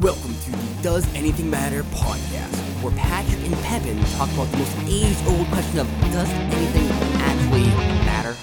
Welcome 0.00 0.32
to 0.44 0.50
the 0.52 0.82
Does 0.82 1.12
Anything 1.16 1.50
Matter 1.50 1.82
podcast, 1.82 2.54
where 2.84 2.94
Patrick 2.94 3.44
and 3.44 3.54
Pepin 3.64 3.98
talk 4.16 4.32
about 4.32 4.48
the 4.52 4.58
most 4.58 4.78
age-old 4.86 5.44
question 5.48 5.80
of 5.80 5.88
Does 6.12 6.30
anything 6.30 6.86
actually 7.20 7.66
matter? 8.06 8.36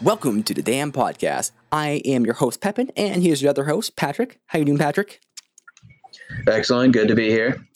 Welcome 0.00 0.44
to 0.44 0.54
the 0.54 0.62
damn 0.62 0.92
podcast. 0.92 1.50
I 1.72 2.02
am 2.04 2.24
your 2.24 2.34
host 2.34 2.60
Pepin, 2.60 2.92
and 2.96 3.20
here's 3.20 3.42
your 3.42 3.50
other 3.50 3.64
host 3.64 3.96
Patrick. 3.96 4.38
How 4.46 4.60
you 4.60 4.64
doing, 4.64 4.78
Patrick? 4.78 5.20
Excellent. 6.46 6.92
Good 6.92 7.08
to 7.08 7.16
be 7.16 7.30
here. 7.30 7.66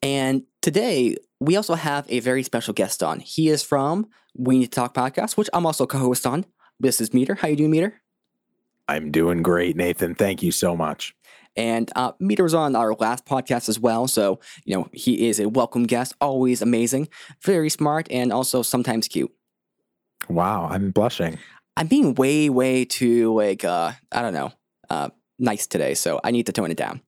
And 0.00 0.44
today 0.62 1.16
we 1.40 1.56
also 1.56 1.74
have 1.74 2.06
a 2.08 2.20
very 2.20 2.44
special 2.44 2.74
guest 2.74 3.02
on. 3.02 3.18
He 3.18 3.48
is 3.48 3.64
from 3.64 4.06
We 4.36 4.60
Need 4.60 4.66
to 4.66 4.70
Talk 4.70 4.94
podcast, 4.94 5.36
which 5.36 5.50
I'm 5.52 5.66
also 5.66 5.84
co-host 5.84 6.24
on. 6.24 6.46
This 6.78 7.00
is 7.00 7.12
Meter. 7.12 7.34
How 7.34 7.48
you 7.48 7.56
doing, 7.56 7.72
Meter? 7.72 8.00
I'm 8.86 9.10
doing 9.10 9.42
great, 9.42 9.74
Nathan. 9.74 10.14
Thank 10.14 10.44
you 10.44 10.52
so 10.52 10.76
much. 10.76 11.12
And 11.56 11.90
uh, 11.96 12.12
Meter 12.20 12.42
was 12.42 12.54
on 12.54 12.76
our 12.76 12.94
last 12.94 13.24
podcast 13.26 13.68
as 13.68 13.78
well. 13.78 14.08
So, 14.08 14.40
you 14.64 14.76
know, 14.76 14.88
he 14.92 15.28
is 15.28 15.40
a 15.40 15.48
welcome 15.48 15.84
guest, 15.84 16.14
always 16.20 16.62
amazing, 16.62 17.08
very 17.42 17.70
smart, 17.70 18.08
and 18.10 18.32
also 18.32 18.62
sometimes 18.62 19.08
cute. 19.08 19.32
Wow, 20.28 20.68
I'm 20.70 20.90
blushing. 20.90 21.38
I'm 21.76 21.86
being 21.86 22.14
way, 22.14 22.48
way 22.48 22.84
too, 22.84 23.34
like, 23.34 23.64
uh, 23.64 23.92
I 24.10 24.22
don't 24.22 24.32
know, 24.32 24.52
uh, 24.88 25.10
nice 25.38 25.66
today. 25.66 25.94
So 25.94 26.20
I 26.24 26.30
need 26.30 26.46
to 26.46 26.52
tone 26.52 26.70
it 26.70 26.76
down. 26.76 27.02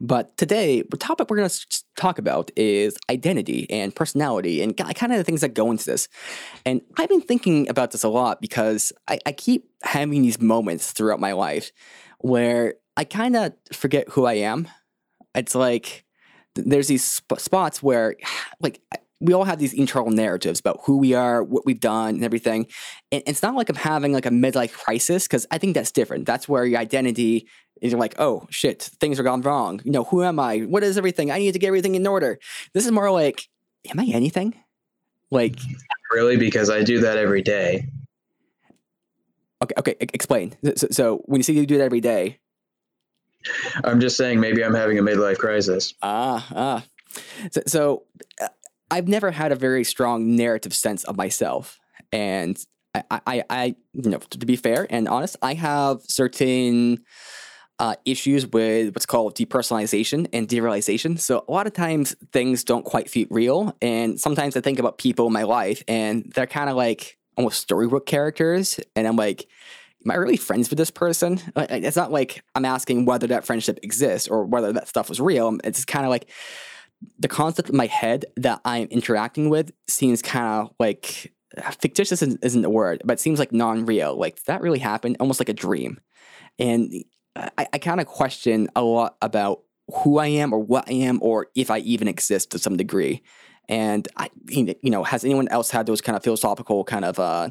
But 0.00 0.36
today, 0.36 0.82
the 0.82 0.96
topic 0.96 1.30
we're 1.30 1.36
going 1.38 1.48
to 1.48 1.82
talk 1.96 2.18
about 2.18 2.50
is 2.56 2.96
identity 3.10 3.66
and 3.70 3.94
personality 3.94 4.62
and 4.62 4.76
kind 4.76 5.12
of 5.12 5.18
the 5.18 5.24
things 5.24 5.42
that 5.42 5.54
go 5.54 5.70
into 5.70 5.84
this. 5.84 6.08
And 6.64 6.80
I've 6.98 7.08
been 7.08 7.20
thinking 7.20 7.68
about 7.68 7.90
this 7.90 8.02
a 8.02 8.08
lot 8.08 8.40
because 8.40 8.92
I, 9.08 9.18
I 9.26 9.32
keep 9.32 9.70
having 9.82 10.22
these 10.22 10.40
moments 10.40 10.92
throughout 10.92 11.20
my 11.20 11.32
life 11.32 11.70
where 12.18 12.74
I 12.96 13.04
kind 13.04 13.36
of 13.36 13.52
forget 13.72 14.08
who 14.10 14.26
I 14.26 14.34
am. 14.34 14.68
It's 15.34 15.54
like 15.54 16.04
there's 16.54 16.88
these 16.88 17.04
sp- 17.04 17.38
spots 17.40 17.82
where, 17.82 18.16
like, 18.60 18.80
we 19.20 19.32
all 19.32 19.44
have 19.44 19.60
these 19.60 19.72
internal 19.72 20.10
narratives 20.10 20.58
about 20.58 20.80
who 20.84 20.98
we 20.98 21.14
are, 21.14 21.44
what 21.44 21.64
we've 21.64 21.78
done, 21.78 22.16
and 22.16 22.24
everything. 22.24 22.66
And 23.12 23.22
it's 23.24 23.40
not 23.40 23.54
like 23.54 23.68
I'm 23.68 23.76
having 23.76 24.12
like 24.12 24.26
a 24.26 24.30
midlife 24.30 24.72
crisis 24.72 25.28
because 25.28 25.46
I 25.52 25.58
think 25.58 25.74
that's 25.74 25.92
different. 25.92 26.26
That's 26.26 26.48
where 26.48 26.66
your 26.66 26.80
identity 26.80 27.46
is 27.80 27.94
like, 27.94 28.16
oh 28.18 28.46
shit, 28.50 28.82
things 29.00 29.20
are 29.20 29.22
gone 29.22 29.40
wrong. 29.42 29.80
You 29.84 29.92
know, 29.92 30.02
who 30.02 30.24
am 30.24 30.40
I? 30.40 30.60
What 30.60 30.82
is 30.82 30.98
everything? 30.98 31.30
I 31.30 31.38
need 31.38 31.52
to 31.52 31.60
get 31.60 31.68
everything 31.68 31.94
in 31.94 32.04
order. 32.04 32.38
This 32.74 32.84
is 32.84 32.90
more 32.90 33.12
like, 33.12 33.48
am 33.88 34.00
I 34.00 34.06
anything? 34.06 34.54
Like, 35.30 35.56
really? 36.10 36.36
Because 36.36 36.68
I 36.68 36.82
do 36.82 37.00
that 37.00 37.16
every 37.16 37.42
day. 37.42 37.88
Okay, 39.62 39.74
okay, 39.78 39.96
explain. 40.00 40.56
So, 40.76 40.88
so 40.90 41.22
when 41.26 41.38
you 41.38 41.44
say 41.44 41.52
you 41.52 41.64
do 41.64 41.78
that 41.78 41.84
every 41.84 42.00
day, 42.00 42.40
I'm 43.84 44.00
just 44.00 44.16
saying 44.16 44.40
maybe 44.40 44.64
I'm 44.64 44.74
having 44.74 44.98
a 44.98 45.02
midlife 45.02 45.38
crisis. 45.38 45.94
Ah, 46.02 46.46
ah. 46.54 46.84
So, 47.50 47.60
so 47.66 48.02
uh, 48.40 48.48
I've 48.90 49.08
never 49.08 49.30
had 49.30 49.52
a 49.52 49.56
very 49.56 49.84
strong 49.84 50.36
narrative 50.36 50.74
sense 50.74 51.04
of 51.04 51.16
myself, 51.16 51.78
and 52.12 52.58
I, 52.94 53.02
I, 53.10 53.44
I, 53.50 53.76
you 53.92 54.10
know, 54.10 54.18
to 54.18 54.46
be 54.46 54.56
fair 54.56 54.86
and 54.90 55.08
honest, 55.08 55.36
I 55.42 55.54
have 55.54 56.00
certain 56.08 57.04
uh, 57.78 57.96
issues 58.04 58.46
with 58.46 58.94
what's 58.94 59.06
called 59.06 59.34
depersonalization 59.34 60.28
and 60.32 60.46
derealization. 60.46 61.18
So 61.18 61.44
a 61.48 61.52
lot 61.52 61.66
of 61.66 61.72
times 61.72 62.14
things 62.32 62.64
don't 62.64 62.84
quite 62.84 63.10
feel 63.10 63.26
real, 63.30 63.76
and 63.82 64.20
sometimes 64.20 64.56
I 64.56 64.60
think 64.60 64.78
about 64.78 64.98
people 64.98 65.26
in 65.26 65.32
my 65.32 65.44
life, 65.44 65.82
and 65.88 66.30
they're 66.34 66.46
kind 66.46 66.70
of 66.70 66.76
like 66.76 67.18
almost 67.36 67.60
storybook 67.60 68.06
characters, 68.06 68.78
and 68.94 69.06
I'm 69.06 69.16
like 69.16 69.48
am 70.04 70.10
I 70.10 70.14
really 70.14 70.36
friends 70.36 70.70
with 70.70 70.78
this 70.78 70.90
person? 70.90 71.40
It's 71.56 71.96
not 71.96 72.12
like 72.12 72.42
I'm 72.54 72.64
asking 72.64 73.04
whether 73.04 73.26
that 73.28 73.44
friendship 73.44 73.78
exists 73.82 74.28
or 74.28 74.44
whether 74.44 74.72
that 74.72 74.88
stuff 74.88 75.08
was 75.08 75.20
real. 75.20 75.56
It's 75.64 75.84
kind 75.84 76.04
of 76.04 76.10
like 76.10 76.30
the 77.18 77.28
concept 77.28 77.70
in 77.70 77.76
my 77.76 77.86
head 77.86 78.24
that 78.36 78.60
I'm 78.64 78.88
interacting 78.88 79.50
with 79.50 79.72
seems 79.88 80.22
kind 80.22 80.46
of 80.46 80.74
like 80.78 81.32
fictitious 81.80 82.22
isn't, 82.22 82.62
the 82.62 82.70
word, 82.70 83.02
but 83.04 83.14
it 83.14 83.20
seems 83.20 83.38
like 83.38 83.52
non-real. 83.52 84.16
Like 84.16 84.42
that 84.44 84.60
really 84.60 84.78
happened, 84.78 85.16
almost 85.20 85.40
like 85.40 85.48
a 85.48 85.54
dream. 85.54 86.00
And 86.58 86.92
I, 87.36 87.66
I 87.72 87.78
kind 87.78 88.00
of 88.00 88.06
question 88.06 88.68
a 88.76 88.82
lot 88.82 89.16
about 89.20 89.62
who 89.92 90.18
I 90.18 90.28
am 90.28 90.52
or 90.52 90.58
what 90.58 90.88
I 90.88 90.92
am 90.92 91.18
or 91.22 91.48
if 91.54 91.70
I 91.70 91.78
even 91.78 92.08
exist 92.08 92.50
to 92.52 92.58
some 92.58 92.76
degree. 92.76 93.22
And 93.68 94.06
I, 94.16 94.30
you 94.48 94.76
know, 94.82 95.02
has 95.02 95.24
anyone 95.24 95.48
else 95.48 95.70
had 95.70 95.86
those 95.86 96.00
kind 96.00 96.16
of 96.16 96.22
philosophical 96.22 96.84
kind 96.84 97.04
of 97.04 97.18
uh, 97.18 97.50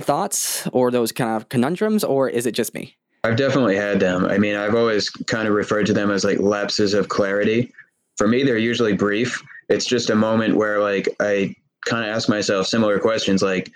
thoughts 0.00 0.66
or 0.72 0.90
those 0.90 1.12
kind 1.12 1.36
of 1.36 1.48
conundrums, 1.48 2.04
or 2.04 2.28
is 2.28 2.46
it 2.46 2.52
just 2.52 2.74
me? 2.74 2.96
I've 3.24 3.36
definitely 3.36 3.76
had 3.76 3.98
them. 3.98 4.24
I 4.24 4.38
mean, 4.38 4.54
I've 4.54 4.74
always 4.74 5.10
kind 5.10 5.48
of 5.48 5.54
referred 5.54 5.86
to 5.86 5.92
them 5.92 6.10
as 6.10 6.24
like 6.24 6.38
lapses 6.38 6.94
of 6.94 7.08
clarity. 7.08 7.72
For 8.16 8.28
me, 8.28 8.44
they're 8.44 8.58
usually 8.58 8.92
brief. 8.92 9.42
It's 9.68 9.86
just 9.86 10.10
a 10.10 10.14
moment 10.14 10.56
where 10.56 10.80
like 10.80 11.08
I 11.20 11.54
kind 11.84 12.08
of 12.08 12.14
ask 12.14 12.28
myself 12.28 12.66
similar 12.66 12.98
questions 12.98 13.42
like, 13.42 13.72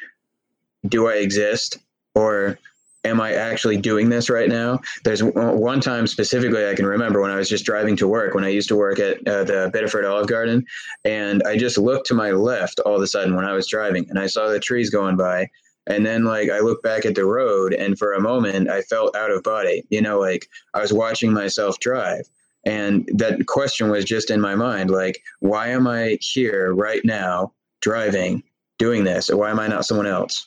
do 0.88 1.08
I 1.08 1.14
exist? 1.14 1.78
Or 2.14 2.58
am 3.04 3.20
I 3.20 3.34
actually 3.34 3.76
doing 3.76 4.08
this 4.08 4.28
right 4.30 4.48
now? 4.48 4.80
There's 5.04 5.22
one 5.22 5.80
time 5.80 6.06
specifically 6.06 6.68
I 6.68 6.74
can 6.74 6.86
remember 6.86 7.20
when 7.20 7.30
I 7.30 7.36
was 7.36 7.48
just 7.48 7.64
driving 7.64 7.96
to 7.96 8.08
work 8.08 8.34
when 8.34 8.44
I 8.44 8.48
used 8.48 8.68
to 8.68 8.76
work 8.76 8.98
at 8.98 9.26
uh, 9.26 9.44
the 9.44 9.70
Biddeford 9.72 10.04
Olive 10.04 10.28
Garden, 10.28 10.66
and 11.04 11.42
I 11.44 11.56
just 11.56 11.78
looked 11.78 12.06
to 12.08 12.14
my 12.14 12.30
left 12.30 12.80
all 12.80 12.96
of 12.96 13.02
a 13.02 13.06
sudden 13.06 13.34
when 13.36 13.44
I 13.44 13.52
was 13.52 13.66
driving, 13.66 14.08
and 14.10 14.18
I 14.18 14.26
saw 14.26 14.48
the 14.48 14.60
trees 14.60 14.90
going 14.90 15.16
by, 15.16 15.48
and 15.90 16.06
then 16.06 16.24
like 16.24 16.50
I 16.50 16.60
look 16.60 16.82
back 16.82 17.04
at 17.04 17.14
the 17.14 17.24
road 17.24 17.74
and 17.74 17.98
for 17.98 18.14
a 18.14 18.20
moment 18.20 18.70
I 18.70 18.82
felt 18.82 19.16
out 19.16 19.30
of 19.30 19.42
body. 19.42 19.84
You 19.90 20.00
know, 20.00 20.18
like 20.18 20.48
I 20.72 20.80
was 20.80 20.92
watching 20.92 21.32
myself 21.32 21.78
drive. 21.80 22.28
And 22.64 23.08
that 23.14 23.46
question 23.46 23.90
was 23.90 24.04
just 24.04 24.30
in 24.30 24.40
my 24.40 24.54
mind, 24.54 24.90
like, 24.90 25.22
why 25.40 25.68
am 25.68 25.86
I 25.86 26.18
here 26.20 26.74
right 26.74 27.00
now 27.04 27.52
driving, 27.80 28.42
doing 28.78 29.04
this? 29.04 29.30
Or 29.30 29.38
why 29.38 29.50
am 29.50 29.58
I 29.58 29.66
not 29.66 29.86
someone 29.86 30.06
else? 30.06 30.46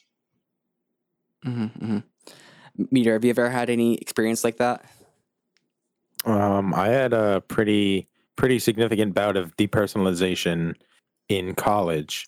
Mm-hmm, 1.44 1.64
mm-hmm. 1.64 2.86
Meter, 2.92 3.14
have 3.14 3.26
you 3.26 3.32
ever 3.32 3.50
had 3.50 3.70
any 3.70 3.96
experience 3.96 4.44
like 4.44 4.58
that? 4.58 4.86
Um, 6.26 6.74
I 6.74 6.88
had 6.88 7.14
a 7.14 7.42
pretty 7.48 8.08
pretty 8.36 8.60
significant 8.60 9.14
bout 9.14 9.38
of 9.38 9.56
depersonalization 9.58 10.76
in 11.30 11.54
college. 11.56 12.28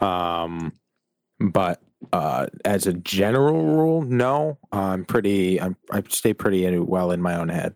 Um, 0.00 0.72
but 1.38 1.80
uh, 2.12 2.46
as 2.64 2.86
a 2.86 2.92
general 2.92 3.64
rule, 3.64 4.02
no. 4.02 4.58
I'm 4.72 5.04
pretty. 5.04 5.60
I'm, 5.60 5.76
I 5.90 6.02
stay 6.08 6.34
pretty 6.34 6.78
well 6.78 7.10
in 7.10 7.20
my 7.20 7.36
own 7.36 7.48
head. 7.48 7.74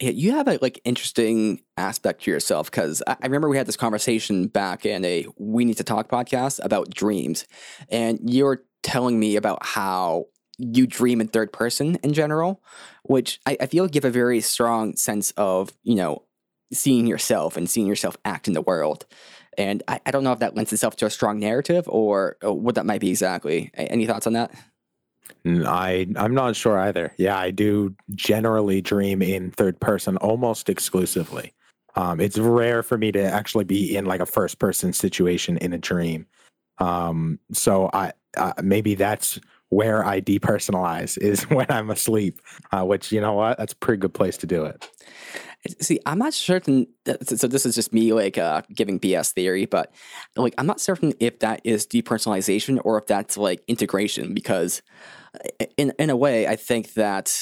Yeah, 0.00 0.10
you 0.10 0.32
have 0.32 0.48
a 0.48 0.58
like 0.60 0.80
interesting 0.84 1.62
aspect 1.76 2.24
to 2.24 2.30
yourself 2.30 2.70
because 2.70 3.02
I, 3.06 3.12
I 3.12 3.26
remember 3.26 3.48
we 3.48 3.56
had 3.56 3.66
this 3.66 3.76
conversation 3.76 4.48
back 4.48 4.84
in 4.84 5.04
a 5.04 5.26
We 5.38 5.64
Need 5.64 5.76
to 5.76 5.84
Talk 5.84 6.08
podcast 6.08 6.64
about 6.64 6.90
dreams, 6.90 7.46
and 7.88 8.18
you're 8.22 8.64
telling 8.82 9.18
me 9.18 9.36
about 9.36 9.64
how 9.64 10.26
you 10.58 10.86
dream 10.86 11.20
in 11.20 11.28
third 11.28 11.52
person 11.52 11.96
in 11.96 12.12
general, 12.12 12.62
which 13.04 13.40
I, 13.46 13.56
I 13.60 13.66
feel 13.66 13.86
give 13.86 14.04
a 14.04 14.10
very 14.10 14.40
strong 14.40 14.96
sense 14.96 15.30
of 15.36 15.70
you 15.82 15.94
know 15.94 16.24
seeing 16.72 17.06
yourself 17.06 17.56
and 17.56 17.68
seeing 17.68 17.86
yourself 17.86 18.16
act 18.24 18.48
in 18.48 18.54
the 18.54 18.62
world. 18.62 19.06
And 19.58 19.82
I, 19.88 20.00
I 20.06 20.10
don't 20.10 20.24
know 20.24 20.32
if 20.32 20.38
that 20.38 20.54
lends 20.54 20.72
itself 20.72 20.96
to 20.96 21.06
a 21.06 21.10
strong 21.10 21.38
narrative 21.38 21.86
or, 21.88 22.36
or 22.42 22.58
what 22.58 22.74
that 22.76 22.86
might 22.86 23.00
be 23.00 23.10
exactly. 23.10 23.70
Any 23.74 24.06
thoughts 24.06 24.26
on 24.26 24.32
that? 24.32 24.52
I 25.44 26.06
I'm 26.16 26.34
not 26.34 26.56
sure 26.56 26.78
either. 26.78 27.12
Yeah, 27.16 27.38
I 27.38 27.50
do 27.50 27.94
generally 28.14 28.80
dream 28.80 29.22
in 29.22 29.50
third 29.50 29.80
person 29.80 30.16
almost 30.18 30.68
exclusively. 30.68 31.52
Um, 31.94 32.20
it's 32.20 32.38
rare 32.38 32.82
for 32.82 32.96
me 32.96 33.12
to 33.12 33.22
actually 33.22 33.64
be 33.64 33.96
in 33.96 34.04
like 34.04 34.20
a 34.20 34.26
first 34.26 34.58
person 34.58 34.92
situation 34.92 35.58
in 35.58 35.72
a 35.72 35.78
dream. 35.78 36.26
Um, 36.78 37.38
so 37.52 37.90
I 37.92 38.12
uh, 38.36 38.52
maybe 38.62 38.94
that's 38.94 39.38
where 39.68 40.04
I 40.04 40.20
depersonalize 40.20 41.18
is 41.18 41.42
when 41.50 41.66
I'm 41.70 41.90
asleep. 41.90 42.40
Uh, 42.70 42.84
which 42.84 43.10
you 43.10 43.20
know 43.20 43.34
what, 43.34 43.58
that's 43.58 43.72
a 43.72 43.76
pretty 43.76 44.00
good 44.00 44.14
place 44.14 44.36
to 44.38 44.46
do 44.46 44.64
it. 44.64 44.88
See, 45.80 46.00
I'm 46.06 46.18
not 46.18 46.34
certain. 46.34 46.88
That, 47.04 47.28
so 47.28 47.46
this 47.46 47.64
is 47.64 47.76
just 47.76 47.92
me 47.92 48.12
like 48.12 48.36
uh, 48.36 48.62
giving 48.74 48.98
BS 48.98 49.32
theory, 49.32 49.66
but 49.66 49.92
like 50.36 50.54
I'm 50.58 50.66
not 50.66 50.80
certain 50.80 51.12
if 51.20 51.38
that 51.38 51.60
is 51.62 51.86
depersonalization 51.86 52.80
or 52.84 52.98
if 52.98 53.06
that's 53.06 53.36
like 53.36 53.62
integration. 53.68 54.34
Because 54.34 54.82
in 55.76 55.92
in 55.98 56.10
a 56.10 56.16
way, 56.16 56.48
I 56.48 56.56
think 56.56 56.94
that 56.94 57.36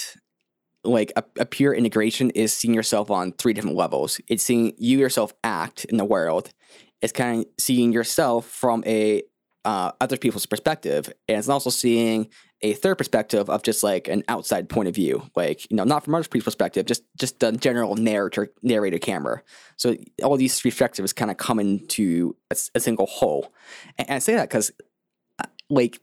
like 0.84 1.12
a, 1.17 1.25
a 1.38 1.46
pure 1.46 1.72
integration 1.72 2.31
is 2.31 2.52
seeing 2.52 2.75
yourself 2.75 3.11
on 3.11 3.32
three 3.32 3.55
different 3.55 3.76
levels. 3.76 4.20
It's 4.28 4.43
seeing 4.43 4.75
you 4.76 4.99
yourself 4.99 5.32
act 5.43 5.87
in 5.87 5.96
the 5.96 6.05
world. 6.05 6.52
It's 7.00 7.12
kind 7.12 7.40
of 7.40 7.46
seeing 7.58 7.93
yourself 7.93 8.46
from 8.46 8.84
a 8.87 9.23
uh, 9.64 9.93
other 10.00 10.16
people's 10.16 10.46
perspective, 10.46 11.11
and 11.28 11.38
it's 11.38 11.49
also 11.49 11.70
seeing 11.70 12.28
a 12.62 12.75
third 12.75 12.99
perspective 12.99 13.49
of 13.49 13.62
just 13.62 13.83
like 13.83 14.09
an 14.09 14.23
outside 14.29 14.69
point 14.69 14.89
of 14.89 14.95
view, 14.95 15.23
like 15.35 15.71
you 15.71 15.77
know, 15.77 15.85
not 15.85 16.05
from 16.05 16.15
people's 16.25 16.45
perspective, 16.45 16.87
just 16.87 17.03
just 17.19 17.41
the 17.41 17.53
general 17.53 17.97
narrator 17.97 18.53
narrator 18.62 18.99
camera. 18.99 19.43
So 19.77 19.97
all 20.23 20.37
these 20.37 20.59
three 20.59 20.71
perspectives 20.71 21.12
kind 21.12 21.31
of 21.31 21.37
come 21.37 21.59
into 21.59 22.37
a, 22.51 22.57
a 22.75 22.81
single 22.81 23.07
whole, 23.07 23.53
and, 23.99 24.11
I 24.11 24.19
say 24.19 24.35
that 24.35 24.49
because, 24.49 24.71
uh, 25.39 25.47
like, 25.71 26.01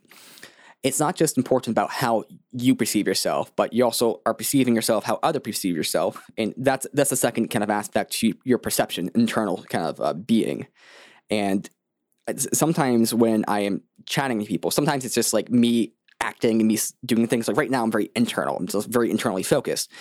it's 0.81 0.99
not 0.99 1.15
just 1.15 1.37
important 1.37 1.73
about 1.73 1.91
how 1.91 2.23
you 2.51 2.73
perceive 2.73 3.07
yourself, 3.07 3.55
but 3.55 3.73
you 3.73 3.83
also 3.83 4.21
are 4.25 4.33
perceiving 4.33 4.75
yourself 4.75 5.03
how 5.03 5.19
other 5.21 5.39
perceive 5.39 5.75
yourself, 5.75 6.23
and 6.37 6.53
that's 6.57 6.87
that's 6.93 7.11
the 7.11 7.15
second 7.15 7.49
kind 7.49 7.63
of 7.63 7.69
aspect 7.69 8.13
to 8.13 8.33
your 8.45 8.57
perception, 8.57 9.11
internal 9.13 9.63
kind 9.69 9.85
of 9.85 10.01
uh, 10.01 10.13
being. 10.13 10.67
And 11.29 11.69
sometimes 12.35 13.13
when 13.13 13.45
I 13.47 13.61
am 13.61 13.83
chatting 14.05 14.39
to 14.39 14.45
people, 14.45 14.71
sometimes 14.71 15.05
it's 15.05 15.15
just 15.15 15.33
like 15.33 15.49
me 15.49 15.93
acting 16.21 16.61
and 16.61 16.67
me 16.67 16.77
doing 17.05 17.27
things 17.27 17.47
like 17.47 17.57
right 17.57 17.69
now 17.69 17.83
I'm 17.83 17.91
very 17.91 18.09
internal. 18.15 18.57
I'm 18.57 18.67
just 18.67 18.89
very 18.89 19.09
internally 19.11 19.43
focused. 19.43 19.91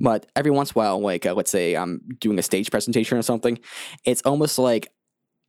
But 0.00 0.26
every 0.34 0.50
once 0.50 0.70
in 0.70 0.74
a 0.74 0.78
while, 0.78 1.00
like 1.00 1.26
uh, 1.26 1.34
let's 1.34 1.50
say 1.50 1.74
I'm 1.74 2.00
doing 2.20 2.38
a 2.38 2.42
stage 2.42 2.70
presentation 2.70 3.18
or 3.18 3.22
something, 3.22 3.58
it's 4.04 4.22
almost 4.22 4.58
like 4.58 4.90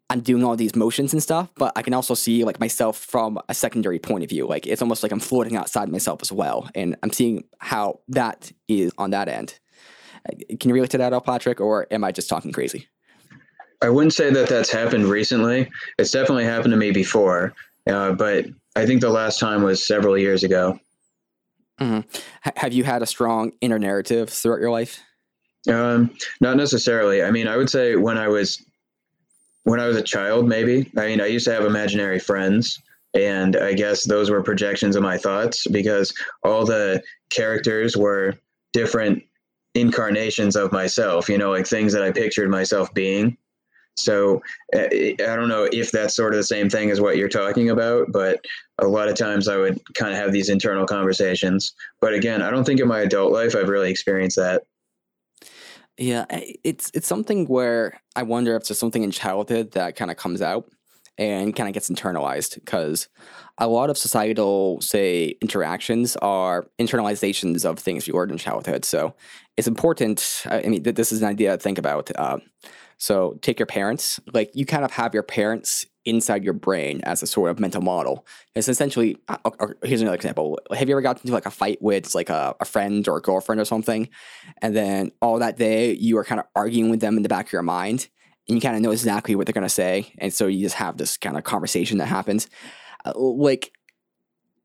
I'm 0.09 0.21
doing 0.21 0.43
all 0.43 0.55
these 0.55 0.75
motions 0.75 1.11
and 1.11 1.21
stuff, 1.21 1.49
but 1.55 1.73
I 1.75 1.81
can 1.81 1.93
also 1.93 2.13
see 2.13 2.45
like 2.45 2.59
myself 2.59 2.97
from 2.97 3.39
a 3.49 3.53
secondary 3.53 3.99
point 3.99 4.23
of 4.23 4.29
view. 4.29 4.47
Like 4.47 4.65
it's 4.65 4.81
almost 4.81 5.03
like 5.03 5.11
I'm 5.11 5.19
floating 5.19 5.57
outside 5.57 5.89
myself 5.89 6.21
as 6.21 6.31
well, 6.31 6.69
and 6.75 6.95
I'm 7.03 7.11
seeing 7.11 7.43
how 7.59 7.99
that 8.09 8.51
is 8.67 8.91
on 8.97 9.11
that 9.11 9.27
end. 9.27 9.59
Uh, 10.27 10.35
can 10.59 10.69
you 10.69 10.75
relate 10.75 10.91
to 10.91 10.97
that, 10.99 11.13
all, 11.13 11.21
Patrick, 11.21 11.59
or 11.59 11.87
am 11.91 12.03
I 12.03 12.11
just 12.11 12.29
talking 12.29 12.51
crazy? 12.53 12.87
I 13.81 13.89
wouldn't 13.89 14.13
say 14.13 14.31
that 14.31 14.49
that's 14.49 14.71
happened 14.71 15.05
recently. 15.05 15.69
It's 15.99 16.11
definitely 16.11 16.45
happened 16.45 16.71
to 16.71 16.77
me 16.77 16.91
before, 16.91 17.53
uh, 17.85 18.13
but 18.13 18.45
I 18.77 18.85
think 18.85 19.01
the 19.01 19.09
last 19.09 19.39
time 19.39 19.63
was 19.63 19.85
several 19.85 20.17
years 20.17 20.43
ago. 20.43 20.79
Mm-hmm. 21.79 22.07
H- 22.45 22.53
have 22.57 22.73
you 22.73 22.83
had 22.83 23.01
a 23.01 23.07
strong 23.07 23.51
inner 23.59 23.79
narrative 23.79 24.29
throughout 24.29 24.59
your 24.59 24.71
life? 24.71 25.01
Um, 25.67 26.11
not 26.41 26.57
necessarily. 26.57 27.23
I 27.23 27.31
mean, 27.31 27.47
I 27.47 27.57
would 27.57 27.69
say 27.69 27.95
when 27.95 28.17
I 28.17 28.27
was 28.27 28.63
when 29.63 29.79
I 29.79 29.87
was 29.87 29.97
a 29.97 30.03
child, 30.03 30.47
maybe. 30.47 30.89
I 30.95 31.07
mean, 31.07 31.19
I 31.19 31.25
used 31.25 31.45
to 31.45 31.53
have 31.53 31.65
imaginary 31.65 32.19
friends, 32.19 32.79
and 33.13 33.55
I 33.55 33.73
guess 33.73 34.05
those 34.05 34.29
were 34.29 34.43
projections 34.43 34.95
of 34.95 35.03
my 35.03 35.17
thoughts 35.17 35.67
because 35.67 36.13
all 36.43 36.63
the 36.63 37.01
characters 37.29 37.97
were 37.97 38.35
different 38.73 39.23
incarnations 39.73 40.55
of 40.55 40.71
myself, 40.71 41.29
you 41.29 41.37
know, 41.37 41.49
like 41.49 41.67
things 41.67 41.93
that 41.93 42.03
I 42.03 42.11
pictured 42.11 42.49
myself 42.49 42.93
being. 42.93 43.37
So 43.97 44.41
eh, 44.73 45.13
I 45.19 45.35
don't 45.35 45.49
know 45.49 45.67
if 45.71 45.91
that's 45.91 46.15
sort 46.15 46.33
of 46.33 46.37
the 46.37 46.43
same 46.43 46.69
thing 46.69 46.91
as 46.91 47.01
what 47.01 47.17
you're 47.17 47.29
talking 47.29 47.69
about, 47.69 48.07
but 48.11 48.39
a 48.79 48.87
lot 48.87 49.09
of 49.09 49.15
times 49.15 49.47
I 49.47 49.57
would 49.57 49.79
kind 49.95 50.11
of 50.11 50.17
have 50.17 50.31
these 50.31 50.49
internal 50.49 50.85
conversations. 50.85 51.73
But 51.99 52.13
again, 52.13 52.41
I 52.41 52.49
don't 52.49 52.63
think 52.63 52.79
in 52.79 52.87
my 52.87 52.99
adult 52.99 53.31
life 53.31 53.55
I've 53.55 53.69
really 53.69 53.91
experienced 53.91 54.37
that. 54.37 54.63
Yeah, 55.97 56.25
it's 56.29 56.91
it's 56.93 57.07
something 57.07 57.45
where 57.47 57.99
I 58.15 58.21
wonder 58.21 58.55
if 58.55 58.67
there's 58.67 58.77
something 58.77 59.03
in 59.03 59.09
childhood 59.09 59.71
that 59.71 59.95
kind 59.95 60.11
of 60.11 60.17
comes 60.17 60.43
out 60.43 60.69
and 61.17 61.55
kind 61.55 61.67
of 61.67 61.73
gets 61.73 61.89
internalized 61.89 62.55
because 62.55 63.07
a 63.57 63.67
lot 63.67 63.89
of 63.89 63.97
societal, 63.97 64.79
say, 64.81 65.35
interactions 65.41 66.15
are 66.17 66.67
internalizations 66.79 67.65
of 67.65 67.79
things 67.79 68.05
we 68.05 68.13
learned 68.13 68.31
in 68.31 68.37
childhood. 68.37 68.85
So 68.85 69.15
it's 69.57 69.67
important. 69.67 70.43
I 70.45 70.61
mean, 70.61 70.83
this 70.83 71.11
is 71.11 71.23
an 71.23 71.27
idea 71.27 71.51
to 71.51 71.57
think 71.57 71.79
about. 71.79 72.11
Uh, 72.15 72.37
so 72.97 73.37
take 73.41 73.59
your 73.59 73.67
parents, 73.67 74.19
like 74.33 74.51
you 74.53 74.65
kind 74.65 74.83
of 74.83 74.91
have 74.91 75.13
your 75.13 75.23
parents 75.23 75.85
inside 76.05 76.43
your 76.43 76.53
brain 76.53 77.01
as 77.03 77.21
a 77.21 77.27
sort 77.27 77.51
of 77.51 77.59
mental 77.59 77.81
model. 77.81 78.25
It's 78.55 78.67
essentially, 78.67 79.17
uh, 79.27 79.37
uh, 79.45 79.67
here's 79.83 80.01
another 80.01 80.15
example. 80.15 80.57
Have 80.71 80.87
you 80.87 80.95
ever 80.95 81.01
gotten 81.01 81.21
into 81.21 81.33
like 81.33 81.45
a 81.45 81.51
fight 81.51 81.79
with 81.81 82.15
like 82.15 82.29
a, 82.29 82.55
a 82.59 82.65
friend 82.65 83.07
or 83.07 83.17
a 83.17 83.21
girlfriend 83.21 83.61
or 83.61 83.65
something? 83.65 84.09
And 84.61 84.75
then 84.75 85.11
all 85.21 85.37
that 85.39 85.57
day 85.57 85.93
you 85.93 86.17
are 86.17 86.23
kind 86.23 86.39
of 86.39 86.47
arguing 86.55 86.89
with 86.89 87.01
them 87.01 87.17
in 87.17 87.23
the 87.23 87.29
back 87.29 87.47
of 87.47 87.53
your 87.53 87.61
mind 87.61 88.07
and 88.47 88.55
you 88.55 88.61
kind 88.61 88.75
of 88.75 88.81
know 88.81 88.91
exactly 88.91 89.35
what 89.35 89.45
they're 89.45 89.53
going 89.53 89.63
to 89.63 89.69
say. 89.69 90.13
And 90.17 90.33
so 90.33 90.47
you 90.47 90.61
just 90.61 90.75
have 90.75 90.97
this 90.97 91.17
kind 91.17 91.37
of 91.37 91.43
conversation 91.43 91.97
that 91.97 92.05
happens. 92.05 92.47
Uh, 93.05 93.13
like 93.15 93.71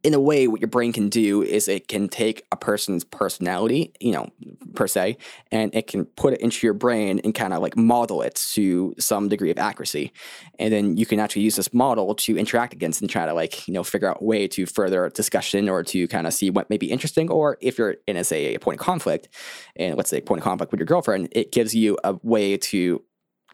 in 0.02 0.14
a 0.14 0.20
way, 0.20 0.48
what 0.48 0.60
your 0.60 0.68
brain 0.68 0.92
can 0.92 1.08
do 1.08 1.42
is 1.42 1.68
it 1.68 1.86
can 1.86 2.08
take 2.08 2.44
a 2.50 2.56
person's 2.56 3.04
personality, 3.04 3.92
you 4.00 4.12
know, 4.12 4.28
per 4.74 4.88
se, 4.88 5.16
and 5.52 5.72
it 5.74 5.86
can 5.86 6.04
put 6.04 6.34
it 6.34 6.40
into 6.40 6.66
your 6.66 6.74
brain 6.74 7.20
and 7.22 7.34
kind 7.34 7.52
of 7.52 7.62
like 7.62 7.76
model 7.76 8.20
it 8.22 8.34
to 8.54 8.94
some 8.98 9.28
degree 9.28 9.50
of 9.50 9.58
accuracy. 9.58 10.12
And 10.58 10.72
then 10.72 10.96
you 10.96 11.06
can 11.06 11.20
actually 11.20 11.42
use 11.42 11.54
this 11.54 11.72
model 11.72 12.14
to 12.16 12.36
interact 12.36 12.72
against 12.72 13.00
and 13.00 13.08
try 13.08 13.26
to 13.26 13.32
like, 13.32 13.68
you 13.68 13.74
know, 13.74 13.84
figure 13.84 14.08
out 14.08 14.18
a 14.20 14.24
way 14.24 14.48
to 14.48 14.66
further 14.66 15.08
discussion 15.10 15.68
or 15.68 15.84
to 15.84 16.08
kind 16.08 16.26
of 16.26 16.34
see 16.34 16.50
what 16.50 16.68
may 16.68 16.78
be 16.78 16.90
interesting. 16.90 17.30
Or 17.30 17.56
if 17.60 17.78
you're 17.78 17.96
in 18.08 18.16
a 18.16 18.24
say 18.24 18.54
a 18.54 18.58
point 18.58 18.80
of 18.80 18.84
conflict, 18.84 19.28
and 19.76 19.96
let's 19.96 20.10
say 20.10 20.20
point 20.20 20.40
of 20.40 20.44
conflict 20.44 20.72
with 20.72 20.80
your 20.80 20.86
girlfriend, 20.86 21.28
it 21.30 21.52
gives 21.52 21.74
you 21.74 21.96
a 22.02 22.18
way 22.22 22.56
to 22.56 23.02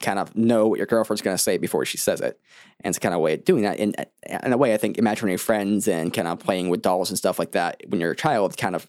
kind 0.01 0.19
of 0.19 0.35
know 0.37 0.67
what 0.67 0.79
your 0.79 0.87
girlfriend's 0.87 1.23
going 1.23 1.37
to 1.37 1.43
say 1.43 1.59
before 1.59 1.85
she 1.85 1.99
says 1.99 2.21
it. 2.21 2.41
And 2.81 2.91
it's 2.91 2.99
kind 2.99 3.15
of 3.15 3.21
way 3.21 3.35
of 3.35 3.45
doing 3.45 3.63
that. 3.63 3.79
In, 3.79 3.95
in 4.27 4.53
a 4.53 4.57
way, 4.57 4.75
I 4.75 4.77
think 4.77 4.99
imagining 4.99 5.37
friends 5.39 5.89
and 5.89 6.13
kind 6.13 6.29
of 6.29 6.39
playing 6.39 6.69
with 6.69 6.83
dolls 6.83 7.11
and 7.11 7.19
stuff 7.19 7.39
like 7.39 7.53
that 7.53 7.83
when 7.89 8.01
you're 8.01 8.13
a 8.13 8.17
child 8.17 8.57
kind 8.57 8.75
of 8.75 8.89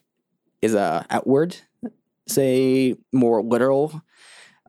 is 0.62 0.74
a 0.74 1.06
outward, 1.10 1.56
say, 2.26 2.96
more 3.12 3.42
literal 3.42 4.02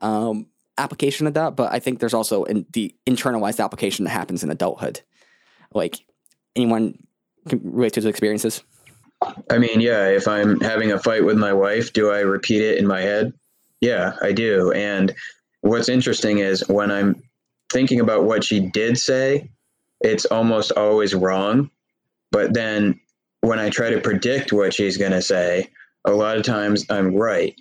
um, 0.00 0.46
application 0.78 1.26
of 1.26 1.34
that. 1.34 1.56
But 1.56 1.72
I 1.72 1.78
think 1.78 2.00
there's 2.00 2.14
also 2.14 2.44
in 2.44 2.66
the 2.72 2.94
internalized 3.06 3.62
application 3.62 4.04
that 4.04 4.10
happens 4.10 4.42
in 4.42 4.50
adulthood. 4.50 5.02
Like 5.72 6.04
anyone 6.56 6.98
can 7.48 7.60
relate 7.62 7.92
to 7.94 8.00
those 8.00 8.10
experiences? 8.10 8.62
I 9.50 9.58
mean, 9.58 9.80
yeah, 9.80 10.08
if 10.08 10.26
I'm 10.26 10.60
having 10.60 10.90
a 10.90 10.98
fight 10.98 11.24
with 11.24 11.38
my 11.38 11.52
wife, 11.52 11.92
do 11.92 12.10
I 12.10 12.20
repeat 12.20 12.60
it 12.60 12.78
in 12.78 12.86
my 12.86 13.00
head? 13.00 13.32
Yeah, 13.80 14.14
I 14.20 14.32
do. 14.32 14.72
And 14.72 15.14
what's 15.62 15.88
interesting 15.88 16.38
is 16.38 16.68
when 16.68 16.90
I'm 16.90 17.22
thinking 17.72 18.00
about 18.00 18.24
what 18.24 18.44
she 18.44 18.60
did 18.60 18.98
say, 18.98 19.48
it's 20.00 20.26
almost 20.26 20.72
always 20.72 21.14
wrong. 21.14 21.70
But 22.30 22.52
then 22.54 23.00
when 23.40 23.58
I 23.58 23.70
try 23.70 23.90
to 23.90 24.00
predict 24.00 24.52
what 24.52 24.74
she's 24.74 24.96
going 24.96 25.12
to 25.12 25.22
say, 25.22 25.70
a 26.04 26.12
lot 26.12 26.36
of 26.36 26.42
times 26.42 26.84
I'm 26.90 27.14
right. 27.14 27.58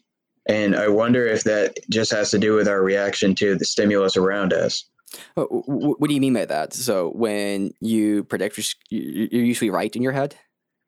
And 0.48 0.76
I 0.76 0.88
wonder 0.88 1.26
if 1.28 1.44
that 1.44 1.78
just 1.90 2.12
has 2.12 2.32
to 2.32 2.40
do 2.40 2.56
with 2.56 2.68
our 2.68 2.82
reaction 2.82 3.36
to 3.36 3.56
the 3.56 3.66
stimulus 3.66 4.18
around 4.18 4.54
us. 4.54 4.84
Oh, 5.38 5.46
what 5.46 6.08
do 6.08 6.14
you 6.14 6.22
mean 6.22 6.34
by 6.34 6.46
that? 6.46 6.74
So 6.74 7.10
when 7.10 7.72
you 7.80 8.24
predict, 8.24 8.58
you're 8.90 9.44
usually 9.44 9.70
right 9.70 9.96
in 9.96 10.02
your 10.02 10.14
head? 10.14 10.36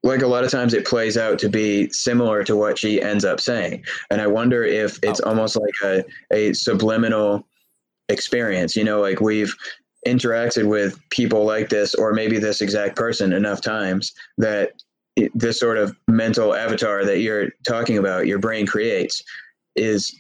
Like 0.04 0.22
a 0.22 0.28
lot 0.28 0.44
of 0.44 0.52
times 0.52 0.74
it 0.74 0.86
plays 0.86 1.18
out 1.18 1.40
to 1.40 1.50
be 1.50 1.90
similar 1.90 2.44
to 2.44 2.56
what 2.56 2.78
she 2.78 3.02
ends 3.02 3.26
up 3.26 3.40
saying 3.40 3.84
and 4.12 4.22
i 4.22 4.28
wonder 4.28 4.64
if 4.64 5.00
it's 5.02 5.22
oh. 5.22 5.30
almost 5.30 5.56
like 5.56 5.74
a, 5.84 6.04
a 6.32 6.54
subliminal 6.54 7.46
experience 8.10 8.76
you 8.76 8.84
know 8.84 9.02
like 9.02 9.22
we've 9.22 9.54
interacted 10.06 10.68
with 10.68 11.00
people 11.10 11.46
like 11.46 11.70
this 11.70 11.96
or 11.96 12.14
maybe 12.14 12.38
this 12.38 12.62
exact 12.62 12.96
person 12.96 13.32
enough 13.34 13.62
times 13.62 14.14
that 14.38 14.74
it, 15.16 15.32
this 15.34 15.60
sort 15.60 15.78
of 15.78 15.96
mental 16.08 16.54
avatar 16.54 17.06
that 17.06 17.20
you're 17.20 17.50
talking 17.66 17.98
about 17.98 18.28
your 18.28 18.40
brain 18.40 18.66
creates 18.66 19.24
is 19.76 20.14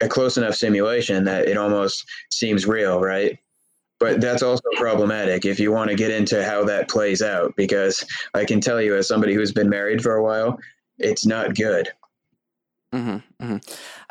a 0.00 0.08
close 0.08 0.36
enough 0.36 0.54
simulation 0.54 1.24
that 1.24 1.46
it 1.46 1.56
almost 1.56 2.06
seems 2.30 2.66
real 2.66 3.00
right 3.00 3.38
but 3.98 4.20
that's 4.20 4.42
also 4.42 4.62
problematic 4.76 5.44
if 5.44 5.58
you 5.58 5.72
want 5.72 5.90
to 5.90 5.96
get 5.96 6.10
into 6.10 6.44
how 6.44 6.64
that 6.64 6.88
plays 6.88 7.22
out 7.22 7.54
because 7.56 8.04
i 8.34 8.44
can 8.44 8.60
tell 8.60 8.80
you 8.80 8.96
as 8.96 9.08
somebody 9.08 9.34
who's 9.34 9.52
been 9.52 9.68
married 9.68 10.02
for 10.02 10.14
a 10.14 10.22
while 10.22 10.58
it's 10.98 11.26
not 11.26 11.54
good 11.54 11.88
mm-hmm, 12.92 13.18
mm-hmm. 13.44 13.56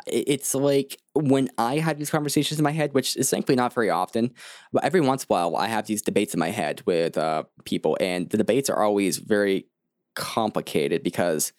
it's 0.06 0.54
like 0.54 0.98
when 1.14 1.48
i 1.58 1.78
have 1.78 1.98
these 1.98 2.10
conversations 2.10 2.58
in 2.58 2.64
my 2.64 2.72
head 2.72 2.92
which 2.94 3.16
is 3.16 3.30
thankfully 3.30 3.56
not 3.56 3.72
very 3.72 3.90
often 3.90 4.32
but 4.72 4.84
every 4.84 5.00
once 5.00 5.24
in 5.24 5.26
a 5.30 5.32
while 5.32 5.56
i 5.56 5.66
have 5.66 5.86
these 5.86 6.02
debates 6.02 6.34
in 6.34 6.40
my 6.40 6.50
head 6.50 6.82
with 6.86 7.16
uh, 7.18 7.42
people 7.64 7.96
and 8.00 8.30
the 8.30 8.36
debates 8.36 8.70
are 8.70 8.82
always 8.82 9.18
very 9.18 9.66
complicated 10.14 11.02
because 11.02 11.52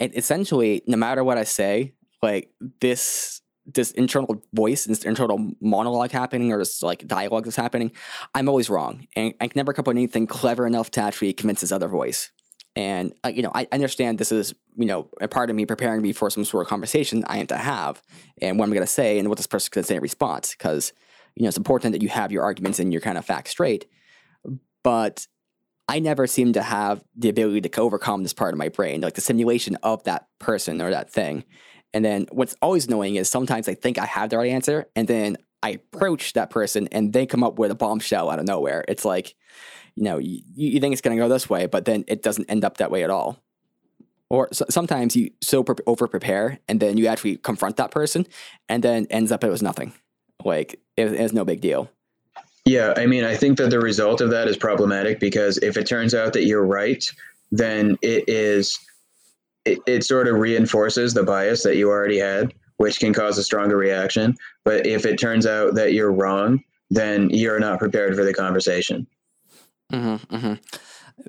essentially 0.00 0.82
no 0.86 0.96
matter 0.96 1.24
what 1.24 1.38
i 1.38 1.44
say 1.44 1.92
like 2.22 2.50
this 2.80 3.40
this 3.66 3.90
internal 3.92 4.42
voice, 4.52 4.84
this 4.84 5.04
internal 5.04 5.52
monologue 5.60 6.10
happening, 6.10 6.52
or 6.52 6.58
this 6.58 6.82
like 6.82 7.06
dialogue 7.06 7.44
that's 7.44 7.56
happening, 7.56 7.92
I'm 8.34 8.48
always 8.48 8.68
wrong, 8.68 9.06
and 9.16 9.34
I 9.40 9.48
can 9.48 9.58
never 9.58 9.72
come 9.72 9.82
up 9.82 9.88
with 9.88 9.96
anything 9.96 10.26
clever 10.26 10.66
enough 10.66 10.90
to 10.92 11.00
actually 11.00 11.32
convince 11.32 11.60
this 11.60 11.72
other 11.72 11.88
voice. 11.88 12.30
And 12.76 13.14
uh, 13.24 13.28
you 13.28 13.42
know, 13.42 13.52
I 13.54 13.68
understand 13.72 14.18
this 14.18 14.32
is 14.32 14.54
you 14.76 14.86
know 14.86 15.08
a 15.20 15.28
part 15.28 15.50
of 15.50 15.56
me 15.56 15.64
preparing 15.66 16.02
me 16.02 16.12
for 16.12 16.28
some 16.30 16.44
sort 16.44 16.66
of 16.66 16.68
conversation 16.68 17.24
I 17.26 17.38
am 17.38 17.46
to 17.48 17.56
have, 17.56 18.02
and 18.40 18.58
what 18.58 18.64
I'm 18.64 18.72
going 18.72 18.82
to 18.82 18.86
say, 18.86 19.18
and 19.18 19.28
what 19.28 19.38
this 19.38 19.46
person's 19.46 19.70
going 19.70 19.84
to 19.84 19.88
say 19.88 19.96
in 19.96 20.02
response, 20.02 20.54
because 20.54 20.92
you 21.36 21.44
know 21.44 21.48
it's 21.48 21.56
important 21.56 21.92
that 21.92 22.02
you 22.02 22.08
have 22.08 22.32
your 22.32 22.42
arguments 22.42 22.78
and 22.78 22.92
your 22.92 23.00
kind 23.00 23.16
of 23.16 23.24
facts 23.24 23.52
straight. 23.52 23.86
But 24.82 25.26
I 25.88 25.98
never 25.98 26.26
seem 26.26 26.52
to 26.54 26.62
have 26.62 27.04
the 27.14 27.28
ability 27.28 27.60
to 27.62 27.80
overcome 27.80 28.22
this 28.22 28.32
part 28.32 28.54
of 28.54 28.58
my 28.58 28.68
brain, 28.68 29.00
like 29.02 29.14
the 29.14 29.20
simulation 29.20 29.76
of 29.82 30.02
that 30.04 30.28
person 30.38 30.80
or 30.80 30.90
that 30.90 31.10
thing. 31.10 31.44
And 31.94 32.04
then 32.04 32.26
what's 32.32 32.56
always 32.60 32.86
annoying 32.86 33.14
is 33.14 33.30
sometimes 33.30 33.68
I 33.68 33.74
think 33.74 33.98
I 33.98 34.04
have 34.04 34.28
the 34.28 34.36
right 34.36 34.50
answer, 34.50 34.86
and 34.94 35.08
then 35.08 35.38
I 35.62 35.70
approach 35.70 36.34
that 36.34 36.50
person 36.50 36.88
and 36.92 37.14
they 37.14 37.24
come 37.24 37.42
up 37.42 37.58
with 37.58 37.70
a 37.70 37.74
bombshell 37.74 38.28
out 38.28 38.38
of 38.38 38.44
nowhere. 38.44 38.84
It's 38.86 39.06
like, 39.06 39.34
you 39.94 40.02
know, 40.02 40.18
you, 40.18 40.42
you 40.54 40.78
think 40.78 40.92
it's 40.92 41.00
going 41.00 41.16
to 41.16 41.22
go 41.22 41.26
this 41.26 41.48
way, 41.48 41.64
but 41.64 41.86
then 41.86 42.04
it 42.06 42.22
doesn't 42.22 42.50
end 42.50 42.66
up 42.66 42.76
that 42.76 42.90
way 42.90 43.02
at 43.02 43.08
all. 43.08 43.42
Or 44.28 44.48
so, 44.52 44.66
sometimes 44.68 45.16
you 45.16 45.30
so 45.40 45.62
pre- 45.62 45.82
over 45.86 46.06
prepare 46.06 46.58
and 46.68 46.80
then 46.80 46.98
you 46.98 47.06
actually 47.06 47.38
confront 47.38 47.78
that 47.78 47.92
person, 47.92 48.26
and 48.68 48.82
then 48.82 49.06
ends 49.08 49.32
up 49.32 49.42
it 49.42 49.48
was 49.48 49.62
nothing. 49.62 49.94
Like 50.44 50.74
it, 50.98 51.12
it 51.14 51.22
was 51.22 51.32
no 51.32 51.46
big 51.46 51.62
deal. 51.62 51.88
Yeah, 52.66 52.92
I 52.96 53.06
mean, 53.06 53.24
I 53.24 53.36
think 53.36 53.56
that 53.58 53.70
the 53.70 53.80
result 53.80 54.20
of 54.20 54.30
that 54.30 54.48
is 54.48 54.56
problematic 54.56 55.20
because 55.20 55.58
if 55.58 55.76
it 55.76 55.86
turns 55.86 56.14
out 56.14 56.32
that 56.32 56.44
you're 56.44 56.66
right, 56.66 57.04
then 57.52 57.96
it 58.02 58.24
is 58.28 58.78
it, 59.64 59.78
it 59.86 60.04
sort 60.04 60.28
of 60.28 60.36
reinforces 60.36 61.14
the 61.14 61.22
bias 61.22 61.62
that 61.62 61.76
you 61.76 61.88
already 61.88 62.18
had, 62.18 62.52
which 62.76 62.98
can 62.98 63.12
cause 63.12 63.38
a 63.38 63.44
stronger 63.44 63.76
reaction. 63.76 64.34
But 64.64 64.86
if 64.86 65.06
it 65.06 65.18
turns 65.18 65.46
out 65.46 65.74
that 65.74 65.92
you're 65.92 66.12
wrong, 66.12 66.62
then 66.90 67.30
you're 67.30 67.60
not 67.60 67.78
prepared 67.78 68.14
for 68.14 68.24
the 68.24 68.34
conversation. 68.34 69.06
Mm-hmm, 69.92 70.34
mm-hmm. 70.34 70.54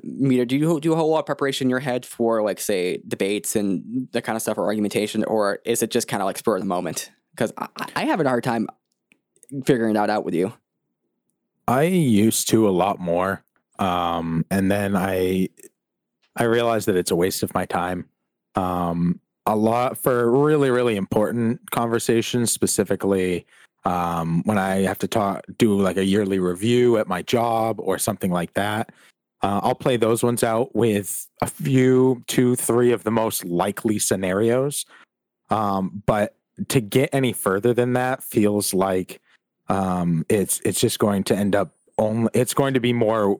Meter, 0.03 0.45
do 0.45 0.57
you 0.57 0.79
do 0.79 0.93
a 0.93 0.95
whole 0.95 1.09
lot 1.09 1.19
of 1.19 1.25
preparation 1.25 1.65
in 1.65 1.69
your 1.69 1.79
head 1.79 2.05
for 2.05 2.41
like 2.41 2.59
say 2.59 2.99
debates 3.07 3.55
and 3.55 4.07
that 4.11 4.23
kind 4.23 4.35
of 4.35 4.41
stuff 4.41 4.57
or 4.57 4.65
argumentation, 4.65 5.23
or 5.25 5.59
is 5.65 5.83
it 5.83 5.91
just 5.91 6.07
kind 6.07 6.21
of 6.21 6.25
like 6.25 6.37
spur 6.37 6.55
of 6.55 6.61
the 6.61 6.67
moment? 6.67 7.11
Because 7.31 7.53
I, 7.57 7.67
I 7.95 8.05
have 8.05 8.19
a 8.19 8.27
hard 8.27 8.43
time 8.43 8.67
figuring 9.65 9.93
that 9.93 10.09
out 10.09 10.25
with 10.25 10.33
you. 10.33 10.53
I 11.67 11.83
used 11.83 12.49
to 12.49 12.67
a 12.67 12.71
lot 12.71 12.99
more, 12.99 13.43
um, 13.79 14.45
and 14.49 14.71
then 14.71 14.95
I 14.95 15.49
I 16.35 16.43
realized 16.43 16.87
that 16.87 16.95
it's 16.95 17.11
a 17.11 17.15
waste 17.15 17.43
of 17.43 17.53
my 17.53 17.65
time. 17.65 18.09
Um, 18.55 19.19
a 19.45 19.55
lot 19.55 19.97
for 19.97 20.31
really 20.31 20.71
really 20.71 20.95
important 20.95 21.69
conversations, 21.71 22.51
specifically 22.51 23.45
um, 23.85 24.41
when 24.45 24.57
I 24.57 24.77
have 24.81 24.99
to 24.99 25.07
talk 25.07 25.45
do 25.57 25.79
like 25.79 25.97
a 25.97 26.05
yearly 26.05 26.39
review 26.39 26.97
at 26.97 27.07
my 27.07 27.21
job 27.21 27.79
or 27.79 27.97
something 27.97 28.31
like 28.31 28.53
that. 28.53 28.91
Uh, 29.41 29.59
I'll 29.61 29.75
play 29.75 29.97
those 29.97 30.23
ones 30.23 30.43
out 30.43 30.75
with 30.75 31.27
a 31.41 31.47
few, 31.47 32.23
two, 32.25 32.55
three 32.55 32.91
of 32.91 33.03
the 33.03 33.11
most 33.11 33.45
likely 33.45 33.99
scenarios. 33.99 34.85
Um, 35.51 36.01
but 36.07 36.35
to 36.69 36.81
get 36.81 37.09
any 37.13 37.33
further 37.33 37.73
than 37.73 37.93
that 37.93 38.23
feels 38.23 38.73
like 38.73 39.21
um, 39.67 40.25
it's 40.29 40.61
it's 40.61 40.79
just 40.79 40.99
going 40.99 41.23
to 41.25 41.35
end 41.35 41.55
up 41.55 41.75
only. 41.97 42.29
It's 42.33 42.53
going 42.53 42.73
to 42.73 42.79
be 42.79 42.93
more 42.93 43.39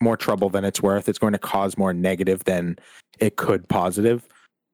more 0.00 0.16
trouble 0.16 0.50
than 0.50 0.64
it's 0.64 0.82
worth. 0.82 1.08
It's 1.08 1.18
going 1.18 1.32
to 1.32 1.38
cause 1.38 1.78
more 1.78 1.92
negative 1.92 2.44
than 2.44 2.76
it 3.18 3.36
could 3.36 3.68
positive. 3.68 4.26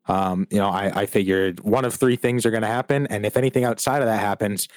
Um, 0.07 0.47
you 0.50 0.59
know, 0.59 0.69
I, 0.69 1.02
I 1.02 1.07
figured 1.07 1.61
one 1.61 1.85
of 1.85 1.95
three 1.95 2.16
things 2.16 2.45
are 2.47 2.50
going 2.50 2.62
to 2.62 2.69
happen, 2.69 3.07
and 3.09 3.25
if 3.25 3.37
anything 3.37 3.64
outside 3.64 4.02
of 4.02 4.07
that 4.07 4.21
happens, 4.21 4.69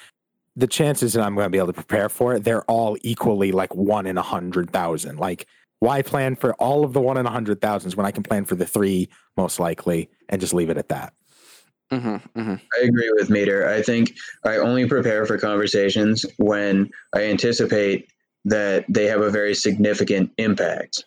the 0.56 0.66
chances 0.66 1.14
that 1.14 1.22
I'm 1.22 1.34
going 1.34 1.46
to 1.46 1.50
be 1.50 1.58
able 1.58 1.68
to 1.68 1.72
prepare 1.72 2.08
for 2.08 2.34
it, 2.34 2.44
they're 2.44 2.64
all 2.64 2.96
equally 3.02 3.50
like 3.50 3.74
one 3.74 4.06
in 4.06 4.16
a 4.16 4.22
hundred 4.22 4.70
thousand. 4.70 5.18
Like, 5.18 5.46
why 5.80 6.02
plan 6.02 6.36
for 6.36 6.54
all 6.54 6.84
of 6.84 6.92
the 6.92 7.00
one 7.00 7.16
in 7.16 7.26
a 7.26 7.30
hundred 7.30 7.60
thousands 7.60 7.96
when 7.96 8.06
I 8.06 8.10
can 8.10 8.22
plan 8.22 8.44
for 8.44 8.54
the 8.54 8.66
three 8.66 9.08
most 9.36 9.58
likely 9.58 10.08
and 10.28 10.40
just 10.40 10.54
leave 10.54 10.70
it 10.70 10.78
at 10.78 10.88
that? 10.88 11.12
Mm-hmm, 11.90 12.40
mm-hmm. 12.40 12.54
I 12.54 12.84
agree 12.84 13.12
with 13.16 13.30
Meter. 13.30 13.68
I 13.68 13.82
think 13.82 14.16
I 14.44 14.56
only 14.56 14.86
prepare 14.86 15.26
for 15.26 15.38
conversations 15.38 16.24
when 16.38 16.90
I 17.14 17.24
anticipate 17.24 18.08
that 18.44 18.84
they 18.88 19.06
have 19.06 19.20
a 19.20 19.30
very 19.30 19.54
significant 19.54 20.30
impact. 20.38 21.04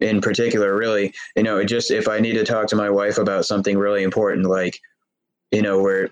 In 0.00 0.20
particular, 0.20 0.74
really, 0.74 1.12
you 1.36 1.42
know, 1.42 1.62
just 1.62 1.90
if 1.90 2.08
I 2.08 2.20
need 2.20 2.34
to 2.34 2.44
talk 2.44 2.66
to 2.68 2.76
my 2.76 2.88
wife 2.88 3.18
about 3.18 3.44
something 3.44 3.76
really 3.76 4.02
important, 4.02 4.46
like, 4.46 4.80
you 5.50 5.62
know, 5.62 5.82
where 5.82 6.08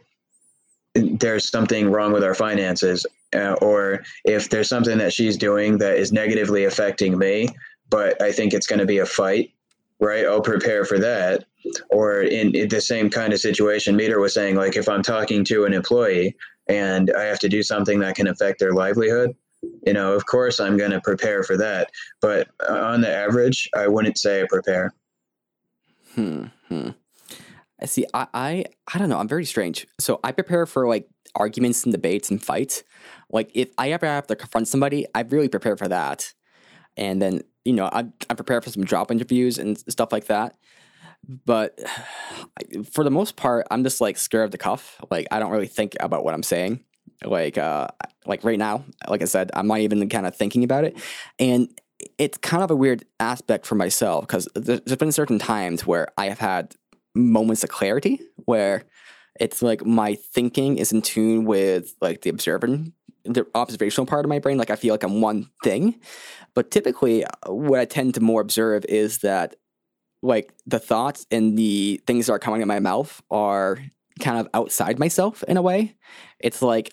there's 0.95 1.49
something 1.49 1.91
wrong 1.91 2.13
with 2.13 2.25
our 2.25 2.35
finances, 2.35 3.07
uh, 3.35 3.55
or 3.63 4.03
if 4.25 4.51
there's 4.51 4.69
something 4.69 4.99
that 4.99 5.13
she's 5.13 5.37
doing 5.37 5.79
that 5.79 5.97
is 5.97 6.13
negatively 6.13 6.65
affecting 6.65 7.17
me, 7.17 7.49
but 7.89 8.21
I 8.21 8.33
think 8.33 8.53
it's 8.53 8.67
going 8.67 8.81
to 8.81 8.87
be 8.87 8.99
a 8.99 9.07
fight, 9.07 9.53
right? 10.01 10.27
I'll 10.27 10.43
prepare 10.43 10.85
for 10.85 10.99
that. 10.99 11.45
Or 11.91 12.23
in, 12.23 12.55
in 12.55 12.69
the 12.69 12.81
same 12.81 13.11
kind 13.11 13.33
of 13.33 13.41
situation, 13.41 13.97
Meter 13.97 14.21
was 14.21 14.35
saying, 14.35 14.57
like, 14.57 14.77
if 14.77 14.89
I'm 14.89 15.03
talking 15.03 15.45
to 15.45 15.65
an 15.65 15.73
employee 15.73 16.37
and 16.69 17.11
I 17.17 17.25
have 17.25 17.39
to 17.41 17.49
do 17.49 17.63
something 17.63 18.01
that 18.01 18.17
can 18.17 18.27
affect 18.27 18.59
their 18.59 18.73
livelihood, 18.73 19.35
you 19.63 19.93
know, 19.93 20.13
of 20.13 20.27
course 20.27 20.61
I'm 20.61 20.77
going 20.77 20.91
to 20.91 21.01
prepare 21.01 21.43
for 21.43 21.57
that. 21.57 21.91
But 22.21 22.49
on 22.69 23.01
the 23.01 23.13
average, 23.13 23.69
I 23.75 23.89
wouldn't 23.89 24.19
say 24.19 24.43
I 24.43 24.47
prepare. 24.49 24.93
Hmm. 26.15 26.45
hmm. 26.69 26.91
I 27.81 27.87
see. 27.87 28.07
I, 28.13 28.27
I 28.35 28.65
I 28.93 28.99
don't 28.99 29.09
know. 29.09 29.19
I'm 29.19 29.29
very 29.29 29.45
strange. 29.45 29.87
So 29.99 30.19
I 30.25 30.33
prepare 30.33 30.67
for 30.67 30.87
like 30.89 31.09
arguments 31.35 31.85
and 31.85 31.93
debates 31.93 32.31
and 32.31 32.43
fights. 32.43 32.83
Like 33.31 33.51
if 33.55 33.71
I 33.79 33.93
ever 33.93 34.07
have 34.07 34.27
to 34.29 34.37
confront 34.37 34.69
somebody, 34.69 35.07
I 35.15 35.21
really 35.23 35.49
prepare 35.49 35.77
for 35.77 35.89
that. 35.89 36.33
And 36.97 37.23
then 37.23 37.43
you 37.65 37.73
know 37.73 37.89
I 37.93 38.07
I 38.29 38.35
prepare 38.35 38.61
for 38.61 38.71
some 38.71 38.85
job 38.85 39.11
interviews 39.11 39.59
and 39.59 39.79
stuff 39.91 40.13
like 40.13 40.27
that. 40.27 40.57
But 41.45 41.79
for 42.93 43.05
the 43.05 43.11
most 43.11 43.37
part, 43.37 43.67
I'm 43.71 43.85
just 43.85 44.01
like 44.01 44.17
scared 44.17 44.47
of 44.47 44.51
the 44.51 44.59
cuff. 44.59 45.01
Like 45.11 45.29
I 45.31 45.39
don't 45.39 45.53
really 45.53 45.67
think 45.69 45.97
about 46.01 46.25
what 46.25 46.35
I'm 46.35 46.43
saying. 46.43 46.85
Like 47.25 47.59
uh 47.59 47.89
like 48.27 48.45
right 48.45 48.59
now, 48.59 48.85
like 49.09 49.23
I 49.23 49.27
said, 49.27 49.51
I'm 49.55 49.67
not 49.67 49.81
even 49.81 50.09
kind 50.09 50.27
of 50.27 50.37
thinking 50.37 50.65
about 50.65 50.85
it. 50.85 50.97
And 51.39 51.69
it's 52.19 52.39
kind 52.39 52.63
of 52.63 52.71
a 52.71 52.77
weird 52.77 53.05
aspect 53.19 53.67
for 53.67 53.75
myself 53.75 54.27
because 54.27 54.49
there's 54.55 54.97
been 54.97 55.13
certain 55.13 55.39
times 55.39 55.87
where 55.87 56.09
I 56.17 56.29
have 56.29 56.39
had 56.39 56.75
moments 57.15 57.65
of 57.65 57.71
clarity 57.71 58.21
where 58.45 58.85
it's 59.41 59.63
like 59.63 59.85
my 59.85 60.15
thinking 60.15 60.79
is 60.79 60.93
in 60.93 61.03
tune 61.03 61.45
with 61.45 61.95
like 62.01 62.23
the 62.23 62.31
observing 62.31 62.93
the 63.25 63.47
observational 63.55 64.07
part 64.07 64.25
of 64.25 64.29
my 64.29 64.39
brain 64.39 64.57
like 64.57 64.71
i 64.71 64.77
feel 64.77 64.95
like 64.95 65.03
i'm 65.03 65.21
one 65.21 65.51
thing 65.65 65.99
but 66.55 66.71
typically 66.71 67.25
what 67.47 67.81
i 67.81 67.85
tend 67.85 68.15
to 68.15 68.21
more 68.21 68.41
observe 68.41 68.85
is 68.89 69.19
that 69.19 69.57
like 70.23 70.53
the 70.67 70.79
thoughts 70.79 71.27
and 71.31 71.59
the 71.59 72.01
things 72.07 72.27
that 72.27 72.33
are 72.33 72.39
coming 72.39 72.63
of 72.63 72.69
my 72.69 72.81
mouth 72.81 73.21
are 73.31 73.79
kind 74.19 74.39
of 74.39 74.49
outside 74.55 74.99
myself 74.99 75.43
in 75.45 75.57
a 75.57 75.63
way. 75.63 75.97
It's 76.39 76.63
like 76.63 76.93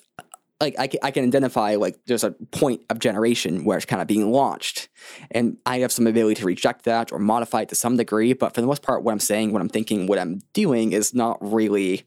like 0.62 0.76
I, 0.80 0.90
I 1.04 1.12
can 1.12 1.26
identify 1.26 1.76
like 1.76 2.00
there's 2.06 2.24
a 2.24 2.32
point 2.32 2.82
of 2.90 3.00
generation 3.00 3.66
where 3.66 3.78
it's 3.78 3.86
kind 3.86 4.02
of 4.02 4.08
being 4.08 4.32
launched. 4.32 4.90
And 5.32 5.58
i 5.66 5.80
have 5.80 5.92
some 5.92 6.08
ability 6.08 6.36
to 6.36 6.46
reject 6.46 6.86
that 6.86 7.12
or 7.12 7.20
modify 7.20 7.62
it 7.62 7.70
to 7.70 7.76
some 7.76 7.98
degree 7.98 8.34
but 8.34 8.54
for 8.54 8.62
the 8.62 8.68
most 8.68 8.82
part 8.82 9.04
what 9.04 9.12
i'm 9.12 9.20
saying 9.20 9.52
what 9.52 9.62
i'm 9.62 9.70
thinking 9.70 10.08
what 10.08 10.18
i'm 10.18 10.42
doing 10.54 10.94
is 10.94 11.14
not 11.14 11.38
really 11.42 12.04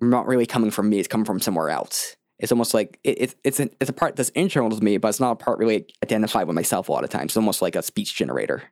not 0.00 0.26
really 0.26 0.46
coming 0.46 0.70
from 0.70 0.88
me 0.88 0.98
it's 0.98 1.08
coming 1.08 1.24
from 1.24 1.40
somewhere 1.40 1.70
else. 1.70 2.16
It's 2.38 2.52
almost 2.52 2.72
like 2.72 3.00
it, 3.02 3.20
it, 3.20 3.34
it's, 3.42 3.58
a, 3.58 3.68
it's 3.80 3.90
a 3.90 3.92
part 3.92 4.14
that's 4.14 4.28
internal 4.30 4.70
to 4.70 4.84
me 4.84 4.98
but 4.98 5.08
it's 5.08 5.20
not 5.20 5.32
a 5.32 5.36
part 5.36 5.58
really 5.58 5.86
identified 6.04 6.46
with 6.46 6.54
myself 6.54 6.88
a 6.88 6.92
lot 6.92 7.04
of 7.04 7.10
times. 7.10 7.30
It's 7.30 7.36
almost 7.36 7.62
like 7.62 7.74
a 7.74 7.82
speech 7.82 8.14
generator 8.14 8.62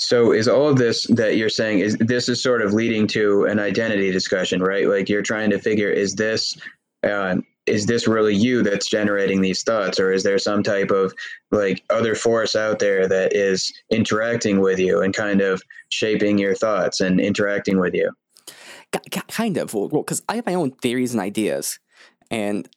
so 0.00 0.32
is 0.32 0.48
all 0.48 0.66
of 0.66 0.78
this 0.78 1.06
that 1.08 1.36
you're 1.36 1.50
saying 1.50 1.80
is 1.80 1.94
this 1.98 2.28
is 2.28 2.42
sort 2.42 2.62
of 2.62 2.72
leading 2.72 3.06
to 3.06 3.44
an 3.44 3.58
identity 3.58 4.10
discussion 4.10 4.62
right? 4.62 4.88
Like 4.88 5.10
you're 5.10 5.22
trying 5.22 5.50
to 5.50 5.58
figure 5.58 5.90
is 5.90 6.14
this 6.14 6.58
uh, 7.02 7.36
is 7.66 7.84
this 7.84 8.08
really 8.08 8.34
you 8.34 8.62
that's 8.62 8.88
generating 8.88 9.42
these 9.42 9.62
thoughts? 9.62 10.00
Or 10.00 10.10
is 10.10 10.22
there 10.22 10.38
some 10.38 10.62
type 10.62 10.90
of 10.90 11.12
like 11.50 11.84
other 11.90 12.14
force 12.14 12.56
out 12.56 12.78
there 12.78 13.06
that 13.08 13.36
is 13.36 13.72
interacting 13.90 14.60
with 14.60 14.78
you 14.78 15.02
and 15.02 15.14
kind 15.14 15.42
of 15.42 15.62
shaping 15.90 16.38
your 16.38 16.54
thoughts 16.54 17.00
and 17.00 17.20
interacting 17.20 17.78
with 17.78 17.94
you? 17.94 18.10
Kind 19.28 19.58
of. 19.58 19.74
Well 19.74 19.88
because 19.88 20.22
i 20.30 20.36
have 20.36 20.46
my 20.46 20.54
own 20.54 20.70
theories 20.70 21.12
and 21.12 21.20
ideas. 21.20 21.78
And 22.30 22.68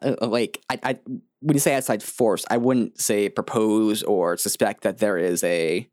uh, 0.00 0.14
like 0.22 0.62
I, 0.70 0.78
I 0.84 0.98
when 1.40 1.54
you 1.54 1.60
say 1.60 1.74
outside 1.74 2.02
force 2.02 2.44
i 2.50 2.56
wouldn't 2.56 3.00
say 3.00 3.28
propose 3.28 4.02
or 4.02 4.36
suspect 4.36 4.82
that 4.82 4.98
there 4.98 5.18
is 5.18 5.42
a 5.44 5.88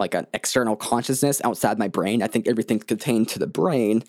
like 0.00 0.14
an 0.14 0.26
external 0.34 0.74
consciousness 0.74 1.40
outside 1.44 1.78
my 1.78 1.86
brain. 1.86 2.22
I 2.22 2.26
think 2.26 2.48
everything's 2.48 2.84
contained 2.84 3.28
to 3.28 3.38
the 3.38 3.46
brain, 3.46 4.02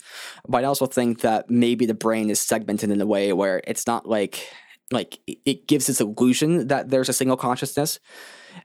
but 0.48 0.64
I 0.64 0.68
also 0.68 0.88
think 0.88 1.22
that 1.22 1.50
maybe 1.50 1.86
the 1.86 1.94
brain 1.94 2.30
is 2.30 2.40
segmented 2.40 2.90
in 2.90 3.02
a 3.02 3.06
way 3.06 3.34
where 3.34 3.62
it's 3.68 3.86
not 3.86 4.08
like 4.08 4.48
like 4.92 5.20
it 5.28 5.68
gives 5.68 5.88
this 5.88 6.02
illusion 6.02 6.68
that 6.68 6.90
there's 6.90 7.10
a 7.10 7.14
single 7.14 7.38
consciousness, 7.38 8.00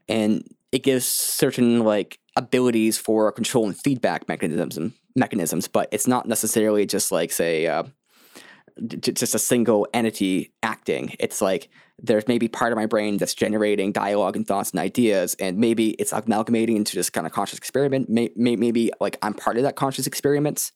and 0.08 0.42
it 0.72 0.82
gives 0.82 1.06
certain 1.06 1.80
like 1.80 2.18
abilities 2.36 2.98
for 2.98 3.30
control 3.32 3.66
and 3.66 3.76
feedback 3.76 4.28
mechanisms 4.28 4.76
and 4.76 4.92
mechanisms, 5.14 5.68
but 5.68 5.88
it's 5.92 6.06
not 6.06 6.26
necessarily 6.26 6.86
just 6.86 7.12
like 7.12 7.32
say. 7.32 7.66
Uh, 7.66 7.84
just 8.86 9.34
a 9.34 9.38
single 9.38 9.86
entity 9.94 10.52
acting. 10.62 11.14
It's 11.18 11.40
like 11.40 11.68
there's 12.02 12.28
maybe 12.28 12.46
part 12.46 12.72
of 12.72 12.76
my 12.76 12.84
brain 12.86 13.16
that's 13.16 13.34
generating 13.34 13.90
dialogue 13.90 14.36
and 14.36 14.46
thoughts 14.46 14.70
and 14.70 14.80
ideas, 14.80 15.34
and 15.40 15.56
maybe 15.58 15.90
it's 15.92 16.12
amalgamating 16.12 16.76
into 16.76 16.94
this 16.94 17.08
kind 17.08 17.26
of 17.26 17.32
conscious 17.32 17.58
experiment. 17.58 18.08
Maybe, 18.10 18.56
maybe 18.56 18.90
like 19.00 19.16
I'm 19.22 19.32
part 19.32 19.56
of 19.56 19.62
that 19.62 19.76
conscious 19.76 20.06
experiment 20.06 20.72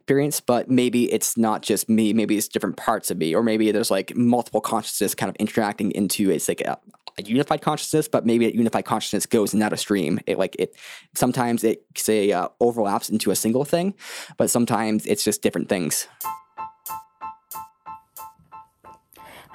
experience, 0.00 0.40
but 0.40 0.70
maybe 0.70 1.12
it's 1.12 1.36
not 1.36 1.62
just 1.62 1.88
me. 1.88 2.12
Maybe 2.12 2.36
it's 2.38 2.48
different 2.48 2.76
parts 2.76 3.10
of 3.10 3.18
me, 3.18 3.34
or 3.34 3.42
maybe 3.42 3.70
there's 3.70 3.90
like 3.90 4.16
multiple 4.16 4.60
consciousness 4.60 5.14
kind 5.14 5.28
of 5.28 5.36
interacting 5.36 5.92
into 5.92 6.30
it's 6.30 6.48
like 6.48 6.62
a, 6.62 6.78
a 7.18 7.22
unified 7.22 7.60
consciousness, 7.60 8.08
but 8.08 8.24
maybe 8.24 8.46
a 8.46 8.50
unified 8.50 8.86
consciousness 8.86 9.26
goes 9.26 9.52
not 9.52 9.74
a 9.74 9.76
stream. 9.76 10.20
It 10.26 10.38
like 10.38 10.56
it 10.58 10.74
sometimes 11.14 11.64
it 11.64 11.84
say 11.96 12.32
uh, 12.32 12.48
overlaps 12.60 13.10
into 13.10 13.30
a 13.30 13.36
single 13.36 13.66
thing, 13.66 13.92
but 14.38 14.50
sometimes 14.50 15.04
it's 15.04 15.22
just 15.22 15.42
different 15.42 15.68
things. 15.68 16.08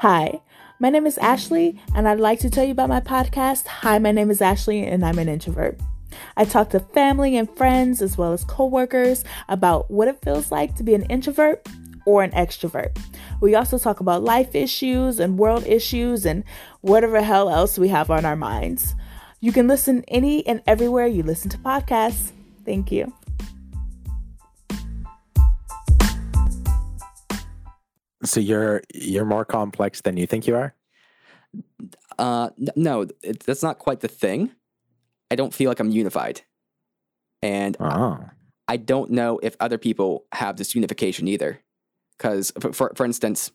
Hi, 0.02 0.42
my 0.80 0.92
name 0.92 1.08
is 1.08 1.18
Ashley, 1.18 1.82
and 1.96 2.08
I'd 2.08 2.20
like 2.20 2.40
to 2.42 2.52
tell 2.52 2.64
you 2.64 2.70
about 2.70 2.88
my 2.88 3.00
podcast. 3.00 3.66
Hi, 3.66 3.98
my 3.98 4.12
name 4.12 4.30
is 4.30 4.44
Ashley, 4.44 4.86
and 4.86 5.04
I'm 5.04 5.18
an 5.18 5.28
introvert. 5.28 5.80
I 6.36 6.46
talk 6.46 6.70
to 6.70 6.80
family 6.80 7.36
and 7.36 7.50
friends, 7.58 8.00
as 8.04 8.16
well 8.16 8.32
as 8.32 8.44
coworkers, 8.44 9.24
about 9.50 9.90
what 9.90 10.08
it 10.08 10.22
feels 10.22 10.52
like 10.52 10.76
to 10.76 10.84
be 10.84 10.94
an 10.94 11.02
introvert 11.06 11.68
or 12.06 12.22
an 12.22 12.30
extrovert. 12.30 12.96
We 13.42 13.56
also 13.56 13.80
talk 13.80 14.00
about 14.00 14.22
life 14.22 14.54
issues 14.54 15.20
and 15.20 15.40
world 15.40 15.66
issues 15.66 16.28
and 16.28 16.44
whatever 16.82 17.20
hell 17.24 17.50
else 17.50 17.80
we 17.80 17.88
have 17.88 18.12
on 18.12 18.24
our 18.24 18.36
minds. 18.36 18.94
You 19.40 19.52
can 19.52 19.68
listen 19.68 20.06
any 20.10 20.46
and 20.46 20.62
everywhere 20.68 21.08
you 21.08 21.24
listen 21.24 21.50
to 21.50 21.58
podcasts. 21.58 22.34
Thank 22.66 22.92
you. 22.92 23.14
So 28.24 28.40
you're 28.40 28.82
you're 28.94 29.26
more 29.26 29.46
complex 29.46 30.02
than 30.02 30.18
you 30.18 30.28
think 30.28 30.48
you 30.48 30.56
are. 30.56 30.74
Uh, 32.18 32.50
no, 32.76 33.08
it, 33.24 33.42
that's 33.42 33.64
not 33.64 33.80
quite 33.80 34.00
the 34.00 34.08
thing. 34.08 34.52
I 35.30 35.36
don't 35.36 35.54
feel 35.54 35.70
like 35.70 35.80
I'm 35.80 35.92
unified, 35.92 36.42
and 37.42 37.78
Oh, 37.80 38.20
I 38.68 38.78
don't 38.78 39.12
know 39.12 39.40
if 39.42 39.56
other 39.60 39.78
people 39.78 40.26
have 40.34 40.58
this 40.58 40.76
unification 40.76 41.28
either. 41.28 41.62
Because, 42.18 42.52
for, 42.60 42.74
for, 42.74 42.92
for 42.96 43.06
instance, 43.06 43.52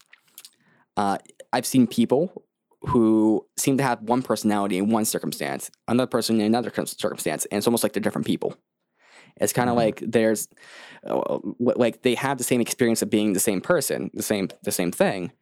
uh, 0.96 1.18
I've 1.52 1.66
seen 1.66 1.86
people 1.86 2.44
who 2.82 3.46
seem 3.56 3.76
to 3.78 3.82
have 3.82 4.02
one 4.02 4.22
personality 4.22 4.78
in 4.78 4.88
one 4.88 5.04
circumstance, 5.04 5.70
another 5.88 6.06
person 6.06 6.40
in 6.40 6.46
another 6.46 6.72
circumstance, 6.86 7.44
and 7.46 7.58
it's 7.58 7.66
almost 7.66 7.82
like 7.82 7.92
they're 7.92 8.02
different 8.02 8.26
people. 8.26 8.56
It's 9.40 9.52
kind 9.52 9.68
of 9.70 9.74
Mhm. 9.74 9.78
like 9.78 10.02
there's, 10.06 10.48
uh, 11.06 11.38
like 11.58 12.02
they 12.02 12.14
have 12.14 12.38
the 12.38 12.44
same 12.44 12.60
experience 12.60 13.02
of 13.02 13.10
being 13.10 13.32
the 13.32 13.40
same 13.40 13.60
person, 13.60 14.10
the 14.14 14.22
same 14.22 14.48
the 14.62 14.72
same 14.72 14.92
thing, 14.92 15.32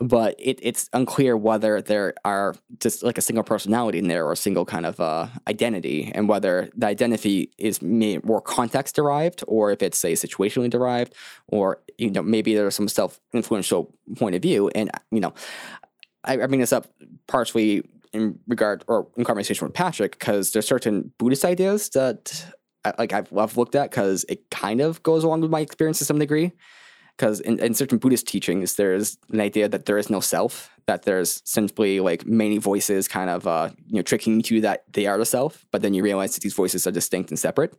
but 0.00 0.36
it, 0.38 0.58
it's 0.62 0.88
unclear 0.92 1.36
whether 1.36 1.82
there 1.82 2.14
are 2.24 2.54
just 2.78 3.02
like 3.02 3.18
a 3.18 3.20
single 3.20 3.42
personality 3.42 3.98
in 3.98 4.08
there 4.08 4.24
or 4.26 4.32
a 4.32 4.36
single 4.36 4.64
kind 4.64 4.86
of 4.86 5.00
uh, 5.00 5.26
identity, 5.48 6.12
and 6.14 6.28
whether 6.28 6.68
the 6.76 6.86
identity 6.86 7.50
is 7.58 7.82
more 7.82 8.40
context 8.40 8.94
derived 8.96 9.42
or 9.48 9.72
if 9.72 9.82
it's 9.82 9.98
say 9.98 10.12
situationally 10.12 10.70
derived, 10.70 11.14
or 11.48 11.80
you 11.96 12.10
know 12.10 12.22
maybe 12.22 12.54
there's 12.54 12.76
some 12.76 12.88
self 12.88 13.20
influential 13.32 13.92
point 14.16 14.34
of 14.36 14.42
view. 14.42 14.68
And 14.74 14.90
you 15.10 15.20
know, 15.20 15.34
I, 16.24 16.34
I 16.34 16.46
bring 16.46 16.60
this 16.60 16.72
up 16.72 16.86
partially 17.26 17.82
in 18.12 18.38
regard 18.46 18.84
or 18.86 19.08
in 19.16 19.24
conversation 19.24 19.66
with 19.66 19.74
Patrick 19.74 20.12
because 20.18 20.52
there's 20.52 20.66
certain 20.66 21.12
Buddhist 21.18 21.44
ideas 21.44 21.90
that 21.90 22.44
like 22.98 23.12
I've, 23.12 23.36
I've 23.36 23.56
looked 23.56 23.74
at 23.74 23.90
because 23.90 24.24
it 24.28 24.50
kind 24.50 24.80
of 24.80 25.02
goes 25.02 25.24
along 25.24 25.40
with 25.40 25.50
my 25.50 25.60
experience 25.60 25.98
to 25.98 26.04
some 26.04 26.18
degree 26.18 26.52
because 27.18 27.40
in, 27.40 27.58
in 27.58 27.74
certain 27.74 27.98
Buddhist 27.98 28.28
teachings, 28.28 28.76
there's 28.76 29.18
an 29.32 29.40
idea 29.40 29.68
that 29.68 29.86
there 29.86 29.98
is 29.98 30.08
no 30.08 30.20
self, 30.20 30.70
that 30.86 31.02
there's 31.02 31.42
simply 31.44 31.98
like 31.98 32.24
many 32.26 32.58
voices 32.58 33.08
kind 33.08 33.28
of 33.28 33.46
uh, 33.46 33.70
you 33.88 33.96
know 33.96 34.02
tricking 34.02 34.42
you 34.46 34.60
that 34.60 34.84
they 34.92 35.06
are 35.06 35.18
the 35.18 35.26
self, 35.26 35.66
but 35.72 35.82
then 35.82 35.94
you 35.94 36.02
realize 36.02 36.34
that 36.34 36.42
these 36.42 36.54
voices 36.54 36.86
are 36.86 36.92
distinct 36.92 37.30
and 37.30 37.38
separate. 37.38 37.74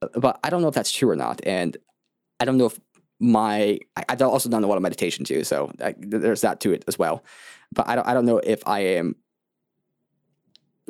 Uh, 0.00 0.08
But 0.14 0.40
I 0.42 0.50
don't 0.50 0.62
know 0.62 0.68
if 0.68 0.74
that's 0.74 0.92
true 0.92 1.10
or 1.10 1.16
not, 1.16 1.40
and 1.46 1.76
I 2.40 2.44
don't 2.46 2.56
know 2.56 2.66
if 2.66 2.80
my 3.20 3.78
I, 3.96 4.04
I 4.08 4.16
also 4.24 4.48
done 4.48 4.64
a 4.64 4.66
lot 4.66 4.76
of 4.76 4.82
meditation 4.82 5.24
too, 5.24 5.44
so 5.44 5.70
I, 5.82 5.94
there's 5.98 6.40
that 6.40 6.60
to 6.60 6.72
it 6.72 6.84
as 6.88 6.98
well. 6.98 7.22
But 7.72 7.86
I 7.86 7.94
don't 7.96 8.08
I 8.08 8.14
don't 8.14 8.26
know 8.26 8.38
if 8.38 8.66
I 8.66 8.80
am 8.80 9.16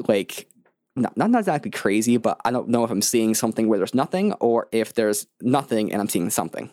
like 0.09 0.49
not, 0.97 1.17
not 1.17 1.35
exactly 1.35 1.71
crazy, 1.71 2.17
but 2.17 2.41
I 2.45 2.51
don't 2.51 2.69
know 2.69 2.85
if 2.85 2.91
I'm 2.91 3.03
seeing 3.03 3.35
something 3.35 3.69
where 3.69 3.79
there's 3.79 3.95
nothing 3.95 4.33
or 4.35 4.69
if 4.73 4.95
there's 4.95 5.27
nothing 5.41 5.93
and 5.93 6.01
I'm 6.01 6.09
seeing 6.09 6.31
something 6.31 6.71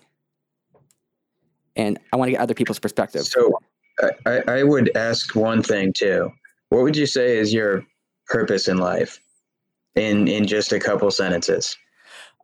and 1.76 2.00
I 2.12 2.18
want 2.18 2.28
to 2.28 2.32
get 2.34 2.42
other 2.42 2.54
people's 2.54 2.80
perspective. 2.80 3.24
So 3.24 3.60
I, 4.26 4.42
I 4.48 4.64
would 4.64 4.96
ask 4.96 5.36
one 5.36 5.64
thing 5.64 5.94
too. 5.94 6.32
What 6.70 6.84
would 6.84 6.96
you 6.96 7.06
say 7.06 7.38
is 7.38 7.54
your 7.54 7.86
purpose 8.28 8.68
in 8.68 8.78
life? 8.78 9.20
In 9.96 10.28
in 10.30 10.48
just 10.48 10.72
a 10.72 10.80
couple 10.80 11.12
sentences. 11.12 11.78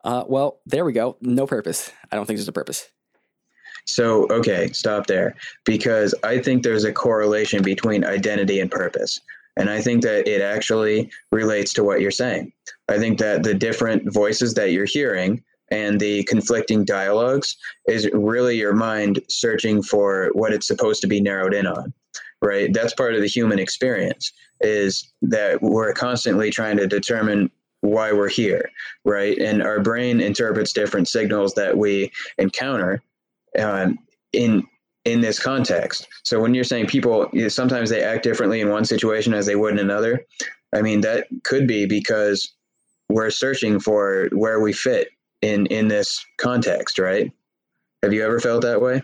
Uh, 0.04 0.26
well, 0.28 0.60
there 0.66 0.84
we 0.84 0.92
go. 0.92 1.16
No 1.22 1.48
purpose. 1.48 1.92
I 2.12 2.18
don't 2.18 2.26
think 2.26 2.38
there's 2.38 2.48
a 2.48 2.54
purpose. 2.54 2.90
So 3.86 4.28
okay, 4.28 4.70
stop 4.74 5.08
there. 5.08 5.36
Because 5.64 6.14
I 6.24 6.40
think 6.40 6.64
there's 6.64 6.84
a 6.84 6.92
correlation 6.92 7.64
between 7.64 8.04
identity 8.04 8.60
and 8.60 8.70
purpose. 8.70 9.22
And 9.58 9.70
I 9.70 9.82
think 9.82 10.04
that 10.04 10.28
it 10.28 10.42
actually 10.42 11.10
relates 11.32 11.74
to 11.74 11.84
what 11.84 12.00
you're 12.00 12.12
saying. 12.12 12.54
I 12.88 12.98
think 12.98 13.18
that 13.20 13.44
the 13.44 13.54
different 13.54 14.14
voices 14.14 14.54
that 14.54 14.72
you're 14.72 14.86
hearing 14.86 15.44
and 15.72 16.00
the 16.00 16.24
conflicting 16.24 16.86
dialogues 16.86 17.58
is 17.88 18.10
really 18.14 18.58
your 18.58 18.74
mind 18.74 19.20
searching 19.30 19.82
for 19.84 20.30
what 20.34 20.54
it's 20.54 20.68
supposed 20.68 21.02
to 21.02 21.08
be 21.08 21.20
narrowed 21.20 21.54
in 21.54 21.68
on 21.68 21.94
right 22.42 22.72
that's 22.74 22.94
part 22.94 23.16
of 23.16 23.22
the 23.22 23.28
human 23.28 23.60
experience 23.60 24.32
is 24.62 25.12
that 25.22 25.62
we're 25.62 25.94
constantly 25.94 26.50
trying 26.50 26.78
to 26.78 26.88
determine 26.88 27.50
why 27.82 28.12
we're 28.12 28.30
here 28.30 28.70
right 29.06 29.38
and 29.40 29.62
our 29.62 29.80
brain 29.80 30.22
interprets 30.22 30.74
different 30.74 31.08
signals 31.08 31.54
that 31.56 31.78
we 31.78 32.12
encounter 32.38 33.02
um, 33.60 33.98
in 34.34 34.64
in 35.08 35.22
this 35.22 35.40
context. 35.40 36.06
So 36.24 36.42
when 36.42 36.54
you're 36.54 36.66
saying 36.66 36.88
people 36.88 37.30
you 37.32 37.44
know, 37.44 37.48
sometimes 37.48 37.90
they 37.90 38.04
act 38.04 38.24
differently 38.24 38.60
in 38.60 38.70
one 38.70 38.84
situation 38.84 39.34
as 39.34 39.46
they 39.46 39.56
would 39.56 39.72
in 39.72 39.80
another 39.80 40.26
i 40.76 40.82
mean 40.82 41.00
that 41.02 41.28
could 41.46 41.66
be 41.66 41.86
because 41.86 42.54
we're 43.10 43.30
searching 43.30 43.80
for 43.80 44.28
where 44.34 44.60
we 44.60 44.74
fit 44.74 45.08
in 45.42 45.66
in 45.68 45.88
this 45.88 46.24
context 46.38 47.00
right? 47.00 47.32
Have 48.04 48.14
you 48.14 48.24
ever 48.24 48.40
felt 48.40 48.62
that 48.64 48.82
way? 48.82 49.02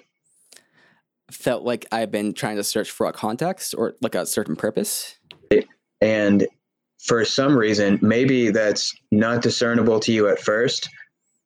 Felt 1.32 1.64
like 1.64 1.86
I've 1.92 2.12
been 2.12 2.34
trying 2.34 2.58
to 2.58 2.64
search 2.64 2.92
for 2.92 3.08
a 3.08 3.14
context 3.14 3.74
or 3.76 3.96
like 4.02 4.14
a 4.14 4.26
certain 4.26 4.56
purpose. 4.56 5.18
and 6.02 6.46
for 7.00 7.24
some 7.24 7.58
reason 7.58 7.98
maybe 8.02 8.52
that's 8.52 8.94
not 9.12 9.42
discernible 9.42 10.02
to 10.02 10.12
you 10.12 10.28
at 10.28 10.40
first 10.40 10.90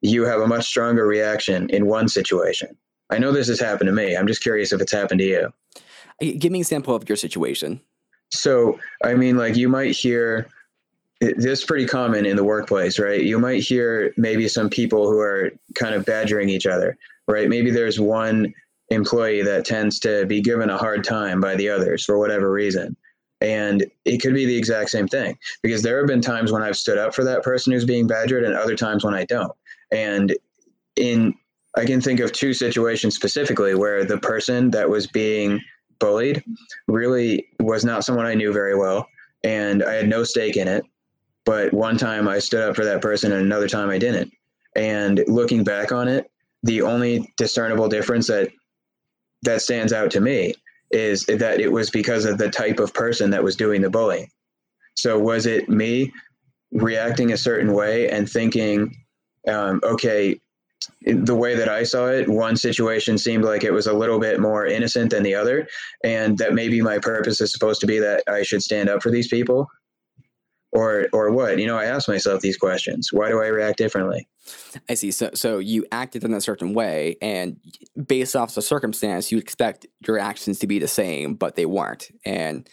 you 0.02 0.24
have 0.26 0.42
a 0.42 0.48
much 0.48 0.66
stronger 0.66 1.06
reaction 1.06 1.70
in 1.70 1.86
one 1.86 2.08
situation 2.08 2.76
i 3.10 3.18
know 3.18 3.32
this 3.32 3.48
has 3.48 3.60
happened 3.60 3.88
to 3.88 3.94
me. 3.94 4.16
I'm 4.16 4.28
just 4.28 4.42
curious 4.42 4.72
if 4.72 4.82
it's 4.82 4.92
happened 4.92 5.20
to 5.20 5.26
you. 5.26 5.54
Give 6.20 6.52
me 6.52 6.60
an 6.60 6.62
example 6.62 6.96
of 6.96 7.08
your 7.08 7.16
situation. 7.16 7.82
so 8.30 8.80
i 9.04 9.14
mean 9.14 9.38
like 9.38 9.56
you 9.56 9.70
might 9.70 9.92
hear 9.92 10.48
this 11.20 11.60
is 11.60 11.66
pretty 11.66 11.88
common 11.88 12.26
in 12.26 12.36
the 12.36 12.44
workplace 12.44 13.00
right? 13.00 13.24
You 13.24 13.40
might 13.40 13.64
hear 13.64 14.14
maybe 14.18 14.48
some 14.48 14.70
people 14.70 15.10
who 15.10 15.20
are 15.20 15.52
kind 15.74 15.96
of 15.96 16.06
badgering 16.06 16.50
each 16.50 16.68
other 16.68 16.98
right? 17.28 17.50
Maybe 17.50 17.72
there's 17.72 18.00
one 18.00 18.54
employee 18.90 19.42
that 19.42 19.66
tends 19.66 20.00
to 20.00 20.26
be 20.28 20.40
given 20.42 20.70
a 20.70 20.78
hard 20.78 21.04
time 21.04 21.42
by 21.42 21.56
the 21.56 21.68
others 21.70 22.06
for 22.06 22.18
whatever 22.18 22.50
reason. 22.50 22.96
And 23.42 23.86
it 24.06 24.22
could 24.22 24.34
be 24.34 24.46
the 24.46 24.56
exact 24.56 24.90
same 24.92 25.08
thing 25.10 25.38
because 25.62 25.84
there 25.84 25.98
have 25.98 26.08
been 26.08 26.22
times 26.22 26.52
when 26.52 26.64
i've 26.64 26.78
stood 26.78 26.98
up 26.98 27.14
for 27.14 27.24
that 27.24 27.44
person 27.44 27.74
who's 27.74 27.86
being 27.86 28.08
badgered 28.08 28.44
and 28.44 28.56
other 28.56 28.76
times 28.76 29.04
when 29.04 29.14
i 29.14 29.26
don't. 29.26 29.54
And 29.92 30.36
in 30.96 31.34
i 31.78 31.86
can 31.86 32.02
think 32.02 32.20
of 32.20 32.32
two 32.32 32.54
situations 32.54 33.16
specifically 33.16 33.76
where 33.76 34.04
the 34.04 34.18
person 34.18 34.70
that 34.72 34.90
was 34.90 35.08
being 35.08 35.62
bullied 36.00 36.44
really 36.88 37.48
was 37.60 37.86
not 37.86 38.04
someone 38.04 38.26
i 38.26 38.34
knew 38.34 38.52
very 38.52 38.76
well 38.76 39.08
and 39.44 39.84
i 39.84 39.94
had 39.94 40.10
no 40.10 40.24
stake 40.24 40.58
in 40.58 40.68
it 40.68 40.84
but 41.46 41.74
one 41.74 41.98
time 41.98 42.28
i 42.28 42.40
stood 42.40 42.70
up 42.70 42.76
for 42.76 42.86
that 42.86 43.02
person 43.02 43.32
and 43.32 43.42
another 43.42 43.68
time 43.68 43.90
i 43.90 43.98
didn't 43.98 44.32
and 44.76 45.24
looking 45.28 45.64
back 45.64 45.92
on 45.92 46.08
it 46.08 46.30
the 46.64 46.82
only 46.82 47.34
discernible 47.38 47.88
difference 47.88 48.28
that 48.28 48.50
that 49.44 49.62
stands 49.62 49.94
out 49.94 50.12
to 50.12 50.22
me 50.22 50.54
is 50.92 51.26
that 51.26 51.60
it 51.60 51.72
was 51.72 51.90
because 51.90 52.26
of 52.26 52.38
the 52.38 52.50
type 52.50 52.80
of 52.80 52.94
person 52.94 53.30
that 53.32 53.44
was 53.44 53.56
doing 53.56 53.82
the 53.82 53.90
bullying. 53.90 54.30
So 54.96 55.20
was 55.20 55.46
it 55.46 55.70
me 55.70 56.12
reacting 56.72 57.32
a 57.32 57.38
certain 57.38 57.74
way 57.74 58.10
and 58.10 58.30
thinking, 58.30 58.96
um, 59.48 59.80
okay, 59.84 60.40
the 61.02 61.36
way 61.36 61.56
that 61.56 61.70
I 61.70 61.84
saw 61.84 62.08
it, 62.08 62.28
one 62.28 62.56
situation 62.56 63.18
seemed 63.18 63.44
like 63.44 63.64
it 63.64 63.72
was 63.72 63.88
a 63.88 63.94
little 63.94 64.20
bit 64.20 64.40
more 64.40 64.66
innocent 64.66 65.12
than 65.12 65.24
the 65.24 65.36
other, 65.36 65.68
and 66.04 66.38
that 66.38 66.54
maybe 66.54 66.82
my 66.82 67.00
purpose 67.00 67.42
is 67.42 67.52
supposed 67.52 67.82
to 67.82 67.88
be 67.88 68.00
that 68.00 68.24
I 68.28 68.44
should 68.44 68.62
stand 68.62 68.90
up 68.90 69.02
for 69.02 69.10
these 69.10 69.28
people, 69.28 69.68
or 70.72 71.08
or 71.14 71.32
what? 71.32 71.58
You 71.60 71.68
know, 71.68 71.78
I 71.78 71.86
ask 71.86 72.08
myself 72.08 72.42
these 72.42 72.58
questions. 72.58 73.10
Why 73.12 73.30
do 73.30 73.42
I 73.42 73.48
react 73.48 73.78
differently? 73.78 74.28
I 74.90 74.94
see. 74.94 75.12
So, 75.12 75.32
so 75.34 75.58
you 75.58 75.86
acted 75.92 76.24
in 76.24 76.34
a 76.34 76.42
certain 76.42 76.74
way, 76.74 77.18
and 77.22 77.58
based 78.06 78.36
off 78.36 78.56
the 78.56 78.62
circumstance, 78.62 79.32
you 79.32 79.38
expect 79.38 79.88
your 80.06 80.20
actions 80.20 80.60
to 80.60 80.68
be 80.68 80.80
the 80.80 80.88
same, 80.88 81.36
but 81.36 81.56
they 81.56 81.66
weren't, 81.66 82.12
and 82.26 82.70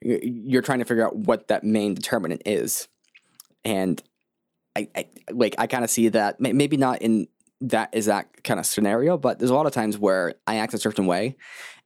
you're 0.00 0.62
trying 0.62 0.78
to 0.78 0.84
figure 0.84 1.06
out 1.06 1.16
what 1.16 1.48
that 1.48 1.64
main 1.64 1.94
determinant 1.94 2.42
is. 2.46 2.86
And 3.64 4.02
I, 4.76 4.88
I 4.94 5.06
like, 5.32 5.56
I 5.58 5.66
kind 5.66 5.82
of 5.82 5.90
see 5.90 6.08
that 6.08 6.40
maybe 6.40 6.76
not 6.76 7.02
in 7.02 7.26
that 7.60 7.92
kind 8.44 8.60
of 8.60 8.66
scenario, 8.66 9.18
but 9.18 9.38
there's 9.38 9.50
a 9.50 9.54
lot 9.54 9.66
of 9.66 9.72
times 9.72 9.98
where 9.98 10.34
I 10.46 10.56
act 10.56 10.74
a 10.74 10.78
certain 10.78 11.06
way, 11.06 11.36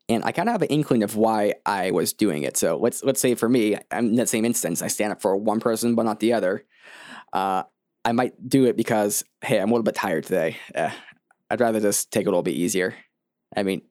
and 0.08 0.24
I 0.24 0.32
kind 0.32 0.48
of 0.48 0.52
have 0.52 0.62
an 0.62 0.68
inkling 0.68 1.02
of 1.02 1.16
why 1.16 1.54
I 1.64 1.90
was 1.90 2.12
doing 2.12 2.42
it. 2.42 2.56
So 2.56 2.76
let's 2.76 3.02
let's 3.02 3.20
say 3.20 3.34
for 3.34 3.48
me, 3.48 3.76
I'm 3.90 4.08
in 4.08 4.16
that 4.16 4.28
same 4.28 4.44
instance, 4.44 4.82
I 4.82 4.88
stand 4.88 5.12
up 5.12 5.22
for 5.22 5.36
one 5.36 5.60
person 5.60 5.94
but 5.94 6.04
not 6.04 6.20
the 6.20 6.32
other. 6.32 6.64
Uh, 7.32 7.62
I 8.04 8.12
might 8.12 8.48
do 8.48 8.66
it 8.66 8.76
because 8.76 9.24
hey, 9.42 9.58
I'm 9.58 9.68
a 9.68 9.72
little 9.72 9.84
bit 9.84 9.94
tired 9.94 10.24
today. 10.24 10.56
Uh, 10.74 10.90
I'd 11.50 11.60
rather 11.60 11.80
just 11.80 12.10
take 12.10 12.22
it 12.22 12.28
a 12.28 12.30
little 12.30 12.42
bit 12.42 12.54
easier. 12.54 12.94
I 13.54 13.62
mean, 13.62 13.82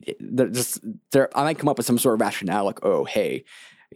just. 0.52 0.80
I 1.14 1.44
might 1.44 1.60
come 1.60 1.70
up 1.70 1.78
with 1.78 1.86
some 1.86 2.00
sort 2.00 2.16
of 2.16 2.22
rationale 2.22 2.66
like, 2.66 2.84
oh, 2.84 3.06
hey, 3.06 3.44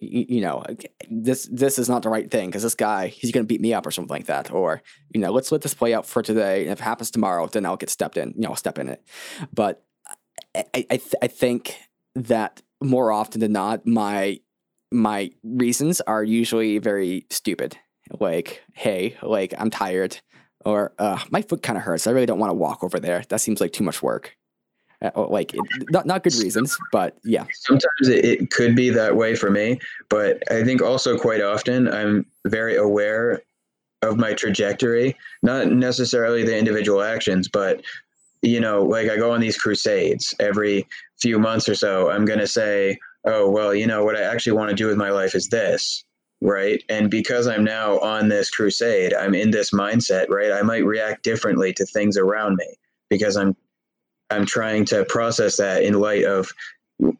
you, 0.01 0.25
you 0.29 0.41
know, 0.41 0.63
this 1.09 1.47
this 1.51 1.79
is 1.79 1.89
not 1.89 2.03
the 2.03 2.09
right 2.09 2.29
thing 2.29 2.49
because 2.49 2.63
this 2.63 2.75
guy 2.75 3.07
he's 3.07 3.31
going 3.31 3.45
to 3.45 3.47
beat 3.47 3.61
me 3.61 3.73
up 3.73 3.85
or 3.85 3.91
something 3.91 4.15
like 4.15 4.25
that. 4.27 4.51
Or 4.51 4.81
you 5.13 5.21
know, 5.21 5.31
let's 5.31 5.51
let 5.51 5.61
this 5.61 5.73
play 5.73 5.93
out 5.93 6.05
for 6.05 6.21
today. 6.21 6.63
And 6.63 6.71
if 6.71 6.79
it 6.79 6.83
happens 6.83 7.11
tomorrow, 7.11 7.47
then 7.47 7.65
I'll 7.65 7.77
get 7.77 7.89
stepped 7.89 8.17
in. 8.17 8.29
You 8.35 8.41
know, 8.41 8.49
I'll 8.49 8.55
step 8.55 8.79
in 8.79 8.89
it. 8.89 9.03
But 9.53 9.83
I 10.55 10.63
I, 10.75 10.97
th- 10.97 11.15
I 11.21 11.27
think 11.27 11.77
that 12.15 12.61
more 12.81 13.11
often 13.11 13.41
than 13.41 13.51
not, 13.53 13.85
my 13.85 14.39
my 14.91 15.31
reasons 15.43 16.01
are 16.01 16.23
usually 16.23 16.77
very 16.79 17.25
stupid. 17.29 17.77
Like, 18.19 18.63
hey, 18.73 19.17
like 19.23 19.53
I'm 19.57 19.69
tired. 19.69 20.19
or 20.65 20.93
uh, 20.99 21.19
my 21.29 21.41
foot 21.41 21.61
kind 21.63 21.77
of 21.77 21.83
hurts. 21.83 22.07
I 22.07 22.11
really 22.11 22.25
don't 22.25 22.39
want 22.39 22.49
to 22.51 22.55
walk 22.55 22.83
over 22.83 22.99
there. 22.99 23.23
That 23.29 23.41
seems 23.41 23.61
like 23.61 23.71
too 23.73 23.83
much 23.83 24.01
work. 24.03 24.35
Uh, 25.05 25.11
oh, 25.13 25.23
like 25.25 25.53
not 25.91 26.07
not 26.07 26.23
good 26.23 26.33
reasons, 26.35 26.75
but 26.91 27.15
yeah. 27.23 27.45
Sometimes 27.53 28.07
it, 28.07 28.25
it 28.25 28.51
could 28.51 28.75
be 28.75 28.89
that 28.89 29.15
way 29.15 29.35
for 29.35 29.51
me, 29.51 29.79
but 30.09 30.41
I 30.51 30.63
think 30.63 30.81
also 30.81 31.15
quite 31.17 31.41
often 31.41 31.87
I'm 31.87 32.25
very 32.47 32.75
aware 32.75 33.43
of 34.01 34.17
my 34.17 34.33
trajectory, 34.33 35.15
not 35.43 35.67
necessarily 35.67 36.43
the 36.43 36.57
individual 36.57 37.03
actions, 37.03 37.47
but 37.47 37.83
you 38.41 38.59
know, 38.59 38.83
like 38.83 39.09
I 39.09 39.17
go 39.17 39.31
on 39.31 39.41
these 39.41 39.57
crusades 39.57 40.33
every 40.39 40.87
few 41.19 41.37
months 41.37 41.69
or 41.69 41.75
so. 41.75 42.09
I'm 42.09 42.25
going 42.25 42.39
to 42.39 42.47
say, 42.47 42.97
oh, 43.25 43.49
well, 43.49 43.73
you 43.73 43.85
know, 43.85 44.03
what 44.03 44.15
I 44.15 44.21
actually 44.21 44.53
want 44.53 44.69
to 44.69 44.75
do 44.75 44.87
with 44.87 44.97
my 44.97 45.09
life 45.09 45.35
is 45.35 45.47
this, 45.49 46.03
right? 46.41 46.83
And 46.89 47.11
because 47.11 47.47
I'm 47.47 47.63
now 47.63 47.99
on 47.99 48.29
this 48.29 48.49
crusade, 48.49 49.13
I'm 49.13 49.35
in 49.35 49.51
this 49.51 49.71
mindset, 49.71 50.29
right? 50.29 50.51
I 50.51 50.61
might 50.63 50.85
react 50.85 51.23
differently 51.23 51.73
to 51.73 51.85
things 51.85 52.17
around 52.17 52.55
me 52.55 52.75
because 53.09 53.37
I'm 53.37 53.55
I'm 54.29 54.45
trying 54.45 54.85
to 54.85 55.05
process 55.05 55.57
that 55.57 55.83
in 55.83 55.99
light 55.99 56.25
of 56.25 56.51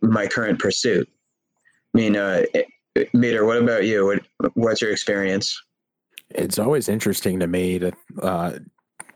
my 0.01 0.27
current 0.27 0.59
pursuit. 0.59 1.07
I 1.93 1.97
mean, 1.97 2.15
uh, 2.15 2.43
Meter, 3.13 3.45
what 3.45 3.57
about 3.57 3.85
you? 3.85 4.05
What, 4.05 4.51
what's 4.55 4.81
your 4.81 4.91
experience? 4.91 5.61
It's 6.29 6.59
always 6.59 6.89
interesting 6.89 7.39
to 7.39 7.47
me 7.47 7.79
to 7.79 7.91
uh, 8.21 8.59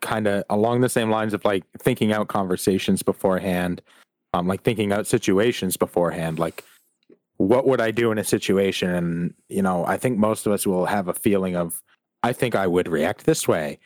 kind 0.01 0.27
of 0.27 0.43
along 0.49 0.81
the 0.81 0.89
same 0.89 1.09
lines 1.09 1.33
of 1.33 1.43
like 1.43 1.63
thinking 1.79 2.13
out 2.13 2.27
conversations 2.27 3.03
beforehand, 3.03 3.81
um, 4.33 4.47
like 4.47 4.63
thinking 4.63 4.91
out 4.91 5.07
situations 5.07 5.77
beforehand, 5.77 6.39
like 6.39 6.63
what 7.37 7.65
would 7.65 7.79
I 7.79 7.91
do 7.91 8.11
in 8.11 8.17
a 8.17 8.23
situation? 8.23 8.93
And, 8.93 9.33
you 9.47 9.61
know, 9.61 9.85
I 9.85 9.97
think 9.97 10.17
most 10.17 10.45
of 10.45 10.51
us 10.51 10.67
will 10.67 10.85
have 10.85 11.07
a 11.07 11.13
feeling 11.13 11.55
of, 11.55 11.81
I 12.21 12.33
think 12.33 12.53
I 12.53 12.67
would 12.67 12.89
react 12.89 13.25
this 13.25 13.47
way. 13.47 13.79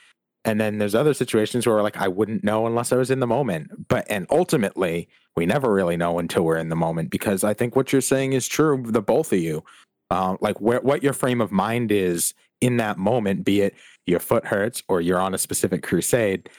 And 0.45 0.59
then 0.59 0.77
there's 0.77 0.95
other 0.95 1.13
situations 1.13 1.65
where 1.65 1.81
like 1.81 1.97
I 1.97 2.07
wouldn't 2.07 2.43
know 2.43 2.67
unless 2.67 2.91
I 2.91 2.97
was 2.97 3.11
in 3.11 3.19
the 3.19 3.27
moment. 3.27 3.87
But 3.87 4.05
and 4.09 4.27
ultimately, 4.29 5.07
we 5.35 5.45
never 5.45 5.71
really 5.73 5.97
know 5.97 6.19
until 6.19 6.43
we're 6.43 6.57
in 6.57 6.69
the 6.69 6.75
moment 6.75 7.09
because 7.09 7.43
I 7.43 7.53
think 7.53 7.75
what 7.75 7.91
you're 7.91 8.01
saying 8.01 8.33
is 8.33 8.47
true. 8.47 8.83
The 8.85 9.01
both 9.01 9.31
of 9.31 9.39
you, 9.39 9.63
uh, 10.11 10.35
like 10.41 10.59
where, 10.59 10.81
what 10.81 11.03
your 11.03 11.13
frame 11.13 11.41
of 11.41 11.51
mind 11.51 11.91
is 11.91 12.33
in 12.61 12.77
that 12.77 12.97
moment, 12.97 13.45
be 13.45 13.61
it 13.61 13.75
your 14.05 14.19
foot 14.19 14.45
hurts 14.45 14.83
or 14.87 15.01
you're 15.01 15.19
on 15.19 15.33
a 15.33 15.37
specific 15.37 15.81
crusade, 15.81 16.49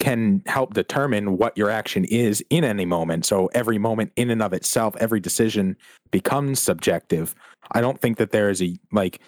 can 0.00 0.42
help 0.46 0.74
determine 0.74 1.36
what 1.36 1.56
your 1.56 1.70
action 1.70 2.04
is 2.06 2.42
in 2.50 2.64
any 2.64 2.84
moment. 2.84 3.24
So 3.24 3.46
every 3.54 3.78
moment 3.78 4.12
in 4.16 4.30
and 4.30 4.42
of 4.42 4.52
itself, 4.52 4.96
every 4.98 5.20
decision 5.20 5.76
becomes 6.10 6.58
subjective. 6.58 7.34
I 7.72 7.80
don't 7.80 8.00
think 8.00 8.16
that 8.18 8.30
there 8.30 8.50
is 8.50 8.60
a 8.60 8.76
like 8.90 9.20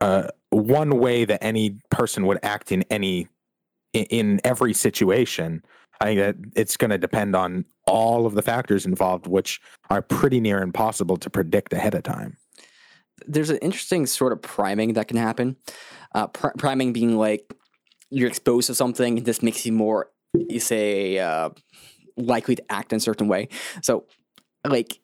uh, 0.00 0.28
one 0.58 0.98
way 0.98 1.24
that 1.24 1.42
any 1.42 1.78
person 1.90 2.26
would 2.26 2.38
act 2.42 2.72
in 2.72 2.82
any 2.90 3.28
in 3.92 4.40
every 4.44 4.74
situation. 4.74 5.62
I 6.00 6.04
think 6.04 6.20
that 6.20 6.36
it's 6.54 6.76
going 6.76 6.90
to 6.90 6.98
depend 6.98 7.34
on 7.34 7.64
all 7.86 8.26
of 8.26 8.34
the 8.34 8.42
factors 8.42 8.86
involved, 8.86 9.26
which 9.26 9.60
are 9.90 10.02
pretty 10.02 10.40
near 10.40 10.62
impossible 10.62 11.16
to 11.16 11.30
predict 11.30 11.72
ahead 11.72 11.94
of 11.94 12.04
time. 12.04 12.36
There's 13.26 13.50
an 13.50 13.58
interesting 13.58 14.06
sort 14.06 14.32
of 14.32 14.40
priming 14.40 14.92
that 14.92 15.08
can 15.08 15.16
happen. 15.16 15.56
Uh, 16.14 16.28
pr- 16.28 16.56
priming 16.56 16.92
being 16.92 17.16
like 17.16 17.52
you're 18.10 18.28
exposed 18.28 18.68
to 18.68 18.74
something, 18.74 19.18
and 19.18 19.26
this 19.26 19.42
makes 19.42 19.66
you 19.66 19.72
more, 19.72 20.10
you 20.34 20.60
say, 20.60 21.18
uh, 21.18 21.50
likely 22.16 22.54
to 22.54 22.72
act 22.72 22.92
in 22.92 22.98
a 22.98 23.00
certain 23.00 23.26
way. 23.26 23.48
So, 23.82 24.04
like, 24.66 25.00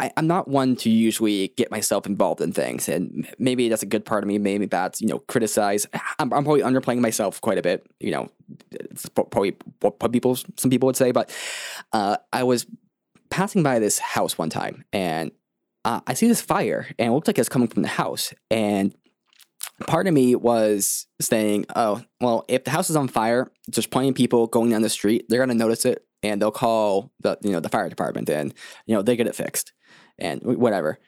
I, 0.00 0.12
am 0.16 0.26
not 0.26 0.46
one 0.48 0.76
to 0.76 0.90
usually 0.90 1.48
get 1.56 1.70
myself 1.70 2.06
involved 2.06 2.40
in 2.40 2.52
things, 2.52 2.88
and 2.88 3.28
maybe 3.38 3.68
that's 3.68 3.82
a 3.82 3.86
good 3.86 4.04
part 4.04 4.22
of 4.22 4.28
me. 4.28 4.38
Maybe 4.38 4.66
that's 4.66 5.00
you 5.00 5.08
know 5.08 5.18
criticize. 5.18 5.86
I'm, 6.18 6.32
I'm 6.32 6.44
probably 6.44 6.62
underplaying 6.62 7.00
myself 7.00 7.40
quite 7.40 7.58
a 7.58 7.62
bit. 7.62 7.84
You 7.98 8.12
know, 8.12 8.28
it's 8.70 9.08
probably 9.08 9.56
what 9.80 10.12
people 10.12 10.36
some 10.36 10.70
people 10.70 10.86
would 10.86 10.96
say, 10.96 11.10
but 11.10 11.34
uh, 11.92 12.16
I 12.32 12.44
was 12.44 12.66
passing 13.30 13.62
by 13.62 13.78
this 13.78 13.98
house 13.98 14.38
one 14.38 14.50
time, 14.50 14.84
and 14.92 15.32
uh, 15.84 16.00
I 16.06 16.14
see 16.14 16.28
this 16.28 16.40
fire, 16.40 16.86
and 16.98 17.08
it 17.08 17.12
looked 17.12 17.26
like 17.26 17.38
it's 17.38 17.48
coming 17.48 17.68
from 17.68 17.82
the 17.82 17.88
house, 17.88 18.32
and 18.50 18.94
part 19.88 20.06
of 20.06 20.14
me 20.14 20.36
was 20.36 21.06
saying, 21.20 21.66
"Oh, 21.74 22.02
well, 22.20 22.44
if 22.48 22.62
the 22.62 22.70
house 22.70 22.88
is 22.88 22.96
on 22.96 23.08
fire, 23.08 23.50
there's 23.66 23.86
plenty 23.86 24.10
of 24.10 24.14
people 24.14 24.46
going 24.46 24.70
down 24.70 24.82
the 24.82 24.90
street. 24.90 25.26
They're 25.28 25.40
gonna 25.40 25.54
notice 25.54 25.84
it, 25.84 26.04
and 26.22 26.40
they'll 26.40 26.52
call 26.52 27.10
the 27.20 27.36
you 27.42 27.50
know 27.50 27.58
the 27.58 27.68
fire 27.68 27.88
department, 27.88 28.30
and 28.30 28.54
you 28.86 28.94
know 28.94 29.02
they 29.02 29.16
get 29.16 29.26
it 29.26 29.34
fixed." 29.34 29.72
And 30.18 30.42
whatever. 30.42 30.98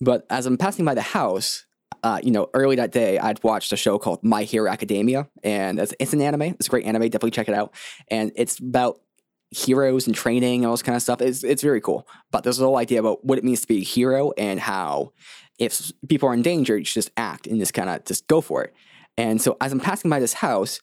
But 0.00 0.26
as 0.30 0.46
I'm 0.46 0.58
passing 0.58 0.84
by 0.84 0.94
the 0.94 1.02
house, 1.02 1.64
uh, 2.02 2.20
you 2.22 2.30
know, 2.30 2.48
early 2.54 2.76
that 2.76 2.92
day, 2.92 3.18
I'd 3.18 3.42
watched 3.44 3.72
a 3.72 3.76
show 3.76 3.98
called 3.98 4.24
My 4.24 4.42
Hero 4.42 4.70
Academia, 4.70 5.28
and 5.42 5.78
it's, 5.78 5.94
it's 5.98 6.12
an 6.12 6.20
anime. 6.20 6.42
It's 6.42 6.66
a 6.66 6.70
great 6.70 6.86
anime. 6.86 7.02
Definitely 7.02 7.30
check 7.30 7.48
it 7.48 7.54
out. 7.54 7.74
And 8.08 8.32
it's 8.34 8.58
about 8.58 9.00
heroes 9.50 10.06
and 10.06 10.16
training 10.16 10.60
and 10.60 10.66
all 10.66 10.72
this 10.72 10.82
kind 10.82 10.96
of 10.96 11.02
stuff. 11.02 11.20
It's, 11.20 11.44
it's 11.44 11.62
very 11.62 11.80
cool. 11.80 12.08
But 12.30 12.42
there's 12.42 12.58
a 12.58 12.64
whole 12.64 12.78
idea 12.78 13.00
about 13.00 13.24
what 13.24 13.38
it 13.38 13.44
means 13.44 13.60
to 13.60 13.66
be 13.66 13.78
a 13.78 13.84
hero 13.84 14.32
and 14.36 14.58
how 14.58 15.12
if 15.58 15.92
people 16.08 16.28
are 16.28 16.34
in 16.34 16.42
danger, 16.42 16.76
you 16.76 16.84
should 16.84 16.94
just 16.94 17.12
act 17.16 17.46
and 17.46 17.60
just 17.60 17.74
kind 17.74 17.90
of 17.90 18.04
just 18.04 18.26
go 18.26 18.40
for 18.40 18.64
it. 18.64 18.74
And 19.16 19.40
so 19.40 19.56
as 19.60 19.72
I'm 19.72 19.80
passing 19.80 20.10
by 20.10 20.20
this 20.20 20.32
house, 20.32 20.80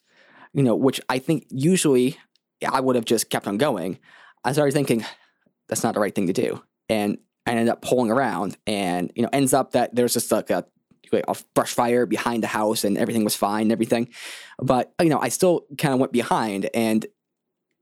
you 0.54 0.62
know, 0.62 0.76
which 0.76 1.00
I 1.08 1.18
think 1.18 1.46
usually 1.50 2.18
I 2.66 2.80
would 2.80 2.96
have 2.96 3.04
just 3.04 3.28
kept 3.28 3.46
on 3.46 3.58
going, 3.58 3.98
I 4.44 4.52
started 4.52 4.72
thinking, 4.72 5.04
that's 5.68 5.82
not 5.82 5.94
the 5.94 6.00
right 6.00 6.14
thing 6.14 6.28
to 6.28 6.32
do. 6.32 6.62
And 6.88 7.18
and 7.50 7.58
ended 7.58 7.72
up 7.72 7.82
pulling 7.82 8.10
around. 8.10 8.56
And 8.66 9.12
you 9.14 9.22
know 9.22 9.28
ends 9.32 9.52
up 9.52 9.72
that 9.72 9.94
there's 9.94 10.14
just 10.14 10.32
like 10.32 10.50
a 10.50 10.64
a 11.12 11.36
brush 11.54 11.74
fire 11.74 12.06
behind 12.06 12.40
the 12.40 12.46
house 12.46 12.84
and 12.84 12.96
everything 12.96 13.24
was 13.24 13.34
fine 13.34 13.62
and 13.62 13.72
everything. 13.72 14.08
But 14.58 14.92
you 15.02 15.08
know 15.08 15.18
i 15.20 15.28
still 15.28 15.66
kind 15.76 15.92
of 15.94 16.00
went 16.00 16.12
behind. 16.12 16.70
And 16.74 17.06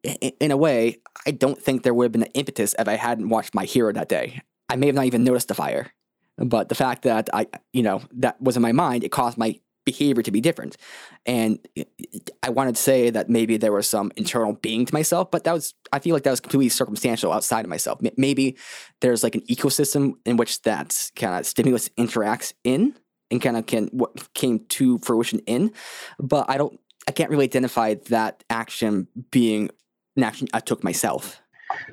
in 0.05 0.51
a 0.51 0.57
way 0.57 0.99
i 1.27 1.33
don't 1.33 1.61
think 1.61 1.83
there 1.83 1.93
would 1.93 2.05
have 2.05 2.13
been 2.13 2.23
an 2.23 2.31
impetus 2.33 2.73
if 2.79 2.87
i 2.87 2.95
hadn't 2.95 3.29
watched 3.29 3.55
my 3.55 3.65
hero 3.65 3.93
that 3.93 4.09
day. 4.09 4.41
I 4.69 4.77
may 4.77 4.87
have 4.87 4.95
not 4.95 5.07
even 5.07 5.25
noticed 5.25 5.49
the 5.49 5.55
fire 5.55 5.93
but 6.39 6.69
the 6.69 6.75
fact 6.75 7.03
that 7.03 7.29
i 7.35 7.47
you 7.73 7.83
know 7.83 8.01
that 8.13 8.41
was 8.41 8.57
in 8.57 8.63
my 8.63 8.71
mind 8.73 9.03
it 9.03 9.11
caused 9.11 9.37
my 9.37 9.59
behavior 9.93 10.23
to 10.23 10.31
be 10.31 10.41
different. 10.41 10.77
And 11.25 11.59
eh, 11.77 11.85
eh, 12.03 12.19
I 12.43 12.51
wanted 12.51 12.77
to 12.77 12.83
say 12.83 13.11
that 13.11 13.31
maybe 13.31 13.57
there 13.57 13.73
was 13.73 13.89
some 13.89 14.13
internal 14.17 14.53
being 14.53 14.85
to 14.85 14.93
myself, 14.93 15.31
but 15.31 15.45
that 15.45 15.55
was, 15.55 15.75
I 15.93 15.99
feel 15.99 16.15
like 16.15 16.25
that 16.25 16.31
was 16.37 16.41
completely 16.41 16.69
circumstantial 16.69 17.33
outside 17.33 17.65
of 17.65 17.71
myself. 17.71 18.01
Maybe 18.17 18.57
there's 19.01 19.23
like 19.23 19.35
an 19.35 19.45
ecosystem 19.49 20.03
in 20.27 20.37
which 20.37 20.63
that 20.63 21.11
kind 21.17 21.39
of 21.39 21.47
stimulus 21.47 21.89
interacts 21.97 22.53
in 22.65 22.95
and 23.31 23.41
kind 23.41 23.57
of 23.57 23.65
can, 23.67 23.89
what 23.93 24.33
came 24.35 24.61
to 24.77 24.99
fruition 24.99 25.39
in, 25.47 25.73
but 26.19 26.45
I 26.49 26.59
don't, 26.59 26.79
I 27.09 27.13
can't 27.13 27.31
really 27.31 27.45
identify 27.45 27.95
that 28.11 28.45
action 28.51 29.09
being 29.31 29.71
an 30.17 30.25
action 30.25 30.49
I 30.53 30.61
took 30.61 30.85
myself. 30.85 31.41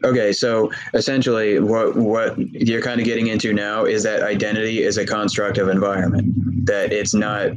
Okay, 0.03 0.31
so 0.31 0.71
essentially, 0.93 1.59
what 1.59 1.95
what 1.95 2.37
you're 2.37 2.81
kind 2.81 2.99
of 2.99 3.05
getting 3.05 3.27
into 3.27 3.53
now 3.53 3.85
is 3.85 4.03
that 4.03 4.23
identity 4.23 4.83
is 4.83 4.97
a 4.97 5.05
construct 5.05 5.57
of 5.57 5.67
environment. 5.67 6.33
That 6.65 6.93
it's 6.93 7.13
not 7.13 7.51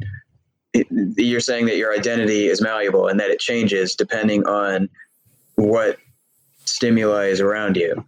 you're 0.72 1.40
saying 1.40 1.66
that 1.66 1.76
your 1.76 1.92
identity 1.92 2.46
is 2.46 2.60
malleable 2.60 3.08
and 3.08 3.18
that 3.20 3.30
it 3.30 3.40
changes 3.40 3.94
depending 3.94 4.46
on 4.46 4.88
what 5.56 5.98
stimuli 6.64 7.26
is 7.26 7.40
around 7.40 7.76
you. 7.76 8.04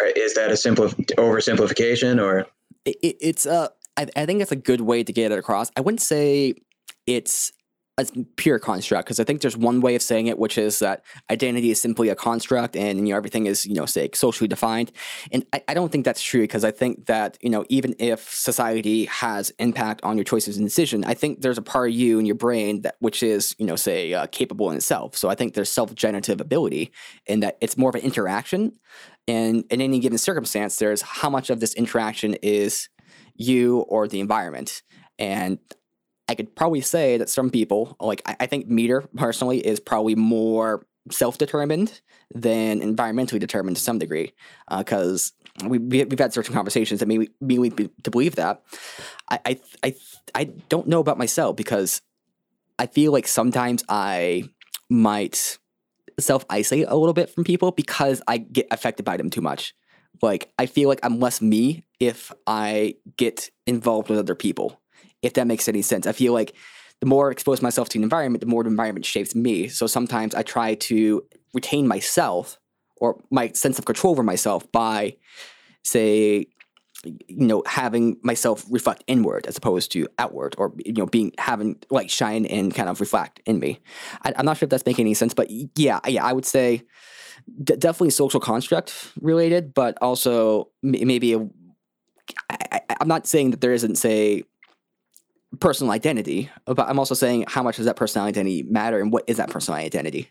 Uh, 0.00 0.10
is 0.14 0.34
that 0.34 0.50
a 0.50 0.56
simple 0.56 0.88
oversimplification 0.88 2.22
or? 2.22 2.46
It, 2.84 3.16
it's 3.20 3.46
a. 3.46 3.70
I, 3.96 4.06
I 4.14 4.26
think 4.26 4.42
it's 4.42 4.52
a 4.52 4.56
good 4.56 4.82
way 4.82 5.02
to 5.02 5.12
get 5.12 5.32
it 5.32 5.38
across. 5.38 5.70
I 5.76 5.80
wouldn't 5.80 6.02
say 6.02 6.54
it's 7.06 7.52
a 7.98 8.04
pure 8.36 8.58
construct 8.58 9.06
because 9.06 9.18
I 9.18 9.24
think 9.24 9.40
there's 9.40 9.56
one 9.56 9.80
way 9.80 9.94
of 9.94 10.02
saying 10.02 10.26
it, 10.26 10.38
which 10.38 10.58
is 10.58 10.80
that 10.80 11.02
identity 11.30 11.70
is 11.70 11.80
simply 11.80 12.10
a 12.10 12.14
construct 12.14 12.76
and 12.76 12.98
you 12.98 13.12
know 13.12 13.16
everything 13.16 13.46
is 13.46 13.64
you 13.64 13.74
know 13.74 13.86
say 13.86 14.10
socially 14.12 14.48
defined, 14.48 14.92
and 15.32 15.46
I, 15.52 15.62
I 15.68 15.74
don't 15.74 15.90
think 15.90 16.04
that's 16.04 16.22
true 16.22 16.42
because 16.42 16.64
I 16.64 16.70
think 16.70 17.06
that 17.06 17.38
you 17.40 17.48
know 17.48 17.64
even 17.70 17.94
if 17.98 18.30
society 18.30 19.06
has 19.06 19.50
impact 19.58 20.02
on 20.02 20.18
your 20.18 20.24
choices 20.24 20.58
and 20.58 20.66
decision, 20.66 21.04
I 21.04 21.14
think 21.14 21.40
there's 21.40 21.58
a 21.58 21.62
part 21.62 21.88
of 21.88 21.94
you 21.94 22.18
in 22.18 22.26
your 22.26 22.34
brain 22.34 22.82
that 22.82 22.96
which 22.98 23.22
is 23.22 23.56
you 23.58 23.64
know 23.64 23.76
say 23.76 24.12
uh, 24.12 24.26
capable 24.26 24.70
in 24.70 24.76
itself. 24.76 25.16
So 25.16 25.30
I 25.30 25.34
think 25.34 25.54
there's 25.54 25.70
self-generative 25.70 26.40
ability 26.40 26.92
in 27.26 27.40
that 27.40 27.56
it's 27.62 27.78
more 27.78 27.88
of 27.88 27.94
an 27.94 28.02
interaction, 28.02 28.72
and 29.26 29.64
in 29.70 29.80
any 29.80 30.00
given 30.00 30.18
circumstance, 30.18 30.76
there's 30.76 31.00
how 31.00 31.30
much 31.30 31.48
of 31.48 31.60
this 31.60 31.72
interaction 31.74 32.34
is 32.42 32.90
you 33.36 33.80
or 33.80 34.06
the 34.06 34.20
environment. 34.20 34.82
And 35.18 35.58
I 36.28 36.34
could 36.34 36.54
probably 36.56 36.80
say 36.80 37.16
that 37.18 37.28
some 37.28 37.50
people, 37.50 37.96
like 38.00 38.22
I, 38.26 38.36
I 38.40 38.46
think 38.46 38.68
meter 38.68 39.02
personally, 39.16 39.58
is 39.58 39.80
probably 39.80 40.14
more 40.14 40.86
self-determined 41.10 42.00
than 42.34 42.80
environmentally 42.80 43.38
determined 43.38 43.76
to 43.76 43.82
some 43.82 43.98
degree, 43.98 44.32
because 44.76 45.32
uh, 45.62 45.68
we, 45.68 45.78
we 45.78 45.98
have 45.98 46.18
had 46.18 46.32
certain 46.32 46.54
conversations 46.54 47.00
that 47.00 47.06
made 47.06 47.30
me, 47.40 47.58
me 47.58 47.70
to 48.02 48.10
believe 48.10 48.34
that. 48.36 48.62
I, 49.30 49.38
I 49.44 49.60
I 49.84 49.94
I 50.34 50.44
don't 50.68 50.88
know 50.88 51.00
about 51.00 51.18
myself 51.18 51.56
because 51.56 52.02
I 52.78 52.86
feel 52.86 53.12
like 53.12 53.28
sometimes 53.28 53.84
I 53.88 54.44
might 54.90 55.58
self 56.18 56.44
isolate 56.50 56.86
a 56.88 56.96
little 56.96 57.14
bit 57.14 57.30
from 57.30 57.44
people 57.44 57.70
because 57.70 58.20
I 58.26 58.38
get 58.38 58.66
affected 58.70 59.04
by 59.04 59.16
them 59.16 59.30
too 59.30 59.40
much. 59.40 59.74
Like 60.22 60.50
I 60.58 60.66
feel 60.66 60.88
like 60.88 61.00
I'm 61.02 61.20
less 61.20 61.40
me 61.40 61.84
if 62.00 62.32
I 62.46 62.96
get 63.16 63.50
involved 63.66 64.08
with 64.08 64.18
other 64.18 64.34
people 64.34 64.80
if 65.26 65.34
that 65.34 65.46
makes 65.46 65.68
any 65.68 65.82
sense. 65.82 66.06
I 66.06 66.12
feel 66.12 66.32
like 66.32 66.54
the 67.00 67.06
more 67.06 67.28
I 67.28 67.32
expose 67.32 67.60
myself 67.60 67.88
to 67.90 67.98
an 67.98 68.04
environment, 68.04 68.40
the 68.40 68.46
more 68.46 68.62
the 68.62 68.70
environment 68.70 69.04
shapes 69.04 69.34
me. 69.34 69.68
So 69.68 69.86
sometimes 69.86 70.34
I 70.34 70.42
try 70.42 70.74
to 70.74 71.22
retain 71.52 71.86
myself 71.86 72.58
or 72.98 73.22
my 73.30 73.48
sense 73.52 73.78
of 73.78 73.84
control 73.84 74.12
over 74.12 74.22
myself 74.22 74.70
by, 74.72 75.16
say, 75.84 76.46
you 77.04 77.46
know, 77.46 77.62
having 77.66 78.16
myself 78.22 78.64
reflect 78.70 79.04
inward 79.06 79.46
as 79.46 79.56
opposed 79.56 79.92
to 79.92 80.08
outward, 80.18 80.54
or 80.58 80.72
you 80.84 80.94
know, 80.94 81.06
being 81.06 81.32
having 81.38 81.76
light 81.90 82.10
shine 82.10 82.46
and 82.46 82.74
kind 82.74 82.88
of 82.88 83.00
reflect 83.00 83.40
in 83.46 83.58
me. 83.58 83.80
I, 84.22 84.32
am 84.36 84.46
not 84.46 84.56
sure 84.56 84.66
if 84.66 84.70
that's 84.70 84.86
making 84.86 85.04
any 85.04 85.14
sense, 85.14 85.34
but 85.34 85.48
yeah, 85.50 86.00
yeah, 86.06 86.24
I 86.24 86.32
would 86.32 86.46
say 86.46 86.82
d- 87.62 87.76
definitely 87.76 88.10
social 88.10 88.40
construct 88.40 89.12
related, 89.20 89.74
but 89.74 89.98
also 90.00 90.70
m- 90.82 91.06
maybe 91.06 91.34
a. 91.34 91.46
I, 92.50 92.56
I, 92.72 92.80
I'm 93.00 93.08
not 93.08 93.26
saying 93.26 93.52
that 93.52 93.60
there 93.60 93.72
isn't, 93.72 93.96
say, 93.96 94.42
personal 95.60 95.92
identity, 95.92 96.50
but 96.66 96.88
I'm 96.88 96.98
also 96.98 97.14
saying 97.14 97.44
how 97.48 97.62
much 97.62 97.76
does 97.76 97.86
that 97.86 97.96
personal 97.96 98.26
identity 98.26 98.62
matter, 98.64 99.00
and 99.00 99.12
what 99.12 99.24
is 99.26 99.36
that 99.36 99.50
personal 99.50 99.78
identity? 99.78 100.30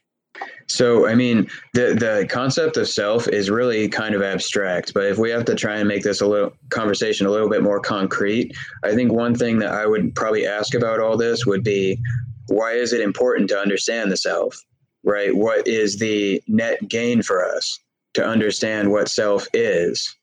So, 0.68 1.08
I 1.08 1.16
mean, 1.16 1.48
the 1.74 1.94
the 1.94 2.28
concept 2.30 2.78
of 2.78 2.88
self 2.88 3.28
is 3.28 3.50
really 3.50 3.88
kind 3.88 4.16
of 4.16 4.22
abstract, 4.22 4.94
but 4.94 5.06
if 5.06 5.18
we 5.18 5.30
have 5.30 5.46
to 5.46 5.56
try 5.56 5.78
and 5.78 5.88
make 5.88 6.04
this 6.04 6.22
a 6.22 6.28
little 6.28 6.52
conversation 6.70 7.28
a 7.28 7.30
little 7.30 7.50
bit 7.50 7.64
more 7.64 7.80
concrete, 7.80 8.56
I 8.84 8.94
think 8.94 9.12
one 9.12 9.36
thing 9.36 9.60
that 9.60 9.72
I 9.72 9.86
would 9.86 10.16
probably 10.16 10.46
ask 10.46 10.74
about 10.74 11.00
all 11.00 11.18
this 11.18 11.46
would 11.46 11.64
be 11.64 12.00
why 12.48 12.74
is 12.74 12.94
it 12.94 13.02
important 13.02 13.50
to 13.50 13.58
understand 13.58 14.12
the 14.12 14.18
self? 14.18 14.60
Right? 15.04 15.36
What 15.36 15.68
is 15.68 15.98
the 15.98 16.42
net 16.48 16.88
gain 16.88 17.22
for 17.22 17.46
us 17.46 17.80
to 18.16 18.26
understand 18.26 18.92
what 18.92 19.08
self 19.08 19.48
is? 19.54 20.16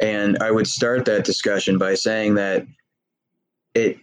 And 0.00 0.36
I 0.42 0.50
would 0.50 0.66
start 0.66 1.04
that 1.06 1.24
discussion 1.24 1.78
by 1.78 1.94
saying 1.94 2.34
that 2.34 2.66
it 3.74 3.98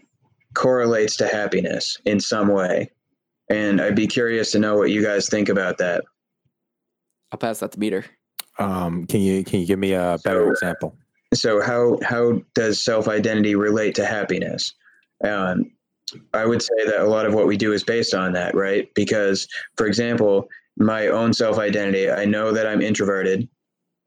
correlates 0.56 1.18
to 1.18 1.28
happiness 1.28 1.98
in 2.06 2.20
some 2.20 2.48
way 2.48 2.90
and 3.50 3.82
I'd 3.82 3.96
be 3.96 4.08
curious 4.08 4.52
to 4.52 4.60
know 4.60 4.78
what 4.78 4.92
you 4.92 5.02
guys 5.02 5.28
think 5.28 5.50
about 5.50 5.78
that. 5.80 6.04
I'll 7.32 7.40
pass 7.40 7.60
that 7.60 7.72
to 7.74 7.80
Peter. 7.80 8.06
Um, 8.58 9.06
can 9.08 9.22
you 9.22 9.44
can 9.44 9.60
you 9.62 9.66
give 9.66 9.80
me 9.80 9.94
a 9.94 10.18
better 10.24 10.46
so, 10.46 10.52
example? 10.52 10.96
So 11.34 11.62
how 11.62 12.00
how 12.04 12.42
does 12.54 12.84
self 12.84 13.08
identity 13.08 13.56
relate 13.56 13.96
to 13.96 14.06
happiness? 14.06 14.74
Um, 15.24 15.72
I 16.34 16.46
would 16.46 16.62
say 16.62 16.86
that 16.86 17.02
a 17.02 17.08
lot 17.08 17.26
of 17.26 17.34
what 17.34 17.48
we 17.48 17.58
do 17.58 17.72
is 17.74 17.84
based 17.84 18.14
on 18.14 18.34
that, 18.34 18.56
right? 18.56 18.92
Because, 18.96 19.48
for 19.78 19.86
example, 19.86 20.50
my 20.78 21.08
own 21.08 21.34
self 21.34 21.58
identity, 21.58 22.10
I 22.10 22.26
know 22.26 22.52
that 22.52 22.68
I'm 22.68 22.82
introverted. 22.82 23.48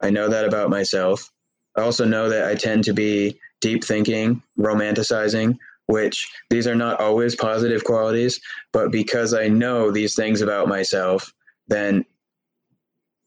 I 0.01 0.09
know 0.09 0.27
that 0.27 0.45
about 0.45 0.69
myself. 0.69 1.31
I 1.77 1.81
also 1.81 2.05
know 2.05 2.29
that 2.29 2.45
I 2.45 2.55
tend 2.55 2.83
to 2.85 2.93
be 2.93 3.39
deep 3.61 3.83
thinking, 3.83 4.43
romanticizing, 4.59 5.57
which 5.87 6.31
these 6.49 6.67
are 6.67 6.75
not 6.75 6.99
always 6.99 7.35
positive 7.35 7.83
qualities, 7.83 8.39
but 8.71 8.91
because 8.91 9.33
I 9.33 9.47
know 9.47 9.91
these 9.91 10.15
things 10.15 10.41
about 10.41 10.67
myself, 10.67 11.31
then 11.67 12.05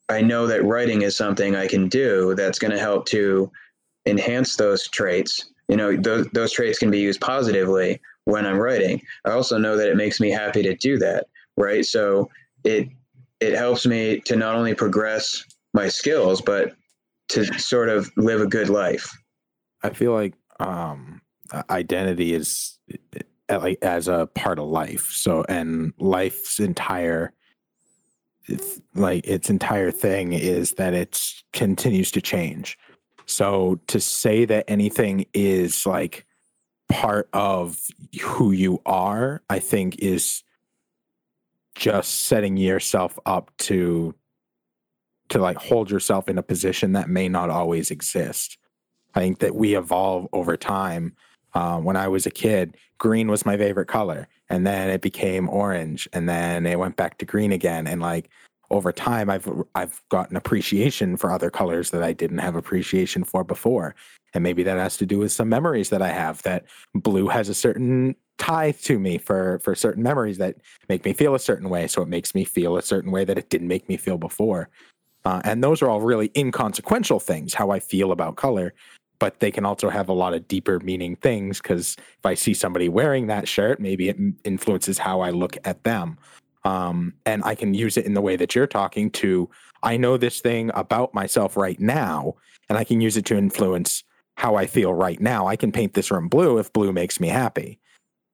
I 0.09 0.23
know 0.23 0.47
that 0.47 0.65
writing 0.65 1.03
is 1.03 1.17
something 1.17 1.55
I 1.55 1.67
can 1.67 1.89
do 1.89 2.35
that's 2.35 2.59
going 2.59 2.73
to 2.73 2.79
help 2.79 3.07
to 3.07 3.51
enhance 4.07 4.57
those 4.57 4.89
traits. 4.89 5.53
You 5.69 5.77
know, 5.77 5.97
those, 5.97 6.29
those 6.33 6.53
traits 6.53 6.79
can 6.79 6.91
be 6.91 7.01
used 7.01 7.21
positively 7.21 8.01
when 8.25 8.47
I'm 8.47 8.59
writing. 8.59 9.03
I 9.25 9.33
also 9.33 9.59
know 9.59 9.77
that 9.77 9.89
it 9.89 9.97
makes 9.97 10.21
me 10.21 10.31
happy 10.31 10.63
to 10.63 10.75
do 10.77 10.99
that, 10.99 11.27
right? 11.57 11.85
So 11.85 12.31
it 12.65 12.89
it 13.41 13.53
helps 13.53 13.85
me 13.87 14.21
to 14.21 14.35
not 14.35 14.55
only 14.55 14.75
progress 14.75 15.45
my 15.75 15.89
skills, 15.89 16.41
but 16.41 16.75
to 17.29 17.45
sort 17.59 17.89
of 17.89 18.11
live 18.17 18.41
a 18.41 18.47
good 18.47 18.71
life. 18.71 19.11
I 19.83 19.91
feel 19.91 20.13
like 20.13 20.35
um, 20.59 21.21
Uh, 21.53 21.63
identity 21.71 22.35
is 22.35 22.79
uh, 22.93 23.21
uh, 23.49 23.61
like 23.61 23.79
as 23.83 24.09
a 24.09 24.27
part 24.35 24.59
of 24.59 24.67
life. 24.67 25.11
So 25.13 25.45
and 25.49 25.93
life's 25.99 26.59
entire 26.59 27.33
like 28.95 29.27
its 29.27 29.51
entire 29.51 29.91
thing 29.91 30.33
is 30.33 30.73
that 30.73 30.95
it 30.95 31.21
continues 31.53 32.11
to 32.13 32.21
change. 32.21 32.79
So 33.27 33.81
to 33.89 34.01
say 34.01 34.45
that 34.45 34.65
anything 34.69 35.27
is 35.35 35.85
like 35.85 36.27
part 36.89 37.29
of 37.33 37.81
who 38.23 38.53
you 38.53 38.81
are, 38.87 39.43
I 39.51 39.59
think 39.59 39.99
is 39.99 40.45
just 41.75 42.23
setting 42.23 42.57
yourself 42.57 43.19
up 43.27 43.51
to 43.59 44.15
to 45.29 45.39
like 45.41 45.57
hold 45.57 45.91
yourself 45.91 46.29
in 46.29 46.39
a 46.39 46.43
position 46.43 46.93
that 46.93 47.09
may 47.09 47.29
not 47.29 47.51
always 47.51 47.91
exist. 47.91 48.59
I 49.15 49.21
think 49.21 49.41
that 49.41 49.57
we 49.57 49.77
evolve 49.77 50.29
over 50.33 50.57
time 50.57 51.17
uh, 51.57 51.79
when 51.79 51.97
I 51.97 52.07
was 52.07 52.27
a 52.27 52.31
kid, 52.31 52.77
green 52.99 53.29
was 53.29 53.47
my 53.47 53.57
favorite 53.57 53.89
color. 53.89 54.29
And 54.51 54.67
then 54.67 54.91
it 54.91 55.01
became 55.01 55.49
orange. 55.49 56.07
And 56.13 56.29
then 56.29 56.67
it 56.67 56.79
went 56.79 56.97
back 56.97 57.17
to 57.19 57.25
green 57.25 57.51
again. 57.51 57.87
And 57.87 58.03
like 58.03 58.29
over 58.71 58.93
time, 58.93 59.31
I've 59.31 59.49
I've 59.75 60.03
gotten 60.11 60.37
appreciation 60.37 61.17
for 61.17 61.33
other 61.33 61.49
colors 61.49 61.91
that 61.93 62.03
I 62.03 62.13
didn't 62.13 62.39
have 62.39 62.57
appreciation 62.57 63.25
for 63.25 63.43
before. 63.43 63.95
And 64.35 64.43
maybe 64.43 64.65
that 64.65 64.77
has 64.77 64.99
to 64.99 65.07
do 65.07 65.19
with 65.19 65.33
some 65.33 65.49
memories 65.49 65.89
that 65.89 66.03
I 66.03 66.09
have 66.09 66.43
that 66.43 66.67
blue 66.95 67.29
has 67.29 67.49
a 67.49 67.55
certain 67.55 68.17
tie 68.37 68.73
to 68.73 68.99
me 68.99 69.17
for 69.17 69.59
for 69.61 69.75
certain 69.75 70.03
memories 70.03 70.37
that 70.37 70.57
make 70.91 71.07
me 71.07 71.15
feel 71.15 71.35
a 71.35 71.39
certain 71.39 71.71
way. 71.71 71.87
So 71.87 72.03
it 72.03 72.09
makes 72.09 72.35
me 72.35 72.45
feel 72.45 72.77
a 72.77 72.83
certain 72.83 73.13
way 73.13 73.25
that 73.25 73.39
it 73.39 73.49
didn't 73.49 73.69
make 73.69 73.89
me 73.89 73.97
feel 73.97 74.19
before. 74.19 74.69
Uh, 75.25 75.41
and 75.43 75.65
those 75.65 75.81
are 75.81 75.89
all 75.89 76.03
really 76.03 76.31
inconsequential 76.37 77.19
things, 77.19 77.55
how 77.55 77.71
I 77.71 77.81
feel 77.81 78.13
about 78.13 78.37
color 78.37 78.75
but 79.19 79.41
they 79.41 79.51
can 79.51 79.65
also 79.65 79.89
have 79.89 80.09
a 80.09 80.13
lot 80.13 80.35
of 80.35 80.47
deeper 80.49 80.81
meaning 80.81 81.17
things 81.17 81.61
because 81.61 81.97
if 81.99 82.25
I 82.27 82.35
see 82.35 82.55
somebody 82.55 82.89
wearing 82.89 83.27
that 83.27 83.49
shirt, 83.49 83.81
maybe 83.81 84.09
it 84.09 84.17
influences 84.45 84.99
how 84.99 85.21
I 85.21 85.31
look 85.31 85.57
at 85.65 85.85
them. 85.85 86.19
Um, 86.65 87.15
and 87.25 87.43
I 87.45 87.55
can 87.55 87.75
use 87.75 87.97
it 87.97 88.07
in 88.07 88.15
the 88.15 88.21
way 88.21 88.37
that 88.37 88.55
you're 88.55 88.67
talking 88.67 89.11
to. 89.13 89.49
I 89.83 89.97
know 89.97 90.17
this 90.17 90.41
thing 90.41 90.71
about 90.75 91.15
myself 91.15 91.57
right 91.57 91.79
now, 91.79 92.35
and 92.69 92.77
I 92.77 92.85
can 92.85 93.01
use 93.01 93.17
it 93.17 93.25
to 93.27 93.37
influence 93.37 94.03
how 94.37 94.57
I 94.57 94.67
feel 94.67 94.93
right 94.93 95.21
now. 95.21 95.47
I 95.47 95.57
can 95.57 95.71
paint 95.71 95.95
this 95.95 96.11
room 96.11 96.29
blue 96.29 96.59
if 96.59 96.73
blue 96.73 96.93
makes 96.93 97.21
me 97.21 97.29
happy. 97.29 97.79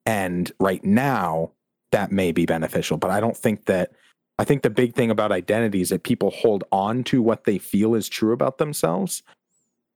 And 0.05 0.51
right 0.59 0.83
now, 0.83 1.51
that 1.91 2.11
may 2.11 2.31
be 2.31 2.45
beneficial, 2.45 2.97
but 2.97 3.11
I 3.11 3.19
don't 3.19 3.37
think 3.37 3.65
that. 3.65 3.91
I 4.39 4.45
think 4.45 4.63
the 4.63 4.71
big 4.71 4.95
thing 4.95 5.11
about 5.11 5.31
identity 5.31 5.81
is 5.81 5.89
that 5.89 6.01
people 6.01 6.31
hold 6.31 6.63
on 6.71 7.03
to 7.03 7.21
what 7.21 7.43
they 7.43 7.59
feel 7.59 7.93
is 7.93 8.09
true 8.09 8.33
about 8.33 8.57
themselves 8.57 9.21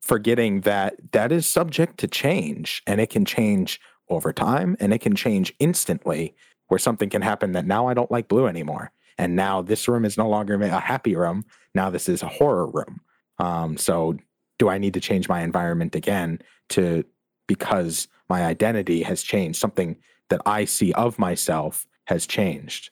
forgetting 0.08 0.62
that 0.62 0.96
that 1.12 1.32
is 1.32 1.46
subject 1.46 1.98
to 2.00 2.08
change 2.08 2.82
and 2.88 3.02
it 3.02 3.10
can 3.10 3.26
change 3.26 3.80
over 4.10 4.32
time 4.32 4.78
and 4.80 4.94
it 4.94 5.00
can 5.00 5.16
change 5.16 5.54
instantly 5.60 6.34
where 6.68 6.80
something 6.80 7.10
can 7.10 7.22
happen 7.22 7.52
that 7.52 7.66
now 7.66 7.88
I 7.88 7.94
don't 7.94 8.10
like 8.12 8.30
blue 8.30 8.48
anymore. 8.48 8.92
And 9.18 9.36
now 9.36 9.62
this 9.62 9.88
room 9.88 10.06
is 10.06 10.18
no 10.18 10.30
longer 10.30 10.56
a 10.62 10.80
happy 10.80 11.16
room. 11.16 11.44
Now 11.76 11.90
this 11.90 12.08
is 12.08 12.24
a 12.24 12.28
horror 12.28 12.68
room. 12.68 13.02
Um, 13.40 13.78
so 13.78 14.18
do 14.60 14.70
I 14.70 14.78
need 14.78 14.94
to 14.94 15.02
change 15.02 15.28
my 15.28 15.42
environment 15.42 15.94
again 15.94 16.40
to 16.70 17.04
because 17.48 18.08
my 18.30 18.46
identity 18.46 19.04
has 19.04 19.24
changed? 19.24 19.60
Something 19.60 19.98
that 20.30 20.42
I 20.46 20.66
see 20.66 20.94
of 20.94 21.20
myself 21.20 21.86
has 22.06 22.26
changed. 22.26 22.92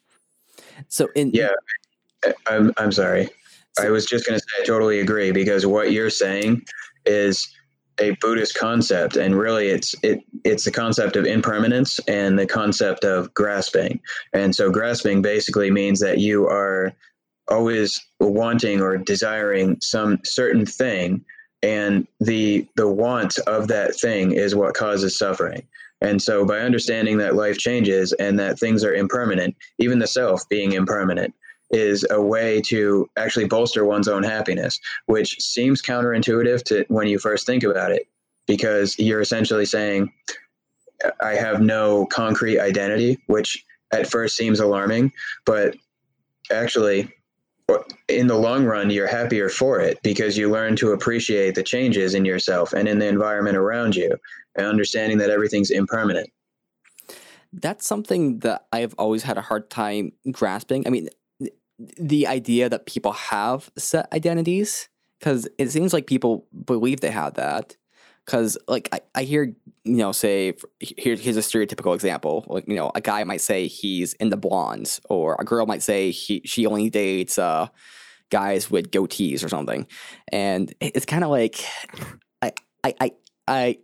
So 0.90 1.08
in 1.16 1.32
yeah, 1.32 1.50
I'm 2.48 2.74
I'm 2.78 2.92
sorry. 2.92 3.30
I 3.80 3.90
was 3.90 4.06
just 4.06 4.26
going 4.26 4.40
to 4.40 4.44
say 4.44 4.64
I 4.64 4.66
totally 4.66 5.00
agree 5.00 5.32
because 5.32 5.66
what 5.66 5.92
you're 5.92 6.10
saying 6.10 6.66
is 7.06 7.48
a 8.00 8.12
Buddhist 8.22 8.56
concept, 8.56 9.16
and 9.16 9.38
really, 9.38 9.68
it's 9.68 9.96
it 10.04 10.22
it's 10.44 10.66
the 10.66 10.72
concept 10.72 11.16
of 11.16 11.26
impermanence 11.26 12.00
and 12.08 12.38
the 12.38 12.46
concept 12.46 13.06
of 13.06 13.34
grasping. 13.34 14.00
And 14.34 14.54
so, 14.56 14.70
grasping 14.70 15.22
basically 15.22 15.72
means 15.72 16.00
that 16.02 16.20
you 16.20 16.48
are 16.48 16.94
always 17.48 18.04
wanting 18.20 18.82
or 18.82 18.98
desiring 18.98 19.78
some 19.82 20.20
certain 20.26 20.66
thing, 20.66 21.24
and 21.64 22.08
the 22.20 22.68
the 22.76 22.90
want 22.90 23.38
of 23.48 23.68
that 23.70 23.96
thing 23.96 24.32
is 24.32 24.56
what 24.56 24.74
causes 24.74 25.18
suffering. 25.18 25.66
And 26.02 26.22
so, 26.22 26.46
by 26.46 26.60
understanding 26.60 27.18
that 27.20 27.36
life 27.36 27.58
changes 27.58 28.12
and 28.14 28.38
that 28.40 28.60
things 28.60 28.84
are 28.84 28.94
impermanent, 28.94 29.56
even 29.80 30.00
the 30.00 30.08
self 30.08 30.48
being 30.50 30.74
impermanent, 30.74 31.34
is 31.72 32.06
a 32.10 32.22
way 32.22 32.62
to 32.62 33.10
actually 33.18 33.46
bolster 33.46 33.86
one's 33.86 34.08
own 34.08 34.24
happiness, 34.24 34.80
which 35.08 35.42
seems 35.42 35.82
counterintuitive 35.82 36.64
to 36.64 36.86
when 36.90 37.08
you 37.08 37.18
first 37.18 37.46
think 37.46 37.64
about 37.64 37.92
it, 37.92 38.08
because 38.48 38.98
you're 39.00 39.22
essentially 39.22 39.66
saying, 39.66 40.12
I 41.22 41.36
have 41.36 41.62
no 41.62 42.06
concrete 42.06 42.60
identity, 42.60 43.18
which 43.28 43.66
at 43.92 44.08
first 44.08 44.38
seems 44.38 44.60
alarming, 44.60 45.12
but 45.46 45.76
actually, 46.52 47.10
in 48.08 48.28
the 48.28 48.38
long 48.38 48.66
run, 48.66 48.92
you're 48.92 49.08
happier 49.08 49.50
for 49.50 49.80
it 49.80 50.00
because 50.04 50.38
you 50.38 50.52
learn 50.52 50.76
to 50.76 50.92
appreciate 50.92 51.56
the 51.56 51.64
changes 51.64 52.14
in 52.14 52.24
yourself 52.24 52.74
and 52.74 52.88
in 52.88 53.00
the 53.00 53.08
environment 53.08 53.58
around 53.58 53.96
you, 53.96 54.16
and 54.56 54.68
understanding 54.68 55.18
that 55.18 55.32
everything's 55.32 55.72
impermanent. 55.72 56.30
That's 57.52 57.86
something 57.86 58.40
that 58.40 58.68
I've 58.72 58.94
always 58.98 59.24
had 59.24 59.38
a 59.38 59.42
hard 59.42 59.70
time 59.70 60.12
grasping. 60.32 60.86
I 60.86 60.92
mean, 60.92 61.10
the 61.80 62.28
idea 62.28 62.70
that 62.70 62.86
people 62.86 63.12
have 63.12 63.70
set 63.78 64.12
identities 64.14 64.90
because 65.20 65.48
it 65.58 65.72
seems 65.72 65.94
like 65.94 66.08
people 66.08 66.46
believe 66.66 67.02
they 67.02 67.12
have 67.12 67.36
that. 67.36 67.76
Because 68.26 68.58
like 68.68 68.90
I, 68.92 69.02
I 69.14 69.24
hear 69.24 69.56
you 69.84 69.98
know 69.98 70.12
say 70.12 70.54
here, 70.80 71.16
here's 71.16 71.38
a 71.38 71.42
stereotypical 71.42 71.94
example. 71.94 72.44
Like 72.48 72.68
you 72.68 72.76
know 72.76 72.92
a 72.96 73.02
guy 73.02 73.24
might 73.24 73.42
say 73.42 73.68
he's 73.68 74.14
into 74.14 74.38
blondes 74.38 75.00
or 75.10 75.36
a 75.40 75.46
girl 75.46 75.66
might 75.66 75.84
say 75.84 76.12
he 76.12 76.42
she 76.44 76.66
only 76.66 76.90
dates 76.90 77.38
uh 77.38 77.68
guys 78.32 78.72
with 78.72 78.90
goatees 78.90 79.44
or 79.44 79.50
something. 79.50 79.86
And 80.32 80.74
it's 80.80 81.06
kind 81.06 81.24
of 81.24 81.30
like 81.30 81.64
I 82.42 82.54
I 82.84 82.96
I, 83.00 83.12
I 83.48 83.78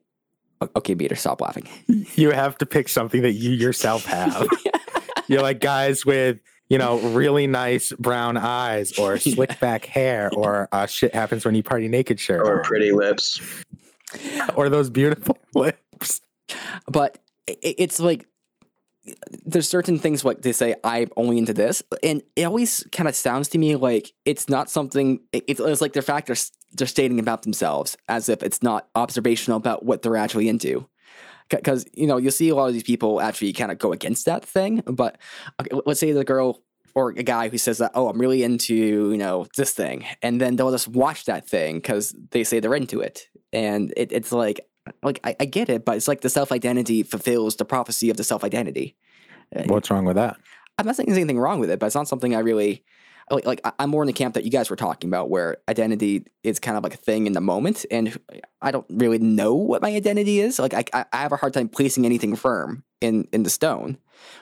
okay 0.77 0.95
Peter 0.95 1.15
stop 1.15 1.41
laughing. 1.41 1.67
You 2.15 2.31
have 2.31 2.57
to 2.57 2.65
pick 2.65 2.89
something 2.89 3.21
that 3.21 3.33
you 3.33 3.51
yourself 3.51 4.05
have. 4.05 4.47
You're 5.27 5.41
like 5.41 5.59
guys 5.59 6.05
with 6.05 6.41
you 6.71 6.77
know 6.77 6.99
really 6.99 7.47
nice 7.47 7.91
brown 7.99 8.37
eyes 8.37 8.97
or 8.97 9.17
slick 9.33 9.59
back 9.59 9.85
hair 9.85 10.29
or 10.35 10.67
uh, 10.71 10.85
shit 10.87 11.13
happens 11.13 11.43
when 11.45 11.53
you 11.55 11.63
party 11.63 11.87
naked 11.87 12.19
shirt 12.19 12.41
Or 12.47 12.61
pretty 12.63 12.91
lips. 12.91 13.39
or 14.55 14.69
those 14.69 14.89
beautiful 14.89 15.37
lips. 15.55 16.21
but 16.87 17.17
it's 17.47 17.99
like 17.99 18.27
there's 19.45 19.67
certain 19.67 19.97
things 19.97 20.23
like 20.23 20.41
they 20.43 20.51
say 20.51 20.75
i'm 20.83 21.09
only 21.17 21.37
into 21.39 21.53
this 21.53 21.81
and 22.03 22.21
it 22.35 22.43
always 22.43 22.85
kind 22.91 23.09
of 23.09 23.15
sounds 23.15 23.47
to 23.49 23.57
me 23.57 23.75
like 23.75 24.13
it's 24.25 24.47
not 24.47 24.69
something 24.69 25.19
it's, 25.33 25.59
it's 25.59 25.81
like 25.81 25.93
the 25.93 26.01
fact 26.03 26.27
they're, 26.27 26.33
s- 26.35 26.51
they're 26.73 26.85
stating 26.87 27.19
about 27.19 27.41
themselves 27.41 27.97
as 28.07 28.29
if 28.29 28.43
it's 28.43 28.61
not 28.61 28.87
observational 28.95 29.57
about 29.57 29.83
what 29.83 30.03
they're 30.03 30.15
actually 30.17 30.47
into 30.47 30.87
because 31.57 31.85
you 31.93 32.07
know 32.07 32.17
you'll 32.17 32.31
see 32.31 32.49
a 32.49 32.55
lot 32.55 32.67
of 32.67 32.73
these 32.73 32.83
people 32.83 33.21
actually 33.21 33.53
kind 33.53 33.71
of 33.71 33.77
go 33.77 33.91
against 33.91 34.25
that 34.25 34.43
thing 34.43 34.81
but 34.85 35.17
okay, 35.59 35.69
let's 35.85 35.99
say 35.99 36.11
the 36.11 36.23
girl 36.23 36.63
or 36.93 37.09
a 37.09 37.23
guy 37.23 37.49
who 37.49 37.57
says 37.57 37.77
that 37.77 37.91
oh 37.95 38.07
i'm 38.07 38.19
really 38.19 38.43
into 38.43 38.73
you 39.11 39.17
know 39.17 39.45
this 39.57 39.71
thing 39.71 40.05
and 40.21 40.41
then 40.41 40.55
they'll 40.55 40.71
just 40.71 40.87
watch 40.87 41.25
that 41.25 41.47
thing 41.47 41.77
because 41.77 42.15
they 42.31 42.43
say 42.43 42.59
they're 42.59 42.75
into 42.75 43.01
it 43.01 43.27
and 43.53 43.93
it, 43.97 44.11
it's 44.11 44.31
like 44.31 44.61
like 45.03 45.19
I, 45.23 45.35
I 45.39 45.45
get 45.45 45.69
it 45.69 45.85
but 45.85 45.97
it's 45.97 46.07
like 46.07 46.21
the 46.21 46.29
self-identity 46.29 47.03
fulfills 47.03 47.55
the 47.55 47.65
prophecy 47.65 48.09
of 48.09 48.17
the 48.17 48.23
self-identity 48.23 48.95
What's 49.67 49.91
wrong 49.91 50.05
with 50.05 50.15
that? 50.15 50.37
i'm 50.77 50.85
not 50.85 50.95
saying 50.95 51.07
there's 51.07 51.17
anything 51.17 51.39
wrong 51.39 51.59
with 51.59 51.69
it 51.69 51.79
but 51.79 51.85
it's 51.85 51.95
not 51.95 52.07
something 52.07 52.35
i 52.35 52.39
really 52.39 52.83
like, 53.31 53.45
like 53.45 53.61
i'm 53.79 53.89
more 53.89 54.03
in 54.03 54.07
the 54.07 54.13
camp 54.13 54.35
that 54.35 54.43
you 54.43 54.51
guys 54.51 54.69
were 54.69 54.75
talking 54.75 55.09
about 55.09 55.29
where 55.29 55.57
identity 55.69 56.25
is 56.43 56.59
kind 56.59 56.77
of 56.77 56.83
like 56.83 56.93
a 56.93 56.97
thing 56.97 57.27
in 57.27 57.33
the 57.33 57.41
moment 57.41 57.85
and 57.89 58.19
i 58.61 58.71
don't 58.71 58.85
really 58.89 59.19
know 59.19 59.53
what 59.53 59.81
my 59.81 59.93
identity 59.93 60.39
is. 60.39 60.59
Like 60.59 60.73
i, 60.73 61.05
I 61.11 61.17
have 61.17 61.31
a 61.31 61.37
hard 61.37 61.53
time 61.53 61.69
placing 61.69 62.05
anything 62.05 62.35
firm 62.35 62.83
in 62.99 63.27
in 63.31 63.43
the 63.43 63.49
stone. 63.49 63.97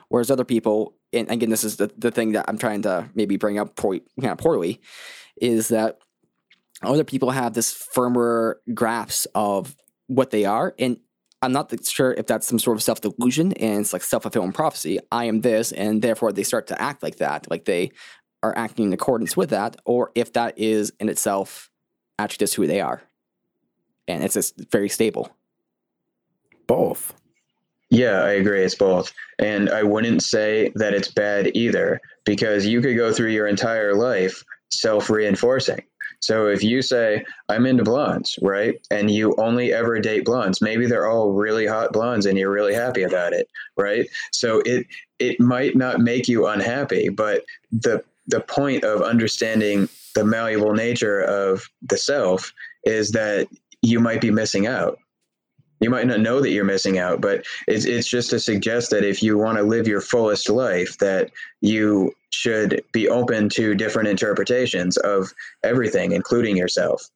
Whereas 0.10 0.30
other 0.30 0.46
people 0.46 0.96
and 1.14 1.30
again 1.30 1.50
this 1.50 1.64
is 1.64 1.78
the, 1.78 1.92
the 1.98 2.12
thing 2.12 2.34
that 2.34 2.46
i'm 2.48 2.58
trying 2.58 2.82
to 2.84 3.10
maybe 3.16 3.38
bring 3.38 3.58
up 3.58 3.76
poor, 3.76 4.00
kind 4.20 4.32
of 4.32 4.38
poorly 4.38 4.82
is 5.42 5.70
that 5.70 6.00
other 6.82 7.04
people 7.04 7.32
have 7.32 7.54
this 7.54 7.72
firmer 7.74 8.60
grasp 8.74 9.28
of 9.36 9.76
what 10.08 10.32
they 10.32 10.46
are. 10.46 10.74
And 10.80 11.00
i'm 11.42 11.52
not 11.52 11.74
sure 11.86 12.14
if 12.14 12.26
that's 12.28 12.48
some 12.48 12.60
sort 12.60 12.78
of 12.78 12.84
self-delusion 12.84 13.54
and 13.54 13.82
it's 13.82 13.94
like 13.94 14.04
self-fulfilling 14.04 14.52
prophecy. 14.52 15.00
I 15.12 15.26
am 15.26 15.42
this 15.42 15.72
and 15.72 16.02
therefore 16.02 16.34
they 16.34 16.44
start 16.44 16.68
to 16.68 16.82
act 16.82 17.04
like 17.04 17.18
that. 17.18 17.50
Like 17.50 17.66
they 17.66 17.92
are 18.44 18.58
acting 18.58 18.88
in 18.88 18.94
accordance 18.94 19.36
with 19.38 19.50
that 19.50 19.76
or 19.86 20.12
if 20.16 20.34
that 20.34 20.58
is 20.58 20.94
in 21.00 21.10
itself 21.10 21.70
actually 22.18 22.44
just 22.44 22.56
who 22.56 22.68
they 22.68 22.82
are 22.82 23.02
and 24.08 24.24
it's 24.24 24.34
just 24.36 24.60
very 24.72 24.90
stable 24.90 25.30
Both. 26.68 27.14
Yeah, 27.90 28.22
I 28.24 28.32
agree. 28.34 28.64
It's 28.64 28.76
both. 28.76 29.12
And 29.40 29.70
I 29.70 29.82
wouldn't 29.84 30.22
say 30.22 30.72
that 30.76 30.94
it's 30.94 31.10
bad 31.12 31.52
either, 31.56 32.00
because 32.26 32.66
you 32.68 32.82
could 32.82 32.96
go 32.96 33.12
through 33.12 33.32
your 33.32 33.48
entire 33.48 33.96
life 33.96 34.44
self 34.70 35.10
reinforcing. 35.10 35.82
So 36.20 36.48
if 36.48 36.64
you 36.64 36.82
say, 36.84 37.26
I'm 37.48 37.66
into 37.66 37.84
blondes, 37.84 38.38
right? 38.44 38.76
And 38.92 39.10
you 39.10 39.34
only 39.40 39.74
ever 39.74 40.00
date 40.00 40.26
blondes, 40.26 40.62
maybe 40.62 40.86
they're 40.86 41.08
all 41.08 41.32
really 41.32 41.66
hot 41.66 41.92
blondes 41.94 42.28
and 42.28 42.38
you're 42.38 42.52
really 42.52 42.76
happy 42.76 43.04
about 43.04 43.34
it, 43.34 43.48
right? 43.78 44.08
So 44.32 44.62
it 44.66 44.86
it 45.18 45.40
might 45.40 45.76
not 45.76 46.00
make 46.02 46.28
you 46.28 46.46
unhappy, 46.48 47.10
but 47.10 47.44
the 47.72 48.04
the 48.30 48.40
point 48.42 48.84
of 48.84 49.02
understanding 49.02 49.90
the 50.16 50.24
malleable 50.24 50.74
nature 50.74 51.22
of 51.22 51.68
the 51.82 51.98
self 51.98 52.52
is 52.84 53.12
that 53.12 53.48
you 53.82 54.00
might 54.00 54.22
be 54.22 54.32
missing 54.32 54.68
out. 54.68 54.98
You 55.82 55.90
might 55.90 56.08
not 56.08 56.20
know 56.20 56.42
that 56.42 56.50
you're 56.52 56.66
missing 56.66 56.98
out, 56.98 57.22
but 57.22 57.46
it's 57.68 57.86
it's 57.86 58.08
just 58.08 58.30
to 58.32 58.40
suggest 58.40 58.92
that 58.92 59.04
if 59.06 59.24
you 59.24 59.38
want 59.38 59.58
to 59.58 59.64
live 59.64 59.88
your 59.88 60.02
fullest 60.02 60.50
life, 60.50 60.98
that 60.98 61.32
you 61.62 62.12
should 62.32 62.84
be 62.92 63.08
open 63.08 63.48
to 63.50 63.76
different 63.76 64.10
interpretations 64.10 64.98
of 64.98 65.34
everything, 65.64 66.12
including 66.12 66.56
yourself. 66.58 67.10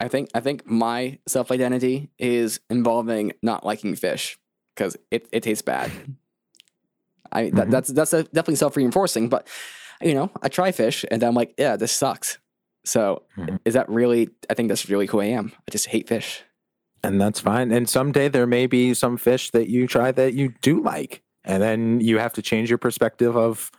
i 0.00 0.08
think 0.08 0.28
i 0.34 0.40
think 0.40 0.66
my 0.66 1.18
self-identity 1.26 2.10
is 2.18 2.58
involving 2.68 3.32
not 3.42 3.64
liking 3.64 3.94
fish 3.96 4.36
because 4.74 4.96
it, 5.12 5.28
it 5.32 5.42
tastes 5.44 5.62
bad 5.62 5.88
i 7.32 7.50
that, 7.50 7.68
Mhm. 7.68 7.70
that's 7.70 7.88
that's 7.98 8.12
a, 8.12 8.22
definitely 8.24 8.56
self-reinforcing 8.56 9.28
but 9.28 9.46
you 10.04 10.14
know 10.14 10.30
i 10.42 10.48
try 10.48 10.70
fish 10.72 11.04
and 11.10 11.22
i'm 11.24 11.34
like 11.34 11.54
yeah 11.58 11.76
this 11.76 11.92
sucks 11.92 12.38
so 12.84 13.22
Mhm. 13.38 13.58
is 13.64 13.74
that 13.74 13.88
really 13.88 14.28
i 14.50 14.54
think 14.54 14.68
that's 14.68 14.88
really 14.88 15.06
who 15.06 15.20
i 15.20 15.24
am 15.26 15.52
i 15.66 15.70
just 15.70 15.86
hate 15.88 16.08
fish 16.08 16.42
And 17.02 17.20
that's 17.20 17.40
fine. 17.40 17.70
And 17.70 17.86
someday 17.88 18.28
there 18.30 18.46
may 18.46 18.66
be 18.66 18.94
some 18.94 19.18
fish 19.18 19.50
that 19.50 19.68
you 19.68 19.86
try 19.86 20.10
that 20.12 20.32
you 20.32 20.54
do 20.62 20.82
like. 20.82 21.20
And 21.44 21.62
then 21.62 22.00
you 22.00 22.16
have 22.18 22.32
to 22.32 22.40
change 22.42 22.70
your 22.70 22.78
perspective 22.78 23.36
of 23.36 23.70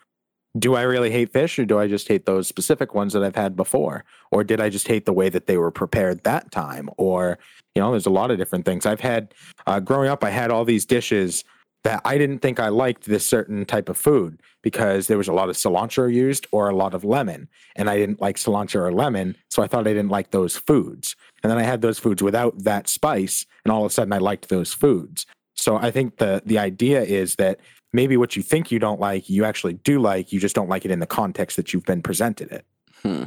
do 0.59 0.75
I 0.75 0.83
really 0.83 1.09
hate 1.09 1.33
fish 1.33 1.57
or 1.57 1.65
do 1.65 1.79
I 1.79 1.87
just 1.87 2.07
hate 2.07 2.27
those 2.27 2.47
specific 2.47 2.93
ones 2.93 3.13
that 3.13 3.23
I've 3.23 3.35
had 3.35 3.55
before? 3.55 4.05
Or 4.31 4.43
did 4.43 4.61
I 4.61 4.69
just 4.69 4.87
hate 4.87 5.05
the 5.07 5.11
way 5.21 5.29
that 5.29 5.47
they 5.47 5.57
were 5.57 5.71
prepared 5.71 6.23
that 6.23 6.51
time? 6.51 6.87
Or, 6.97 7.39
you 7.73 7.81
know, 7.81 7.89
there's 7.89 8.05
a 8.05 8.11
lot 8.21 8.29
of 8.29 8.37
different 8.37 8.63
things. 8.63 8.85
I've 8.85 9.01
had, 9.01 9.33
uh, 9.65 9.79
growing 9.79 10.07
up, 10.13 10.23
I 10.23 10.29
had 10.29 10.51
all 10.51 10.63
these 10.63 10.85
dishes 10.85 11.43
that 11.85 12.01
I 12.03 12.17
didn't 12.17 12.39
think 12.39 12.59
I 12.59 12.69
liked 12.69 13.05
this 13.05 13.23
certain 13.23 13.63
type 13.63 13.89
of 13.89 13.95
food 13.97 14.41
because 14.63 15.05
there 15.05 15.19
was 15.19 15.27
a 15.27 15.33
lot 15.33 15.49
of 15.49 15.55
cilantro 15.55 16.11
used 16.11 16.47
or 16.51 16.67
a 16.67 16.75
lot 16.75 16.95
of 16.95 17.03
lemon. 17.03 17.47
And 17.75 17.91
I 17.91 17.95
didn't 17.95 18.19
like 18.19 18.37
cilantro 18.37 18.81
or 18.81 18.91
lemon. 18.91 19.37
So 19.49 19.61
I 19.61 19.67
thought 19.67 19.87
I 19.87 19.93
didn't 19.93 20.09
like 20.09 20.31
those 20.31 20.57
foods. 20.57 21.15
And 21.43 21.51
then 21.51 21.59
I 21.59 21.63
had 21.63 21.81
those 21.81 21.99
foods 21.99 22.23
without 22.23 22.63
that 22.63 22.89
spice. 22.89 23.45
And 23.63 23.71
all 23.71 23.85
of 23.85 23.91
a 23.91 23.93
sudden 23.93 24.13
I 24.13 24.17
liked 24.17 24.49
those 24.49 24.73
foods. 24.73 25.27
So 25.53 25.77
I 25.77 25.91
think 25.91 26.17
the 26.17 26.41
the 26.43 26.57
idea 26.57 27.03
is 27.03 27.35
that 27.35 27.59
maybe 27.93 28.17
what 28.17 28.35
you 28.35 28.41
think 28.41 28.71
you 28.71 28.79
don't 28.79 28.99
like, 28.99 29.29
you 29.29 29.45
actually 29.45 29.73
do 29.73 29.99
like. 29.99 30.33
You 30.33 30.39
just 30.39 30.55
don't 30.55 30.67
like 30.67 30.85
it 30.85 30.91
in 30.91 30.99
the 30.99 31.05
context 31.05 31.55
that 31.55 31.71
you've 31.71 31.85
been 31.85 32.01
presented 32.01 32.51
it. 32.51 32.65
Hmm. 33.03 33.23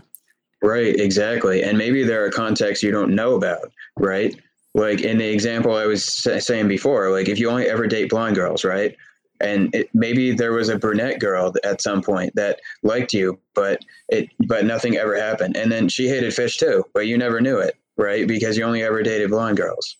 Right, 0.60 0.98
exactly. 0.98 1.62
And 1.62 1.78
maybe 1.78 2.02
there 2.02 2.24
are 2.24 2.30
contexts 2.30 2.82
you 2.82 2.90
don't 2.90 3.14
know 3.14 3.36
about, 3.36 3.70
right? 3.96 4.34
Like 4.78 5.00
in 5.00 5.18
the 5.18 5.28
example 5.28 5.74
I 5.74 5.86
was 5.86 6.04
saying 6.04 6.68
before, 6.68 7.10
like 7.10 7.28
if 7.28 7.40
you 7.40 7.50
only 7.50 7.68
ever 7.68 7.88
date 7.88 8.10
blonde 8.10 8.36
girls, 8.36 8.64
right? 8.64 8.96
And 9.40 9.74
it, 9.74 9.90
maybe 9.92 10.32
there 10.32 10.52
was 10.52 10.68
a 10.68 10.78
brunette 10.78 11.18
girl 11.18 11.52
at 11.64 11.82
some 11.82 12.00
point 12.00 12.32
that 12.36 12.60
liked 12.84 13.12
you, 13.12 13.40
but 13.54 13.84
it 14.08 14.30
but 14.46 14.64
nothing 14.64 14.96
ever 14.96 15.16
happened. 15.16 15.56
And 15.56 15.72
then 15.72 15.88
she 15.88 16.08
hated 16.08 16.32
fish 16.32 16.58
too, 16.58 16.84
but 16.94 17.08
you 17.08 17.18
never 17.18 17.40
knew 17.40 17.58
it, 17.58 17.74
right? 17.96 18.26
Because 18.26 18.56
you 18.56 18.62
only 18.62 18.84
ever 18.84 19.02
dated 19.02 19.30
blonde 19.30 19.56
girls. 19.56 19.96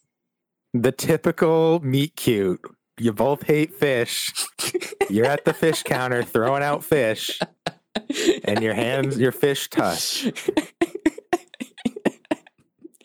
The 0.74 0.92
typical 0.92 1.80
meet 1.80 2.14
cute. 2.14 2.60
You 2.98 3.12
both 3.12 3.44
hate 3.44 3.74
fish. 3.74 4.32
You're 5.10 5.26
at 5.26 5.44
the 5.44 5.54
fish 5.54 5.82
counter 5.82 6.22
throwing 6.22 6.62
out 6.62 6.84
fish, 6.84 7.40
and 8.44 8.62
your 8.62 8.74
hands, 8.74 9.18
your 9.18 9.32
fish 9.32 9.70
touch. 9.70 10.32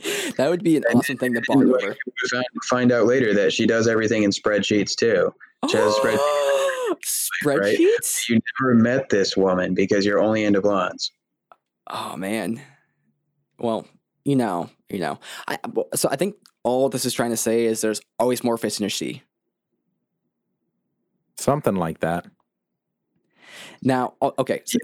that 0.37 0.49
would 0.49 0.63
be 0.63 0.77
an 0.77 0.83
awesome 0.93 1.17
thing 1.17 1.33
to 1.33 1.41
bond 1.47 1.69
Like, 1.69 1.83
over 1.83 1.95
find- 2.29 2.45
Find 2.69 2.91
out 2.91 3.05
later 3.05 3.33
that 3.33 3.53
she 3.53 3.65
does 3.65 3.87
everything 3.87 4.23
in 4.23 4.31
spreadsheets 4.31 4.95
too. 4.95 5.33
She 5.69 5.77
has 5.77 5.95
spread- 5.95 6.19
right? 7.45 7.77
spreadsheets 7.77 8.29
You 8.29 8.39
never 8.61 8.75
met 8.75 9.09
this 9.09 9.35
woman 9.37 9.73
because 9.73 10.05
you're 10.05 10.21
only 10.21 10.43
into 10.43 10.61
blondes. 10.61 11.11
Oh 11.87 12.15
man. 12.17 12.61
Well, 13.59 13.87
you 14.25 14.35
know, 14.35 14.69
you 14.89 14.99
know. 14.99 15.19
I 15.47 15.57
so 15.95 16.09
I 16.11 16.15
think 16.15 16.35
all 16.63 16.89
this 16.89 17.05
is 17.05 17.13
trying 17.13 17.31
to 17.31 17.37
say 17.37 17.65
is 17.65 17.81
there's 17.81 18.01
always 18.19 18.43
more 18.43 18.57
fish 18.57 18.79
in 18.79 18.85
a 18.85 18.89
sea. 18.89 19.21
Something 21.37 21.75
like 21.75 21.99
that. 21.99 22.25
Now, 23.81 24.13
okay, 24.21 24.62
so, 24.65 24.77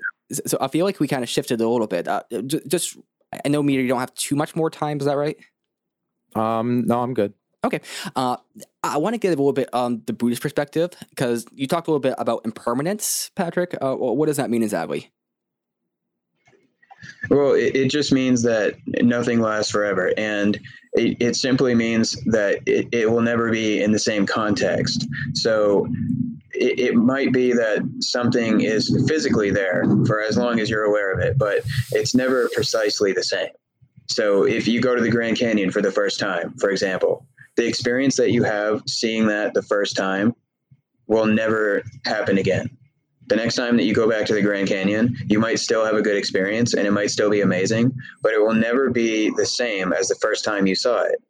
so 0.45 0.57
I 0.59 0.67
feel 0.67 0.85
like 0.85 0.99
we 0.99 1.07
kind 1.07 1.23
of 1.23 1.29
shifted 1.29 1.61
a 1.61 1.67
little 1.69 1.87
bit. 1.87 2.07
Uh, 2.07 2.23
just, 2.67 2.97
I 3.31 3.49
know, 3.49 3.61
Meter, 3.61 3.81
you 3.81 3.87
don't 3.87 3.99
have 3.99 4.13
too 4.15 4.35
much 4.35 4.55
more 4.55 4.69
time. 4.69 4.99
Is 4.99 5.05
that 5.05 5.17
right? 5.17 5.37
Um, 6.35 6.85
no, 6.85 7.01
I'm 7.01 7.13
good. 7.13 7.33
Okay. 7.63 7.81
Uh, 8.15 8.37
I 8.83 8.97
want 8.97 9.15
to 9.15 9.17
get 9.17 9.29
a 9.29 9.31
little 9.31 9.53
bit 9.53 9.69
on 9.73 10.01
the 10.05 10.13
Buddhist 10.13 10.41
perspective 10.41 10.91
because 11.09 11.45
you 11.51 11.67
talked 11.67 11.87
a 11.87 11.91
little 11.91 11.99
bit 11.99 12.15
about 12.17 12.41
impermanence, 12.45 13.31
Patrick. 13.35 13.75
Uh, 13.81 13.95
what 13.95 14.27
does 14.27 14.37
that 14.37 14.49
mean 14.49 14.63
exactly? 14.63 15.11
Well, 17.29 17.53
it, 17.53 17.75
it 17.75 17.91
just 17.91 18.11
means 18.11 18.43
that 18.43 18.75
nothing 19.01 19.41
lasts 19.41 19.71
forever. 19.71 20.13
And 20.17 20.59
it, 20.93 21.17
it 21.19 21.35
simply 21.35 21.75
means 21.75 22.13
that 22.27 22.61
it, 22.65 22.87
it 22.91 23.11
will 23.11 23.21
never 23.21 23.51
be 23.51 23.81
in 23.81 23.91
the 23.91 23.99
same 23.99 24.25
context. 24.25 25.07
So 25.33 25.87
it, 26.53 26.79
it 26.79 26.95
might 26.95 27.31
be 27.31 27.53
that 27.53 27.81
something 27.99 28.61
is 28.61 29.05
physically 29.07 29.51
there 29.51 29.83
for 30.05 30.21
as 30.21 30.37
long 30.37 30.59
as 30.59 30.69
you're 30.69 30.83
aware 30.83 31.11
of 31.11 31.19
it, 31.19 31.37
but 31.37 31.63
it's 31.91 32.15
never 32.15 32.49
precisely 32.53 33.13
the 33.13 33.23
same. 33.23 33.49
So 34.07 34.43
if 34.43 34.67
you 34.67 34.81
go 34.81 34.95
to 34.95 35.01
the 35.01 35.11
Grand 35.11 35.37
Canyon 35.37 35.71
for 35.71 35.81
the 35.81 35.91
first 35.91 36.19
time, 36.19 36.53
for 36.57 36.69
example, 36.69 37.25
the 37.55 37.67
experience 37.67 38.15
that 38.17 38.31
you 38.31 38.43
have 38.43 38.81
seeing 38.87 39.27
that 39.27 39.53
the 39.53 39.61
first 39.61 39.95
time 39.95 40.33
will 41.07 41.25
never 41.25 41.83
happen 42.05 42.37
again. 42.37 42.69
The 43.27 43.35
next 43.35 43.55
time 43.55 43.77
that 43.77 43.83
you 43.83 43.93
go 43.93 44.09
back 44.09 44.25
to 44.25 44.33
the 44.33 44.41
Grand 44.41 44.67
Canyon, 44.67 45.15
you 45.27 45.37
might 45.37 45.59
still 45.59 45.85
have 45.85 45.95
a 45.95 46.01
good 46.01 46.17
experience 46.17 46.73
and 46.73 46.87
it 46.87 46.91
might 46.91 47.11
still 47.11 47.29
be 47.29 47.41
amazing, 47.41 47.93
but 48.23 48.33
it 48.33 48.41
will 48.41 48.55
never 48.55 48.89
be 48.89 49.31
the 49.35 49.45
same 49.45 49.93
as 49.93 50.07
the 50.07 50.15
first 50.15 50.43
time 50.43 50.65
you 50.65 50.73
saw 50.73 51.03
it. 51.03 51.21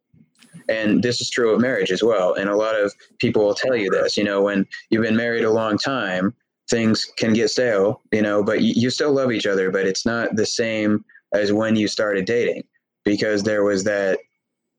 And 0.68 1.02
this 1.02 1.20
is 1.20 1.30
true 1.30 1.54
of 1.54 1.60
marriage 1.60 1.90
as 1.90 2.02
well. 2.02 2.34
And 2.34 2.48
a 2.48 2.56
lot 2.56 2.74
of 2.74 2.92
people 3.18 3.44
will 3.44 3.54
tell 3.54 3.76
you 3.76 3.90
this, 3.90 4.16
you 4.16 4.24
know, 4.24 4.42
when 4.42 4.66
you've 4.90 5.02
been 5.02 5.16
married 5.16 5.44
a 5.44 5.50
long 5.50 5.78
time, 5.78 6.34
things 6.70 7.04
can 7.16 7.32
get 7.32 7.50
stale, 7.50 8.00
you 8.12 8.22
know, 8.22 8.42
but 8.42 8.62
you, 8.62 8.72
you 8.76 8.90
still 8.90 9.12
love 9.12 9.32
each 9.32 9.46
other, 9.46 9.70
but 9.70 9.86
it's 9.86 10.06
not 10.06 10.36
the 10.36 10.46
same 10.46 11.04
as 11.34 11.52
when 11.52 11.76
you 11.76 11.88
started 11.88 12.24
dating 12.24 12.64
because 13.04 13.42
there 13.42 13.64
was 13.64 13.84
that 13.84 14.18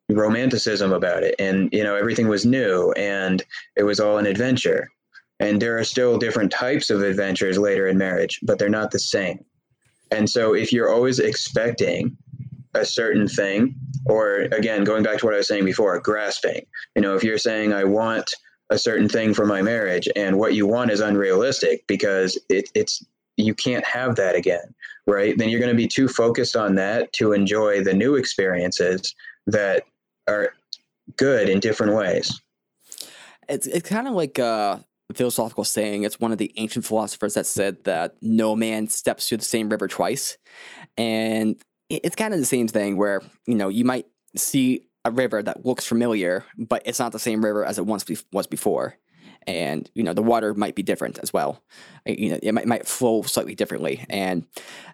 romanticism 0.09 0.91
about 0.91 1.23
it. 1.23 1.35
And 1.39 1.69
you 1.71 1.83
know 1.83 1.95
everything 1.95 2.27
was 2.27 2.45
new 2.45 2.91
and 2.93 3.43
it 3.75 3.83
was 3.83 3.99
all 3.99 4.17
an 4.17 4.25
adventure. 4.25 4.87
And 5.39 5.61
there 5.61 5.77
are 5.77 5.83
still 5.83 6.17
different 6.17 6.51
types 6.51 6.89
of 6.89 7.01
adventures 7.01 7.57
later 7.57 7.87
in 7.87 7.97
marriage 7.97 8.39
but 8.43 8.59
they're 8.59 8.69
not 8.69 8.91
the 8.91 8.99
same. 8.99 9.43
And 10.11 10.29
so 10.29 10.53
if 10.53 10.73
you're 10.73 10.89
always 10.89 11.19
expecting 11.19 12.17
a 12.73 12.85
certain 12.85 13.27
thing 13.27 13.75
or 14.05 14.47
again 14.51 14.83
going 14.83 15.03
back 15.03 15.19
to 15.19 15.25
what 15.25 15.33
i 15.33 15.37
was 15.37 15.47
saying 15.47 15.65
before 15.65 15.99
grasping. 15.99 16.65
You 16.95 17.01
know 17.01 17.15
if 17.15 17.23
you're 17.23 17.37
saying 17.37 17.73
i 17.73 17.83
want 17.83 18.33
a 18.69 18.77
certain 18.77 19.09
thing 19.09 19.33
for 19.33 19.45
my 19.45 19.61
marriage 19.61 20.07
and 20.15 20.39
what 20.39 20.53
you 20.53 20.65
want 20.65 20.91
is 20.91 21.01
unrealistic 21.01 21.85
because 21.87 22.37
it, 22.49 22.69
it's 22.73 23.05
you 23.35 23.53
can't 23.53 23.85
have 23.85 24.15
that 24.15 24.35
again 24.35 24.73
right? 25.07 25.37
Then 25.37 25.49
you're 25.49 25.59
going 25.59 25.71
to 25.71 25.77
be 25.77 25.87
too 25.87 26.07
focused 26.07 26.55
on 26.55 26.75
that 26.75 27.13
to 27.13 27.33
enjoy 27.33 27.83
the 27.83 27.93
new 27.93 28.15
experiences 28.15 29.15
that 29.47 29.83
are 30.27 30.53
good 31.17 31.49
in 31.49 31.59
different 31.59 31.95
ways. 31.95 32.39
It's 33.49 33.67
it's 33.67 33.89
kind 33.89 34.07
of 34.07 34.13
like 34.13 34.37
a 34.37 34.83
philosophical 35.13 35.63
saying. 35.63 36.03
It's 36.03 36.19
one 36.19 36.31
of 36.31 36.37
the 36.37 36.53
ancient 36.57 36.85
philosophers 36.85 37.33
that 37.33 37.45
said 37.45 37.83
that 37.83 38.15
no 38.21 38.55
man 38.55 38.87
steps 38.87 39.27
through 39.27 39.39
the 39.39 39.43
same 39.43 39.69
river 39.69 39.87
twice, 39.87 40.37
and 40.97 41.61
it's 42.03 42.15
kind 42.15 42.33
of 42.33 42.39
the 42.39 42.45
same 42.45 42.67
thing 42.67 42.97
where 42.97 43.21
you 43.45 43.55
know 43.55 43.69
you 43.69 43.85
might 43.85 44.07
see 44.35 44.87
a 45.03 45.11
river 45.11 45.41
that 45.41 45.65
looks 45.65 45.85
familiar, 45.85 46.45
but 46.57 46.81
it's 46.85 46.99
not 46.99 47.11
the 47.11 47.19
same 47.19 47.43
river 47.43 47.65
as 47.65 47.77
it 47.77 47.85
once 47.85 48.03
be- 48.03 48.17
was 48.31 48.47
before. 48.47 48.95
And 49.47 49.89
you 49.95 50.03
know 50.03 50.13
the 50.13 50.21
water 50.21 50.53
might 50.53 50.75
be 50.75 50.83
different 50.83 51.17
as 51.17 51.33
well. 51.33 51.63
You 52.05 52.29
know 52.29 52.39
it 52.43 52.53
might, 52.53 52.67
might 52.67 52.87
flow 52.87 53.23
slightly 53.23 53.55
differently, 53.55 54.05
and 54.07 54.45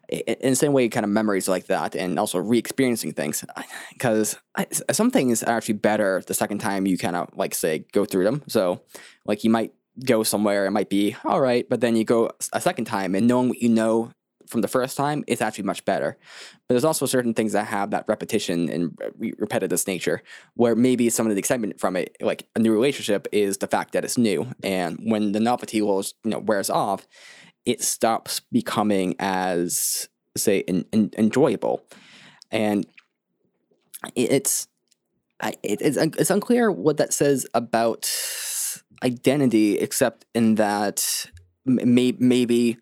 in 0.08 0.52
the 0.52 0.56
same 0.56 0.72
way, 0.72 0.88
kind 0.88 1.04
of 1.04 1.10
memories 1.10 1.50
like 1.50 1.68
that, 1.68 1.96
and 1.96 2.18
also 2.18 2.40
re-experiencing 2.40 3.12
things. 3.12 3.44
Because 3.92 4.38
some 4.92 5.12
things 5.12 5.44
are 5.44 5.58
actually 5.58 5.74
better 5.74 6.24
the 6.26 6.34
second 6.34 6.60
time 6.60 6.88
you 6.88 6.98
kind 6.98 7.18
of 7.18 7.28
like 7.36 7.54
say 7.54 7.86
go 7.92 8.06
through 8.06 8.24
them. 8.24 8.42
So 8.48 8.82
like 9.26 9.44
you 9.44 9.50
might 9.50 9.74
go 10.06 10.24
somewhere, 10.24 10.66
it 10.66 10.72
might 10.72 10.90
be 10.90 11.18
all 11.26 11.42
right, 11.42 11.68
but 11.68 11.82
then 11.82 11.98
you 11.98 12.06
go 12.06 12.32
a 12.54 12.62
second 12.62 12.86
time, 12.86 13.16
and 13.16 13.28
knowing 13.28 13.50
what 13.50 13.62
you 13.62 13.68
know 13.68 14.14
from 14.48 14.62
the 14.62 14.68
first 14.68 14.98
time, 14.98 15.24
it's 15.28 15.42
actually 15.42 15.66
much 15.66 15.86
better. 15.86 16.18
But 16.68 16.74
there's 16.74 16.86
also 16.86 17.06
certain 17.06 17.34
things 17.34 17.54
that 17.54 17.68
have 17.68 17.92
that 17.92 18.06
repetition 18.08 18.70
and 18.70 18.98
re- 19.18 19.34
repetitive 19.38 19.86
nature, 19.88 20.22
where 20.56 20.76
maybe 20.76 21.10
some 21.10 21.28
of 21.28 21.34
the 21.34 21.40
excitement 21.40 21.80
from 21.80 21.96
it, 21.96 22.16
like 22.22 22.48
a 22.56 22.60
new 22.60 22.74
relationship, 22.74 23.28
is 23.32 23.58
the 23.58 23.68
fact 23.68 23.94
that 23.94 24.04
it's 24.04 24.18
new, 24.18 24.48
and 24.64 25.00
when 25.04 25.32
the 25.34 25.40
novelty 25.40 25.82
was, 25.82 26.14
you 26.24 26.32
know, 26.32 26.40
wears 26.40 26.70
off, 26.70 27.08
it 27.66 27.84
stops 27.84 28.42
becoming 28.52 29.16
as 29.20 30.10
say 30.36 30.64
en- 30.68 30.86
en- 30.94 31.12
enjoyable, 31.18 31.84
and 32.52 32.86
it's 34.16 34.68
it's 35.44 35.98
it's 35.98 36.30
unclear 36.30 36.72
what 36.72 36.98
that 36.98 37.14
says 37.14 37.46
about 37.54 38.10
identity, 39.04 39.78
except 39.78 40.26
in 40.34 40.56
that 40.56 41.28
may, 41.66 42.16
maybe 42.18 42.78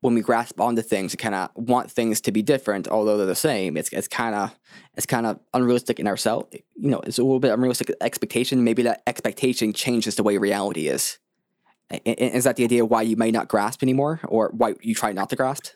when 0.00 0.14
we 0.14 0.20
grasp 0.20 0.60
onto 0.60 0.82
things, 0.82 1.12
we 1.12 1.16
kind 1.16 1.34
of 1.34 1.50
want 1.54 1.90
things 1.90 2.20
to 2.22 2.32
be 2.32 2.42
different, 2.42 2.86
although 2.88 3.16
they're 3.16 3.26
the 3.26 3.34
same. 3.34 3.76
It's 3.76 3.88
it's 3.92 4.08
kind 4.08 4.34
of 4.34 4.54
it's 4.94 5.06
kind 5.06 5.26
of 5.26 5.40
unrealistic 5.54 5.98
in 5.98 6.06
ourselves. 6.06 6.48
You 6.76 6.90
know, 6.90 7.00
it's 7.00 7.18
a 7.18 7.22
little 7.22 7.40
bit 7.40 7.52
unrealistic 7.52 7.92
expectation. 8.00 8.64
Maybe 8.64 8.82
that 8.84 9.02
expectation 9.06 9.72
changes 9.72 10.14
the 10.16 10.22
way 10.22 10.38
reality 10.38 10.88
is. 10.88 11.18
Is 12.04 12.44
that 12.44 12.56
the 12.56 12.64
idea 12.64 12.84
why 12.84 13.02
you 13.02 13.16
may 13.16 13.30
not 13.30 13.48
grasp 13.48 13.82
anymore, 13.82 14.20
or 14.28 14.50
why 14.54 14.74
you 14.82 14.94
try 14.94 15.12
not 15.12 15.30
to 15.30 15.36
grasp? 15.36 15.68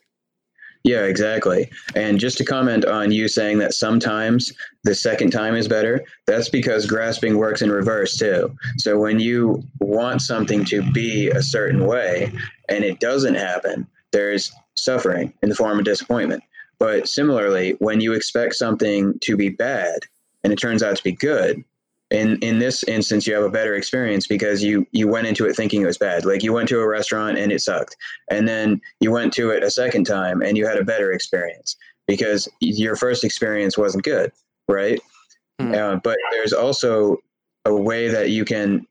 Yeah, 0.84 1.02
exactly. 1.02 1.70
And 1.94 2.18
just 2.18 2.38
to 2.38 2.44
comment 2.44 2.84
on 2.84 3.12
you 3.12 3.28
saying 3.28 3.58
that 3.58 3.72
sometimes 3.72 4.52
the 4.82 4.96
second 4.96 5.30
time 5.30 5.54
is 5.54 5.68
better, 5.68 6.02
that's 6.26 6.48
because 6.48 6.86
grasping 6.86 7.38
works 7.38 7.62
in 7.62 7.70
reverse 7.70 8.16
too. 8.16 8.54
So 8.78 8.98
when 8.98 9.20
you 9.20 9.62
want 9.78 10.22
something 10.22 10.64
to 10.66 10.82
be 10.90 11.28
a 11.28 11.42
certain 11.42 11.86
way 11.86 12.32
and 12.68 12.84
it 12.84 12.98
doesn't 12.98 13.36
happen, 13.36 13.86
there's 14.12 14.52
suffering 14.74 15.32
in 15.42 15.48
the 15.48 15.54
form 15.54 15.78
of 15.78 15.84
disappointment. 15.84 16.42
But 16.78 17.08
similarly, 17.08 17.76
when 17.78 18.00
you 18.00 18.12
expect 18.12 18.54
something 18.54 19.18
to 19.22 19.36
be 19.36 19.48
bad 19.48 20.00
and 20.42 20.52
it 20.52 20.56
turns 20.56 20.82
out 20.82 20.96
to 20.96 21.02
be 21.02 21.12
good, 21.12 21.62
in 22.10 22.38
in 22.40 22.58
this 22.58 22.82
instance 22.84 23.26
you 23.26 23.34
have 23.34 23.44
a 23.44 23.48
better 23.50 23.74
experience 23.74 24.26
because 24.26 24.62
you 24.62 24.86
you 24.92 25.08
went 25.08 25.26
into 25.26 25.46
it 25.46 25.56
thinking 25.56 25.82
it 25.82 25.86
was 25.86 25.98
bad. 25.98 26.24
Like 26.26 26.42
you 26.42 26.52
went 26.52 26.68
to 26.68 26.80
a 26.80 26.86
restaurant 26.86 27.38
and 27.38 27.50
it 27.50 27.62
sucked 27.62 27.96
and 28.30 28.46
then 28.46 28.80
you 29.00 29.10
went 29.10 29.32
to 29.34 29.50
it 29.50 29.62
a 29.62 29.70
second 29.70 30.04
time 30.04 30.42
and 30.42 30.58
you 30.58 30.66
had 30.66 30.76
a 30.76 30.84
better 30.84 31.10
experience 31.12 31.76
because 32.06 32.48
your 32.60 32.96
first 32.96 33.24
experience 33.24 33.78
wasn't 33.78 34.04
good 34.04 34.30
right 34.68 35.00
Hmm. 35.60 35.74
uh, 35.74 35.96
but 35.96 36.18
there's 36.30 36.52
also 36.52 37.18
a 37.64 37.74
way 37.74 38.08
that 38.08 38.30
you 38.30 38.44
can 38.44 38.86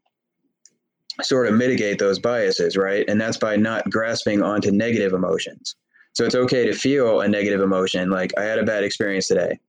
sort 1.21 1.47
of 1.47 1.53
mitigate 1.55 1.99
those 1.99 2.19
biases 2.19 2.77
right? 2.77 3.05
And 3.07 3.19
that's 3.19 3.37
by 3.37 3.55
not 3.55 3.89
grasping 3.89 4.41
onto 4.41 4.71
negative 4.71 5.13
emotions. 5.13 5.75
So 6.13 6.25
it's 6.25 6.35
okay 6.35 6.65
to 6.65 6.73
feel 6.73 7.21
a 7.21 7.27
negative 7.27 7.61
emotion 7.61 8.09
like 8.09 8.31
i 8.37 8.43
had 8.43 8.59
a 8.59 8.63
bad 8.63 8.83
experience 8.83 9.27
today 9.27 9.59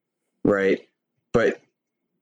right? 0.45 0.81
But 1.33 1.61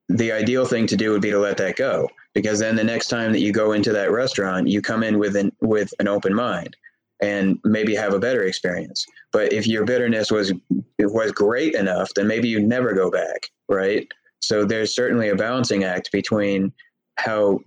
the 0.09 0.33
ideal 0.33 0.67
thing 0.67 0.87
to 0.89 0.97
do 0.97 1.13
would 1.13 1.23
be 1.23 1.31
to 1.31 1.39
let 1.39 1.57
that 1.59 1.77
go 1.77 2.09
because 2.35 2.59
then 2.59 2.77
the 2.77 2.85
next 2.85 3.09
time 3.09 3.33
that 3.33 3.41
you 3.41 3.53
go 3.53 3.73
into 3.73 3.93
that 3.93 4.11
restaurant 4.11 4.69
you 4.69 4.83
come 4.83 5.03
in 5.03 5.19
with 5.19 5.37
an 5.37 5.53
with 5.61 5.93
an 6.01 6.09
open 6.09 6.35
mind 6.35 6.77
and 7.23 7.59
maybe 7.65 7.95
have 7.95 8.15
a 8.15 8.19
better 8.19 8.45
experience. 8.45 9.05
But 9.31 9.53
if 9.53 9.67
your 9.67 9.85
bitterness 9.85 10.31
was 10.31 10.53
was 10.99 11.33
great 11.33 11.75
enough 11.75 12.13
then 12.15 12.27
maybe 12.27 12.49
you 12.49 12.61
never 12.61 12.93
go 12.93 13.11
back 13.11 13.49
right? 13.69 14.07
So 14.43 14.65
there's 14.65 14.95
certainly 14.95 15.29
a 15.29 15.37
balancing 15.37 15.85
act 15.85 16.11
between 16.11 16.73
how 17.17 17.61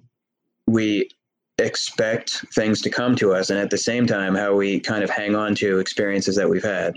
we 0.68 1.10
expect 1.60 2.46
things 2.56 2.82
to 2.82 2.90
come 2.90 3.16
to 3.16 3.32
us 3.34 3.50
and 3.50 3.60
at 3.60 3.70
the 3.70 3.78
same 3.78 4.08
time 4.08 4.34
how 4.34 4.56
we 4.56 4.80
kind 4.80 5.04
of 5.04 5.10
hang 5.10 5.36
on 5.36 5.54
to 5.56 5.80
experiences 5.80 6.36
that 6.36 6.50
we've 6.50 6.64
had 6.64 6.96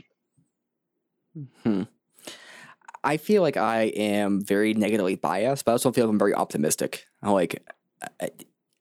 Hmm. 1.64 1.82
I 3.04 3.18
feel 3.18 3.42
like 3.42 3.56
I 3.56 3.82
am 3.94 4.42
very 4.42 4.74
negatively 4.74 5.16
biased, 5.16 5.64
but 5.64 5.72
I 5.72 5.74
also 5.74 5.92
feel 5.92 6.06
like 6.06 6.12
I'm 6.12 6.18
very 6.18 6.34
optimistic. 6.34 7.06
Like, 7.22 7.62
I- 8.20 8.30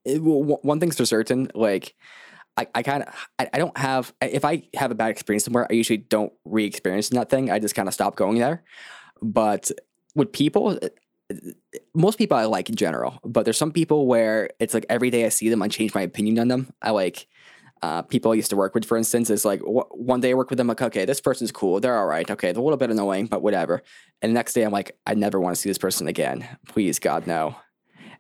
it, 0.06 0.20
one 0.20 0.80
thing's 0.80 0.98
for 0.98 1.06
certain, 1.06 1.52
like, 1.54 1.96
I, 2.58 2.68
I 2.74 2.84
kind 2.84 3.04
of, 3.04 3.14
I, 3.40 3.50
I 3.54 3.58
don't 3.58 3.78
have, 3.78 4.14
if 4.22 4.46
I 4.46 4.64
have 4.76 4.92
a 4.92 4.96
bad 4.96 5.10
experience 5.10 5.44
somewhere, 5.44 5.68
I 5.70 5.74
usually 5.74 5.98
don't 5.98 6.32
re 6.46 6.64
experience 6.64 7.10
that 7.10 7.30
thing. 7.30 7.52
I 7.52 7.60
just 7.60 7.76
kind 7.76 7.88
of 7.88 7.94
stop 7.94 8.16
going 8.16 8.38
there. 8.38 8.64
But 9.22 9.72
with 10.16 10.32
people, 10.32 10.80
most 11.94 12.18
people 12.18 12.38
I 12.38 12.46
like 12.46 12.70
in 12.70 12.76
general, 12.76 13.20
but 13.24 13.46
there's 13.46 13.58
some 13.58 13.72
people 13.72 14.08
where 14.08 14.50
it's 14.60 14.74
like 14.74 14.86
every 14.90 15.10
day 15.10 15.26
I 15.26 15.30
see 15.30 15.50
them, 15.50 15.62
I 15.62 15.68
change 15.68 15.96
my 15.96 16.02
opinion 16.02 16.40
on 16.40 16.48
them. 16.48 16.74
I 16.82 16.92
like, 16.92 17.28
uh, 17.82 18.02
people 18.04 18.32
I 18.32 18.36
used 18.36 18.50
to 18.52 18.56
work 18.56 18.74
with, 18.74 18.86
for 18.86 18.98
instance, 18.98 19.30
is 19.30 19.46
like 19.46 19.60
wh- 19.62 19.92
one 19.94 20.22
day 20.22 20.32
I 20.32 20.34
work 20.34 20.50
with 20.50 20.58
them, 20.58 20.68
like, 20.68 20.82
okay, 20.82 21.06
this 21.06 21.22
person's 21.22 21.52
cool. 21.52 21.80
They're 21.80 21.98
all 21.98 22.06
right. 22.06 22.30
Okay, 22.30 22.52
they're 22.52 22.62
a 22.62 22.64
little 22.64 22.78
bit 22.78 22.90
annoying, 22.90 23.28
but 23.28 23.42
whatever. 23.42 23.82
And 24.22 24.32
the 24.32 24.34
next 24.34 24.54
day 24.54 24.64
I'm 24.64 24.72
like, 24.72 24.98
I 25.06 25.14
never 25.14 25.40
want 25.40 25.56
to 25.56 25.62
see 25.62 25.70
this 25.70 25.78
person 25.78 26.08
again. 26.08 26.48
Please, 26.68 27.00
God, 27.00 27.28
no. 27.28 27.56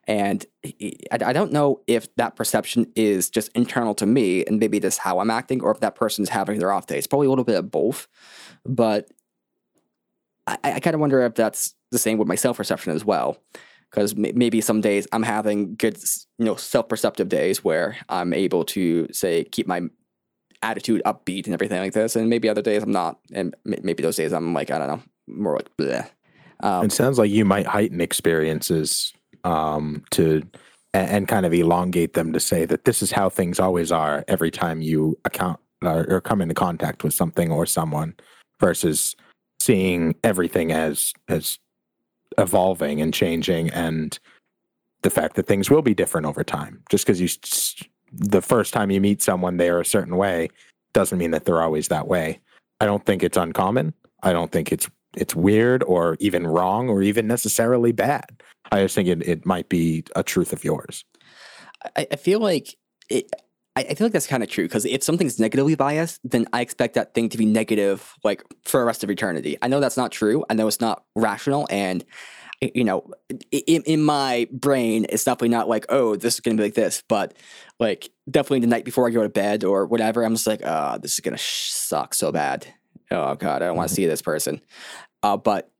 And 0.07 0.45
I, 0.63 1.17
I 1.25 1.33
don't 1.33 1.51
know 1.51 1.81
if 1.87 2.13
that 2.15 2.35
perception 2.35 2.91
is 2.95 3.29
just 3.29 3.49
internal 3.55 3.95
to 3.95 4.05
me 4.05 4.45
and 4.45 4.59
maybe 4.59 4.77
that's 4.79 4.97
how 4.97 5.19
I'm 5.19 5.31
acting, 5.31 5.61
or 5.61 5.71
if 5.71 5.79
that 5.79 5.95
person's 5.95 6.29
having 6.29 6.59
their 6.59 6.71
off 6.71 6.87
day. 6.87 6.97
It's 6.97 7.07
probably 7.07 7.27
a 7.27 7.29
little 7.29 7.45
bit 7.45 7.57
of 7.57 7.71
both. 7.71 8.07
But 8.65 9.09
I, 10.47 10.57
I 10.63 10.79
kind 10.79 10.93
of 10.93 10.99
wonder 10.99 11.21
if 11.21 11.33
that's 11.33 11.73
the 11.95 11.99
same 11.99 12.17
with 12.17 12.27
my 12.27 12.35
self 12.35 12.57
perception 12.57 12.93
as 12.93 13.03
well 13.03 13.37
because 13.95 14.15
maybe 14.15 14.59
some 14.59 14.81
days 14.81 15.07
I'm 15.13 15.23
having 15.23 15.75
good, 15.75 15.97
you 16.37 16.45
know, 16.45 16.55
self-perceptive 16.55 17.29
days 17.29 17.63
where 17.63 17.95
I'm 18.09 18.33
able 18.33 18.65
to 18.65 19.07
say 19.13 19.45
keep 19.45 19.67
my 19.67 19.83
attitude 20.61 21.01
upbeat 21.05 21.45
and 21.45 21.53
everything 21.53 21.79
like 21.79 21.93
this, 21.93 22.15
and 22.15 22.29
maybe 22.29 22.49
other 22.49 22.61
days 22.61 22.83
I'm 22.83 22.91
not, 22.91 23.19
and 23.33 23.55
m- 23.65 23.79
maybe 23.83 24.03
those 24.03 24.17
days 24.17 24.33
I'm 24.33 24.53
like 24.53 24.69
I 24.69 24.79
don't 24.79 24.87
know, 24.87 25.01
more 25.27 25.55
like 25.55 25.69
bleh. 25.77 26.09
Um, 26.61 26.85
It 26.85 26.91
sounds 26.91 27.17
like 27.17 27.31
you 27.31 27.45
might 27.45 27.67
heighten 27.67 28.01
experiences 28.01 29.13
um, 29.43 30.03
to 30.11 30.41
and, 30.93 31.09
and 31.09 31.27
kind 31.27 31.45
of 31.45 31.53
elongate 31.53 32.13
them 32.13 32.33
to 32.33 32.39
say 32.39 32.65
that 32.65 32.85
this 32.85 33.01
is 33.01 33.11
how 33.11 33.29
things 33.29 33.59
always 33.59 33.91
are 33.91 34.25
every 34.27 34.51
time 34.51 34.81
you 34.81 35.17
account 35.23 35.59
or, 35.83 36.05
or 36.09 36.21
come 36.21 36.41
into 36.41 36.55
contact 36.55 37.03
with 37.03 37.13
something 37.13 37.51
or 37.51 37.65
someone, 37.65 38.15
versus 38.59 39.15
seeing 39.61 40.15
everything 40.23 40.71
as 40.73 41.13
as 41.29 41.59
evolving 42.37 43.01
and 43.01 43.13
changing 43.13 43.69
and 43.71 44.19
the 45.01 45.09
fact 45.09 45.35
that 45.35 45.47
things 45.47 45.69
will 45.69 45.81
be 45.81 45.93
different 45.93 46.27
over 46.27 46.43
time. 46.43 46.81
Just 46.89 47.05
because 47.05 47.21
you 47.21 47.29
the 48.11 48.41
first 48.41 48.73
time 48.73 48.91
you 48.91 49.01
meet 49.01 49.21
someone 49.21 49.57
they're 49.57 49.81
a 49.81 49.85
certain 49.85 50.15
way 50.15 50.49
doesn't 50.93 51.17
mean 51.17 51.31
that 51.31 51.45
they're 51.45 51.61
always 51.61 51.89
that 51.89 52.07
way. 52.07 52.39
I 52.79 52.85
don't 52.85 53.05
think 53.05 53.23
it's 53.23 53.37
uncommon. 53.37 53.93
I 54.23 54.33
don't 54.33 54.51
think 54.51 54.71
it's 54.71 54.89
it's 55.15 55.35
weird 55.35 55.83
or 55.83 56.17
even 56.19 56.45
wrong 56.45 56.89
or 56.89 57.01
even 57.01 57.27
necessarily 57.27 57.91
bad. 57.91 58.41
I 58.71 58.81
just 58.81 58.95
think 58.95 59.07
it, 59.07 59.27
it 59.27 59.45
might 59.45 59.69
be 59.69 60.03
a 60.15 60.23
truth 60.23 60.51
of 60.51 60.63
yours. 60.63 61.05
I, 61.95 62.07
I 62.11 62.15
feel 62.15 62.39
like 62.39 62.75
it, 63.09 63.31
I, 63.75 63.81
I 63.81 63.93
feel 63.93 64.05
like 64.05 64.13
that's 64.13 64.27
kind 64.27 64.43
of 64.43 64.49
true 64.49 64.65
because 64.65 64.85
if 64.85 65.03
something's 65.03 65.39
negatively 65.39 65.75
biased, 65.75 66.21
then 66.23 66.47
I 66.53 66.61
expect 66.61 66.95
that 66.95 67.13
thing 67.13 67.29
to 67.29 67.37
be 67.37 67.45
negative 67.45 68.13
like 68.23 68.43
for 68.63 68.79
the 68.79 68.85
rest 68.85 69.03
of 69.03 69.09
eternity. 69.09 69.57
I 69.61 69.67
know 69.67 69.79
that's 69.79 69.97
not 69.97 70.11
true. 70.11 70.45
I 70.49 70.53
know 70.53 70.67
it's 70.67 70.81
not 70.81 71.03
rational, 71.15 71.67
and 71.69 72.05
you 72.61 72.83
know, 72.83 73.11
in, 73.51 73.83
in 73.83 74.03
my 74.03 74.47
brain, 74.51 75.05
it's 75.09 75.25
definitely 75.25 75.49
not 75.49 75.67
like, 75.67 75.85
oh, 75.89 76.15
this 76.15 76.35
is 76.35 76.39
gonna 76.39 76.57
be 76.57 76.63
like 76.63 76.73
this, 76.73 77.03
but 77.07 77.35
like 77.79 78.09
definitely 78.29 78.61
the 78.61 78.67
night 78.67 78.85
before 78.85 79.07
I 79.07 79.11
go 79.11 79.23
to 79.23 79.29
bed 79.29 79.63
or 79.63 79.85
whatever, 79.85 80.23
I'm 80.23 80.35
just 80.35 80.47
like, 80.47 80.61
oh, 80.63 80.97
this 80.97 81.13
is 81.13 81.19
gonna 81.19 81.37
suck 81.37 82.13
so 82.13 82.31
bad. 82.31 82.65
Oh 83.11 83.35
god, 83.35 83.61
I 83.61 83.67
don't 83.67 83.77
want 83.77 83.89
to 83.89 83.93
mm-hmm. 83.93 84.03
see 84.03 84.07
this 84.07 84.21
person. 84.21 84.61
Uh, 85.21 85.37
but 85.37 85.71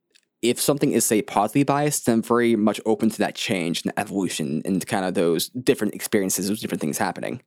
if 0.49 0.59
something 0.59 0.91
is 0.91 1.05
say 1.05 1.21
positively 1.21 1.63
biased, 1.63 2.05
then 2.05 2.21
very 2.21 2.55
much 2.55 2.79
open 2.85 3.09
to 3.09 3.17
that 3.19 3.35
change 3.35 3.83
and 3.83 3.93
evolution 3.97 4.61
and 4.65 4.85
kind 4.85 5.05
of 5.05 5.13
those 5.13 5.49
different 5.49 5.93
experiences, 5.93 6.47
those 6.47 6.61
different 6.61 6.81
things 6.81 6.97
happening. 6.97 7.41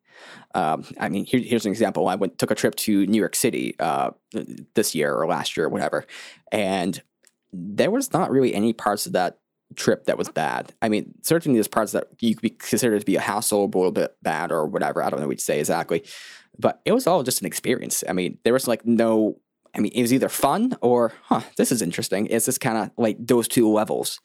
Um, 0.54 0.84
I 0.98 1.08
mean, 1.08 1.24
here, 1.24 1.40
here's 1.40 1.66
an 1.66 1.72
example. 1.72 2.08
I 2.08 2.14
went 2.14 2.38
took 2.38 2.50
a 2.50 2.54
trip 2.54 2.74
to 2.76 3.06
New 3.06 3.18
York 3.18 3.36
City 3.36 3.76
uh, 3.78 4.10
this 4.74 4.94
year 4.94 5.14
or 5.14 5.26
last 5.26 5.56
year 5.56 5.66
or 5.66 5.68
whatever, 5.68 6.06
and 6.52 7.00
there 7.52 7.90
was 7.90 8.12
not 8.12 8.30
really 8.30 8.54
any 8.54 8.72
parts 8.72 9.06
of 9.06 9.12
that 9.12 9.38
trip 9.74 10.04
that 10.04 10.18
was 10.18 10.28
bad. 10.28 10.72
I 10.80 10.88
mean, 10.88 11.14
certainly 11.22 11.56
there's 11.56 11.68
parts 11.68 11.92
that 11.92 12.08
you 12.20 12.34
could 12.34 12.42
be 12.42 12.50
considered 12.50 13.00
to 13.00 13.06
be 13.06 13.16
a 13.16 13.20
hassle, 13.20 13.64
a 13.64 13.66
little 13.66 13.92
bit 13.92 14.16
bad 14.22 14.50
or 14.50 14.66
whatever. 14.66 15.02
I 15.02 15.10
don't 15.10 15.20
know 15.20 15.28
what 15.28 15.38
to 15.38 15.44
say 15.44 15.58
exactly, 15.58 16.04
but 16.58 16.80
it 16.84 16.92
was 16.92 17.06
all 17.06 17.22
just 17.22 17.40
an 17.40 17.46
experience. 17.46 18.02
I 18.08 18.12
mean, 18.12 18.38
there 18.44 18.52
was 18.52 18.66
like 18.66 18.86
no 18.86 19.40
I 19.74 19.80
mean, 19.80 19.92
it 19.94 20.02
was 20.02 20.12
either 20.12 20.28
fun 20.28 20.76
or, 20.80 21.12
huh, 21.24 21.42
this 21.56 21.70
is 21.72 21.82
interesting. 21.82 22.26
It's 22.26 22.46
just 22.46 22.60
kind 22.60 22.78
of 22.78 22.90
like 22.96 23.16
those 23.18 23.48
two 23.48 23.68
levels. 23.70 24.20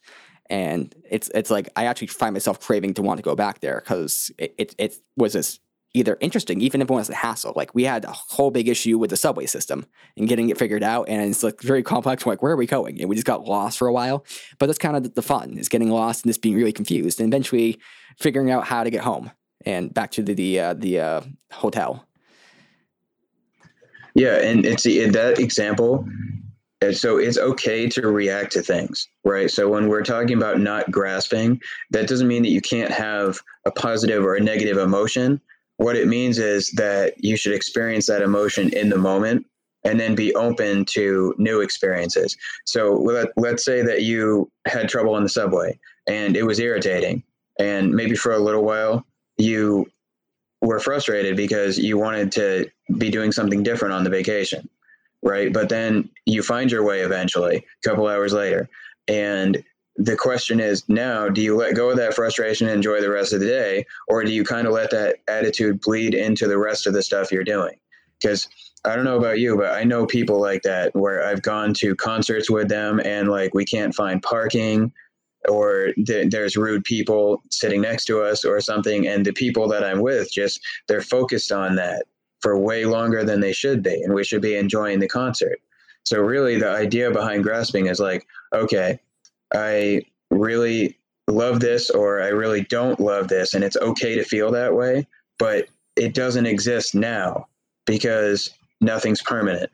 And 0.50 0.94
it's 1.10 1.30
it's 1.34 1.50
like 1.50 1.70
I 1.74 1.86
actually 1.86 2.08
find 2.08 2.34
myself 2.34 2.60
craving 2.60 2.94
to 2.94 3.02
want 3.02 3.18
to 3.18 3.22
go 3.22 3.34
back 3.34 3.60
there 3.60 3.80
because 3.82 4.30
it, 4.36 4.54
it, 4.58 4.74
it 4.78 4.96
was 5.16 5.32
this 5.32 5.58
either 5.94 6.18
interesting, 6.20 6.60
even 6.60 6.82
if 6.82 6.90
it 6.90 6.92
was 6.92 7.08
a 7.08 7.14
hassle. 7.14 7.54
Like 7.56 7.74
we 7.74 7.84
had 7.84 8.04
a 8.04 8.12
whole 8.12 8.50
big 8.50 8.68
issue 8.68 8.98
with 8.98 9.10
the 9.10 9.16
subway 9.16 9.46
system 9.46 9.86
and 10.16 10.28
getting 10.28 10.50
it 10.50 10.58
figured 10.58 10.82
out, 10.82 11.08
and 11.08 11.22
it's 11.30 11.42
like 11.42 11.62
very 11.62 11.82
complex. 11.82 12.26
We're 12.26 12.32
like, 12.32 12.42
where 12.42 12.52
are 12.52 12.56
we 12.56 12.66
going? 12.66 13.00
And 13.00 13.08
we 13.08 13.16
just 13.16 13.26
got 13.26 13.44
lost 13.44 13.78
for 13.78 13.88
a 13.88 13.92
while. 13.92 14.26
But 14.58 14.66
that's 14.66 14.78
kind 14.78 14.96
of 14.96 15.14
the 15.14 15.22
fun 15.22 15.56
is 15.56 15.68
getting 15.68 15.90
lost 15.90 16.24
and 16.24 16.30
just 16.30 16.42
being 16.42 16.56
really 16.56 16.72
confused, 16.72 17.20
and 17.20 17.32
eventually 17.32 17.78
figuring 18.18 18.50
out 18.50 18.66
how 18.66 18.84
to 18.84 18.90
get 18.90 19.02
home 19.02 19.30
and 19.64 19.94
back 19.94 20.10
to 20.12 20.22
the 20.22 20.34
the 20.34 20.60
uh, 20.60 20.74
the 20.74 21.00
uh, 21.00 21.20
hotel. 21.52 22.06
Yeah, 24.14 24.36
and 24.36 24.64
it's 24.64 24.86
in 24.86 25.12
that 25.12 25.38
example. 25.38 26.06
So 26.92 27.16
it's 27.16 27.38
okay 27.38 27.88
to 27.88 28.08
react 28.08 28.52
to 28.52 28.62
things, 28.62 29.08
right? 29.24 29.50
So 29.50 29.70
when 29.70 29.88
we're 29.88 30.02
talking 30.02 30.36
about 30.36 30.60
not 30.60 30.90
grasping, 30.90 31.60
that 31.92 32.08
doesn't 32.08 32.28
mean 32.28 32.42
that 32.42 32.50
you 32.50 32.60
can't 32.60 32.90
have 32.90 33.40
a 33.64 33.70
positive 33.70 34.22
or 34.22 34.34
a 34.34 34.40
negative 34.40 34.76
emotion. 34.76 35.40
What 35.78 35.96
it 35.96 36.08
means 36.08 36.38
is 36.38 36.70
that 36.72 37.14
you 37.24 37.36
should 37.38 37.54
experience 37.54 38.06
that 38.08 38.20
emotion 38.20 38.68
in 38.74 38.90
the 38.90 38.98
moment 38.98 39.46
and 39.82 39.98
then 39.98 40.14
be 40.14 40.34
open 40.34 40.84
to 40.86 41.34
new 41.38 41.60
experiences. 41.60 42.36
So 42.66 42.94
let, 42.94 43.28
let's 43.36 43.64
say 43.64 43.82
that 43.82 44.02
you 44.02 44.50
had 44.66 44.88
trouble 44.88 45.14
on 45.14 45.22
the 45.22 45.28
subway 45.30 45.78
and 46.06 46.36
it 46.36 46.42
was 46.42 46.60
irritating, 46.60 47.22
and 47.58 47.94
maybe 47.94 48.14
for 48.14 48.32
a 48.32 48.38
little 48.38 48.64
while 48.64 49.06
you 49.38 49.90
were 50.64 50.80
frustrated 50.80 51.36
because 51.36 51.78
you 51.78 51.98
wanted 51.98 52.32
to 52.32 52.70
be 52.96 53.10
doing 53.10 53.30
something 53.30 53.62
different 53.62 53.94
on 53.94 54.02
the 54.02 54.10
vacation, 54.10 54.68
right? 55.22 55.52
But 55.52 55.68
then 55.68 56.08
you 56.24 56.42
find 56.42 56.72
your 56.72 56.84
way 56.84 57.02
eventually, 57.02 57.56
a 57.56 57.88
couple 57.88 58.08
hours 58.08 58.32
later. 58.32 58.68
And 59.06 59.62
the 59.96 60.16
question 60.16 60.60
is 60.60 60.88
now, 60.88 61.28
do 61.28 61.42
you 61.42 61.54
let 61.54 61.76
go 61.76 61.90
of 61.90 61.96
that 61.98 62.14
frustration 62.14 62.66
and 62.66 62.76
enjoy 62.76 63.00
the 63.00 63.10
rest 63.10 63.32
of 63.32 63.40
the 63.40 63.46
day? 63.46 63.84
Or 64.08 64.24
do 64.24 64.32
you 64.32 64.42
kind 64.42 64.66
of 64.66 64.72
let 64.72 64.90
that 64.90 65.16
attitude 65.28 65.80
bleed 65.82 66.14
into 66.14 66.48
the 66.48 66.58
rest 66.58 66.86
of 66.86 66.94
the 66.94 67.02
stuff 67.02 67.30
you're 67.30 67.44
doing? 67.44 67.76
Because 68.20 68.48
I 68.86 68.96
don't 68.96 69.04
know 69.04 69.18
about 69.18 69.38
you, 69.38 69.56
but 69.56 69.72
I 69.72 69.84
know 69.84 70.06
people 70.06 70.40
like 70.40 70.62
that 70.62 70.94
where 70.94 71.24
I've 71.24 71.42
gone 71.42 71.74
to 71.74 71.94
concerts 71.94 72.50
with 72.50 72.68
them 72.68 73.00
and 73.04 73.28
like 73.28 73.54
we 73.54 73.64
can't 73.64 73.94
find 73.94 74.22
parking 74.22 74.92
or 75.48 75.92
th- 76.06 76.30
there's 76.30 76.56
rude 76.56 76.84
people 76.84 77.42
sitting 77.50 77.80
next 77.80 78.04
to 78.06 78.22
us 78.22 78.44
or 78.44 78.60
something. 78.60 79.06
And 79.06 79.24
the 79.24 79.32
people 79.32 79.68
that 79.68 79.84
i'm 79.84 80.00
with 80.00 80.32
just 80.32 80.60
they're 80.88 81.00
focused 81.00 81.52
on 81.52 81.76
that 81.76 82.04
for 82.40 82.58
way 82.58 82.84
longer 82.84 83.24
than 83.24 83.40
they 83.40 83.52
should 83.52 83.82
be. 83.82 84.02
And 84.02 84.14
we 84.14 84.24
should 84.24 84.42
be 84.42 84.56
enjoying 84.56 85.00
the 85.00 85.08
concert. 85.08 85.60
So 86.04 86.18
really 86.20 86.58
the 86.58 86.70
idea 86.70 87.10
behind 87.10 87.42
grasping 87.42 87.86
is 87.86 88.00
like 88.00 88.26
okay 88.54 88.98
i 89.54 90.02
really 90.30 90.98
love 91.28 91.60
this 91.60 91.90
or 91.90 92.22
i 92.22 92.28
really 92.28 92.62
don't 92.64 93.00
love 93.00 93.28
this. 93.28 93.54
And 93.54 93.64
it's 93.64 93.76
okay 93.76 94.14
to 94.14 94.24
feel 94.24 94.50
that 94.52 94.74
way 94.74 95.06
but 95.38 95.68
it 95.96 96.14
doesn't 96.14 96.46
exist 96.46 96.94
now 96.94 97.48
because 97.86 98.50
nothing's 98.80 99.22
permanent. 99.22 99.70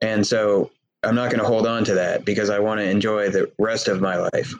And 0.00 0.26
so 0.26 0.70
i'm 1.04 1.14
not 1.14 1.30
going 1.30 1.40
to 1.40 1.46
hold 1.46 1.66
on 1.66 1.84
to 1.84 1.94
that 1.94 2.24
because 2.24 2.50
i 2.50 2.58
want 2.58 2.80
to 2.80 2.88
enjoy 2.88 3.28
the 3.30 3.50
rest 3.58 3.88
of 3.88 4.00
my 4.00 4.16
life 4.16 4.52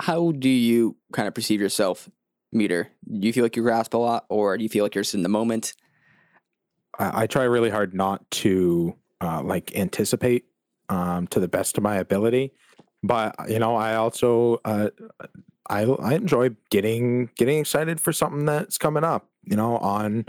how 0.00 0.32
do 0.32 0.48
you 0.48 0.96
kind 1.12 1.28
of 1.28 1.34
perceive 1.34 1.60
yourself, 1.60 2.08
Meter? 2.52 2.88
Do 3.10 3.26
you 3.26 3.32
feel 3.32 3.44
like 3.44 3.56
you 3.56 3.62
grasp 3.62 3.94
a 3.94 3.98
lot, 3.98 4.26
or 4.28 4.56
do 4.56 4.62
you 4.62 4.68
feel 4.68 4.84
like 4.84 4.94
you're 4.94 5.02
just 5.02 5.14
in 5.14 5.22
the 5.22 5.28
moment? 5.28 5.74
I, 6.98 7.22
I 7.22 7.26
try 7.26 7.44
really 7.44 7.70
hard 7.70 7.94
not 7.94 8.28
to 8.32 8.96
uh, 9.20 9.42
like 9.42 9.74
anticipate 9.76 10.44
um, 10.88 11.26
to 11.28 11.40
the 11.40 11.48
best 11.48 11.76
of 11.76 11.82
my 11.82 11.96
ability, 11.96 12.52
but 13.02 13.34
you 13.48 13.58
know, 13.58 13.76
I 13.76 13.96
also 13.96 14.60
uh, 14.64 14.90
I 15.68 15.84
I 15.84 16.14
enjoy 16.14 16.50
getting 16.70 17.30
getting 17.36 17.58
excited 17.58 18.00
for 18.00 18.12
something 18.12 18.44
that's 18.44 18.78
coming 18.78 19.04
up. 19.04 19.28
You 19.44 19.56
know, 19.56 19.78
on 19.78 20.26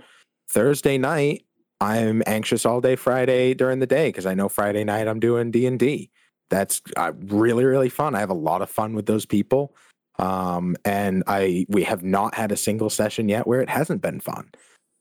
Thursday 0.49 0.97
night, 0.97 1.45
I'm 1.79 2.23
anxious 2.25 2.65
all 2.65 2.81
day 2.81 2.95
Friday 2.95 3.53
during 3.53 3.79
the 3.79 3.87
day 3.87 4.09
because 4.09 4.25
I 4.25 4.33
know 4.33 4.49
Friday 4.49 4.83
night 4.83 5.07
I'm 5.07 5.19
doing 5.19 5.51
D 5.51 5.65
and 5.65 5.77
D 5.77 6.09
that's 6.53 6.81
uh, 6.97 7.13
really 7.17 7.65
really 7.65 7.89
fun. 7.89 8.13
I 8.13 8.19
have 8.19 8.29
a 8.29 8.35
lot 8.35 8.61
of 8.61 8.69
fun 8.69 8.93
with 8.93 9.07
those 9.07 9.25
people, 9.25 9.75
um, 10.19 10.75
and 10.85 11.23
I 11.25 11.65
we 11.67 11.83
have 11.83 12.03
not 12.03 12.35
had 12.35 12.51
a 12.51 12.57
single 12.57 12.91
session 12.91 13.27
yet 13.27 13.47
where 13.47 13.59
it 13.59 13.69
hasn't 13.69 14.03
been 14.03 14.19
fun. 14.19 14.49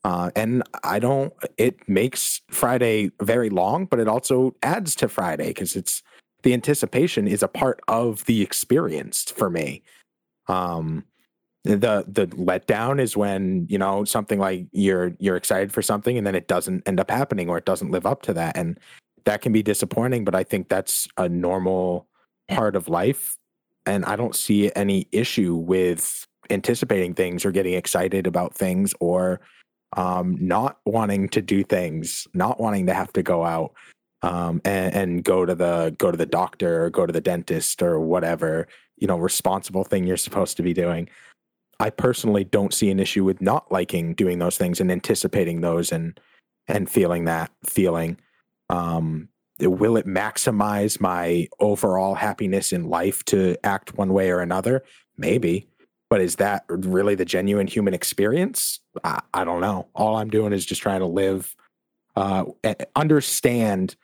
Uh, 0.03 0.31
and 0.35 0.63
I 0.83 0.97
don't. 0.97 1.31
It 1.57 1.87
makes 1.87 2.41
Friday 2.49 3.11
very 3.21 3.51
long, 3.51 3.85
but 3.85 3.99
it 3.99 4.07
also 4.07 4.55
adds 4.63 4.95
to 4.95 5.07
Friday 5.07 5.49
because 5.49 5.75
it's 5.75 6.01
the 6.41 6.53
anticipation 6.53 7.27
is 7.27 7.43
a 7.43 7.47
part 7.47 7.81
of 7.87 8.25
the 8.25 8.41
experience 8.41 9.31
for 9.31 9.49
me. 9.49 9.83
Um, 10.47 11.05
the 11.63 12.03
the 12.07 12.27
letdown 12.35 12.99
is 12.99 13.15
when 13.15 13.67
you 13.69 13.77
know 13.77 14.03
something 14.05 14.39
like 14.39 14.65
you're 14.71 15.15
you're 15.19 15.37
excited 15.37 15.71
for 15.71 15.83
something 15.83 16.17
and 16.17 16.25
then 16.25 16.35
it 16.35 16.47
doesn't 16.47 16.85
end 16.87 16.99
up 16.99 17.11
happening 17.11 17.47
or 17.47 17.57
it 17.57 17.65
doesn't 17.65 17.91
live 17.91 18.05
up 18.05 18.23
to 18.23 18.33
that 18.33 18.57
and 18.57 18.77
that 19.25 19.41
can 19.41 19.51
be 19.51 19.63
disappointing, 19.63 20.25
but 20.25 20.35
I 20.35 20.43
think 20.43 20.69
that's 20.69 21.07
a 21.17 21.29
normal 21.29 22.07
part 22.49 22.75
of 22.75 22.89
life. 22.89 23.37
And 23.85 24.05
I 24.05 24.15
don't 24.15 24.35
see 24.35 24.71
any 24.75 25.07
issue 25.11 25.55
with 25.55 26.25
anticipating 26.49 27.13
things 27.13 27.45
or 27.45 27.51
getting 27.51 27.73
excited 27.73 28.27
about 28.27 28.53
things 28.53 28.93
or 28.99 29.41
um, 29.95 30.37
not 30.39 30.79
wanting 30.85 31.29
to 31.29 31.41
do 31.41 31.63
things, 31.63 32.27
not 32.33 32.59
wanting 32.59 32.87
to 32.87 32.93
have 32.93 33.13
to 33.13 33.23
go 33.23 33.45
out 33.45 33.73
um, 34.23 34.61
and, 34.65 34.95
and 34.95 35.23
go 35.23 35.45
to 35.45 35.53
the 35.53 35.93
go 35.97 36.09
to 36.09 36.17
the 36.17 36.25
doctor 36.25 36.85
or 36.85 36.89
go 36.89 37.05
to 37.05 37.13
the 37.13 37.21
dentist 37.21 37.81
or 37.81 37.99
whatever 37.99 38.67
you 38.97 39.07
know 39.07 39.17
responsible 39.17 39.83
thing 39.83 40.05
you're 40.05 40.17
supposed 40.17 40.57
to 40.57 40.63
be 40.63 40.73
doing. 40.73 41.09
I 41.79 41.89
personally 41.89 42.43
don't 42.43 42.73
see 42.73 42.89
an 42.89 42.99
issue 42.99 43.23
with 43.23 43.41
not 43.41 43.71
liking 43.71 44.13
doing 44.13 44.39
those 44.39 44.57
things 44.57 44.79
and 44.79 44.91
anticipating 44.91 45.61
those 45.61 45.91
and 45.91 46.19
and 46.67 46.89
feeling 46.89 47.25
that 47.25 47.51
feeling. 47.65 48.17
Um, 48.69 49.29
will 49.59 49.97
it 49.97 50.05
maximize 50.05 50.99
my 50.99 51.47
overall 51.59 52.15
happiness 52.15 52.73
in 52.73 52.89
life 52.89 53.23
to 53.25 53.55
act 53.63 53.97
one 53.97 54.13
way 54.13 54.31
or 54.31 54.39
another? 54.39 54.83
Maybe. 55.17 55.67
But 56.09 56.21
is 56.21 56.35
that 56.35 56.65
really 56.67 57.15
the 57.15 57.25
genuine 57.25 57.67
human 57.67 57.93
experience? 57.93 58.79
I, 59.03 59.21
I 59.33 59.43
don't 59.43 59.61
know. 59.61 59.87
All 59.95 60.15
I'm 60.15 60.29
doing 60.29 60.53
is 60.53 60.65
just 60.65 60.81
trying 60.81 60.99
to 60.99 61.07
live, 61.07 61.55
uh, 62.15 62.45
understand 62.95 63.95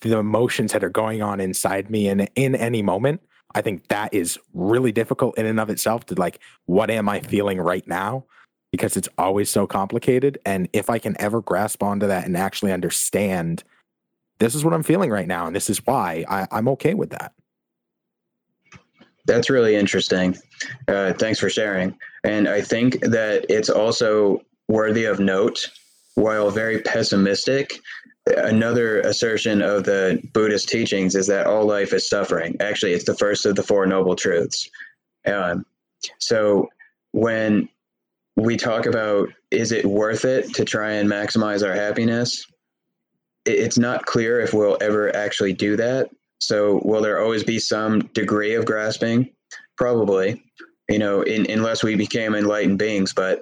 the 0.00 0.16
emotions 0.16 0.72
that 0.72 0.84
are 0.84 0.90
going 0.90 1.22
on 1.22 1.40
inside 1.40 1.90
me 1.90 2.08
and 2.08 2.28
in 2.34 2.54
any 2.54 2.82
moment. 2.82 3.20
I 3.54 3.62
think 3.62 3.88
that 3.88 4.14
is 4.14 4.38
really 4.54 4.92
difficult 4.92 5.36
in 5.36 5.46
and 5.46 5.58
of 5.58 5.70
itself 5.70 6.06
to 6.06 6.14
like, 6.14 6.38
what 6.66 6.90
am 6.90 7.08
I 7.08 7.20
feeling 7.20 7.60
right 7.60 7.86
now? 7.86 8.26
Because 8.70 8.96
it's 8.96 9.08
always 9.18 9.50
so 9.50 9.66
complicated. 9.66 10.38
And 10.46 10.68
if 10.72 10.88
I 10.88 11.00
can 11.00 11.20
ever 11.20 11.40
grasp 11.42 11.82
onto 11.82 12.06
that 12.06 12.26
and 12.26 12.36
actually 12.36 12.72
understand 12.72 13.64
this 14.40 14.54
is 14.54 14.64
what 14.64 14.74
I'm 14.74 14.82
feeling 14.82 15.10
right 15.10 15.28
now, 15.28 15.46
and 15.46 15.54
this 15.54 15.70
is 15.70 15.78
why 15.86 16.24
I, 16.28 16.48
I'm 16.50 16.66
okay 16.68 16.94
with 16.94 17.10
that. 17.10 17.32
That's 19.26 19.48
really 19.48 19.76
interesting. 19.76 20.36
Uh, 20.88 21.12
thanks 21.12 21.38
for 21.38 21.48
sharing. 21.48 21.96
And 22.24 22.48
I 22.48 22.62
think 22.62 23.00
that 23.02 23.46
it's 23.48 23.70
also 23.70 24.42
worthy 24.66 25.04
of 25.04 25.20
note, 25.20 25.70
while 26.14 26.50
very 26.50 26.80
pessimistic, 26.80 27.78
another 28.26 29.00
assertion 29.00 29.62
of 29.62 29.84
the 29.84 30.20
Buddhist 30.32 30.68
teachings 30.68 31.14
is 31.14 31.26
that 31.28 31.46
all 31.46 31.64
life 31.64 31.92
is 31.92 32.08
suffering. 32.08 32.56
Actually, 32.60 32.92
it's 32.92 33.04
the 33.04 33.16
first 33.16 33.46
of 33.46 33.56
the 33.56 33.62
Four 33.62 33.86
Noble 33.86 34.16
Truths. 34.16 34.68
Um, 35.26 35.64
so 36.18 36.68
when 37.12 37.68
we 38.36 38.56
talk 38.56 38.86
about 38.86 39.28
is 39.50 39.72
it 39.72 39.84
worth 39.84 40.24
it 40.24 40.54
to 40.54 40.64
try 40.64 40.92
and 40.92 41.08
maximize 41.08 41.66
our 41.66 41.74
happiness, 41.74 42.46
it's 43.44 43.78
not 43.78 44.06
clear 44.06 44.40
if 44.40 44.52
we'll 44.52 44.78
ever 44.80 45.14
actually 45.14 45.52
do 45.52 45.76
that. 45.76 46.10
So 46.40 46.80
will 46.84 47.02
there 47.02 47.20
always 47.22 47.44
be 47.44 47.58
some 47.58 48.00
degree 48.14 48.54
of 48.54 48.64
grasping? 48.64 49.30
Probably, 49.76 50.42
you 50.88 50.98
know, 50.98 51.22
in, 51.22 51.50
unless 51.50 51.82
we 51.82 51.94
became 51.96 52.34
enlightened 52.34 52.78
beings, 52.78 53.12
but 53.12 53.40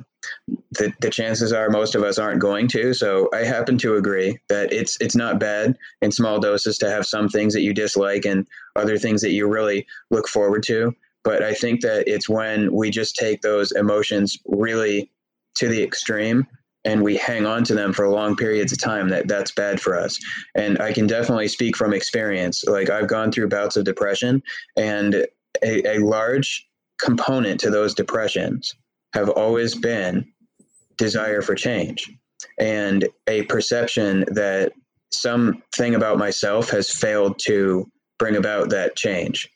the, 0.72 0.92
the 1.01 1.11
chances 1.11 1.53
are 1.53 1.70
most 1.70 1.94
of 1.94 2.03
us 2.03 2.18
aren't 2.18 2.40
going 2.40 2.68
to. 2.68 2.92
So 2.94 3.28
I 3.32 3.38
happen 3.38 3.78
to 3.78 3.96
agree 3.96 4.38
that 4.49 4.72
it's 4.72 4.96
it's 5.01 5.16
not 5.16 5.40
bad 5.40 5.76
in 6.03 6.12
small 6.12 6.40
doses 6.40 6.78
to 6.78 6.90
have 6.90 7.07
some 7.07 7.28
things 7.28 7.55
that 7.55 7.62
you 7.62 7.72
dislike 7.72 8.24
and 8.24 8.46
other 8.76 8.99
things 8.99 9.20
that 9.22 9.32
you 9.32 9.46
really 9.49 9.86
look 10.11 10.28
forward 10.28 10.62
to. 10.64 10.94
But 11.24 11.42
I 11.42 11.55
think 11.55 11.80
that 11.82 12.09
it's 12.09 12.28
when 12.28 12.72
we 12.72 12.90
just 12.90 13.16
take 13.16 13.42
those 13.42 13.72
emotions 13.72 14.38
really 14.46 15.11
to 15.57 15.68
the 15.68 15.82
extreme 15.82 16.46
and 16.85 17.03
we 17.03 17.16
hang 17.16 17.47
on 17.47 17.64
to 17.64 17.74
them 17.74 17.93
for 17.93 18.09
long 18.09 18.37
periods 18.37 18.72
of 18.72 18.79
time 18.79 19.09
that 19.09 19.29
that's 19.29 19.51
bad 19.51 19.81
for 19.81 19.99
us. 19.99 20.18
And 20.55 20.81
i 20.81 20.93
can 20.93 21.07
definitely 21.07 21.49
speak 21.49 21.76
from 21.76 21.93
experience. 21.93 22.64
Like 22.64 22.91
i've 22.91 23.09
gone 23.09 23.33
through 23.33 23.49
bouts 23.49 23.76
of 23.76 23.85
depression 23.85 24.43
and 24.76 25.26
a, 25.62 25.97
a 25.97 25.99
large 25.99 26.66
component 27.01 27.61
to 27.61 27.70
those 27.70 27.95
depressions 27.95 28.74
have 29.14 29.29
always 29.29 29.74
been 29.74 30.26
desire 30.97 31.43
for 31.43 31.55
change 31.55 32.11
and 32.59 33.09
a 33.26 33.43
perception 33.45 34.24
that 34.29 34.72
something 35.12 35.95
about 35.95 36.18
myself 36.18 36.68
has 36.70 36.91
failed 36.91 37.39
to 37.39 37.91
bring 38.18 38.37
about 38.37 38.68
that 38.70 38.97
change. 38.97 39.49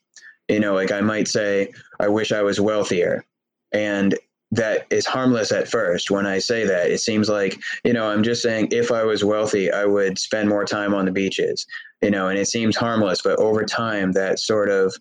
You 0.49 0.61
know 0.61 0.75
like 0.75 0.93
i 0.93 1.01
might 1.01 1.29
say 1.29 1.73
i 1.99 2.09
wish 2.09 2.31
i 2.31 2.43
was 2.43 2.61
wealthier 2.61 3.25
and 3.73 4.18
that 4.53 4.87
is 4.91 5.07
harmless 5.07 5.51
at 5.51 5.67
first 5.67 6.11
when 6.11 6.27
I 6.27 6.39
say 6.39 6.65
that. 6.67 6.91
It 6.91 6.99
seems 6.99 7.29
like, 7.29 7.59
you 7.85 7.93
know, 7.93 8.07
I'm 8.07 8.23
just 8.23 8.43
saying 8.43 8.69
if 8.71 8.93
I 8.93 9.03
was 9.03 9.25
wealthy, 9.25 9.73
I 9.73 9.87
would 9.87 10.19
spend 10.19 10.49
more 10.49 10.65
time 10.65 10.95
on 10.95 11.07
the 11.07 11.11
beaches, 11.11 11.67
you 12.03 12.11
know, 12.11 12.29
and 12.29 12.39
it 12.39 12.47
seems 12.47 12.77
harmless, 12.77 13.23
but 13.23 13.39
over 13.39 13.65
time, 13.65 14.13
that 14.13 14.39
sort 14.39 14.69
of 14.69 14.95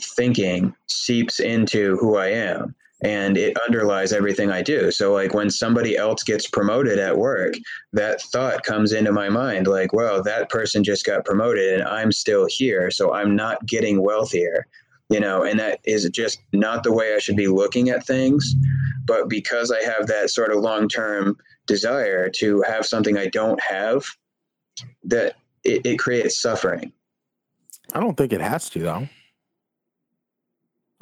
thinking 0.00 0.74
seeps 0.86 1.40
into 1.40 1.96
who 1.96 2.16
I 2.16 2.28
am 2.28 2.74
and 3.04 3.36
it 3.36 3.58
underlies 3.66 4.12
everything 4.12 4.52
I 4.52 4.62
do. 4.62 4.92
So, 4.92 5.12
like, 5.12 5.34
when 5.34 5.50
somebody 5.50 5.96
else 5.96 6.22
gets 6.22 6.46
promoted 6.46 7.00
at 7.00 7.18
work, 7.18 7.54
that 7.92 8.22
thought 8.22 8.62
comes 8.62 8.92
into 8.92 9.10
my 9.10 9.28
mind 9.28 9.66
like, 9.66 9.92
well, 9.92 10.22
that 10.22 10.50
person 10.50 10.84
just 10.84 11.04
got 11.04 11.24
promoted 11.24 11.80
and 11.80 11.82
I'm 11.82 12.12
still 12.12 12.46
here. 12.48 12.92
So, 12.92 13.12
I'm 13.12 13.34
not 13.34 13.66
getting 13.66 14.00
wealthier 14.02 14.68
you 15.12 15.20
know, 15.20 15.44
and 15.44 15.60
that 15.60 15.80
is 15.84 16.08
just 16.10 16.40
not 16.52 16.82
the 16.82 16.92
way 16.92 17.14
I 17.14 17.18
should 17.18 17.36
be 17.36 17.48
looking 17.48 17.90
at 17.90 18.06
things. 18.06 18.54
But 19.04 19.28
because 19.28 19.70
I 19.70 19.82
have 19.82 20.06
that 20.06 20.30
sort 20.30 20.50
of 20.50 20.60
long 20.60 20.88
term 20.88 21.36
desire 21.66 22.30
to 22.36 22.62
have 22.62 22.86
something 22.86 23.18
I 23.18 23.26
don't 23.26 23.60
have, 23.60 24.04
that 25.04 25.36
it, 25.64 25.84
it 25.84 25.98
creates 25.98 26.40
suffering. 26.40 26.92
I 27.92 28.00
don't 28.00 28.16
think 28.16 28.32
it 28.32 28.40
has 28.40 28.70
to, 28.70 28.78
though. 28.78 29.08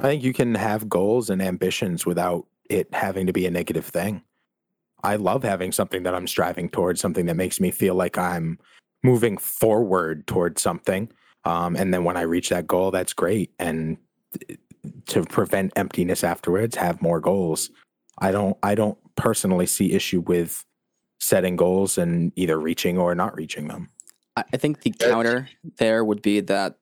I 0.01 0.03
think 0.03 0.25
you 0.25 0.33
can 0.33 0.55
have 0.55 0.89
goals 0.89 1.31
and 1.31 1.41
ambitions 1.41 2.05
without 2.05 2.47
it 2.69 2.93
having 2.93 3.27
to 3.27 3.33
be 3.33 3.47
a 3.47 3.51
negative 3.51 3.85
thing. 3.85 4.23
I 5.05 5.17
love 5.17 5.45
having 5.45 5.73
something 5.73 6.03
that 6.03 6.15
I'm 6.15 6.27
striving 6.27 6.69
towards, 6.69 7.01
something 7.01 7.27
that 7.27 7.37
makes 7.37 7.61
me 7.61 7.71
feel 7.71 7.95
like 7.95 8.19
I'm 8.19 8.59
moving 9.03 9.37
forward 9.37 10.27
towards 10.27 10.61
something. 10.61 11.11
Um, 11.45 11.76
and 11.76 11.93
then 11.93 12.05
when 12.05 12.16
I 12.16 12.22
reach 12.22 12.51
that 12.51 12.66
goal, 12.66 12.91
that's 12.91 13.12
great. 13.12 13.53
And 13.59 13.97
to 15.07 15.24
prevent 15.24 15.72
emptiness 15.76 16.24
afterwards, 16.24 16.76
have 16.76 17.03
more 17.03 17.20
goals. 17.20 17.70
I 18.18 18.32
don't 18.32 18.57
I 18.62 18.74
don't 18.74 18.99
personally 19.16 19.66
see 19.66 19.93
issue 19.93 20.20
with 20.20 20.64
setting 21.20 21.57
goals 21.57 21.99
and 21.99 22.32
either 22.36 22.59
reaching 22.59 22.99
or 22.99 23.14
not 23.14 23.36
reaching 23.36 23.68
them. 23.68 23.88
I 24.36 24.57
think 24.57 24.82
the 24.82 24.91
counter 24.91 25.49
there 25.78 26.05
would 26.05 26.22
be 26.22 26.41
that 26.41 26.76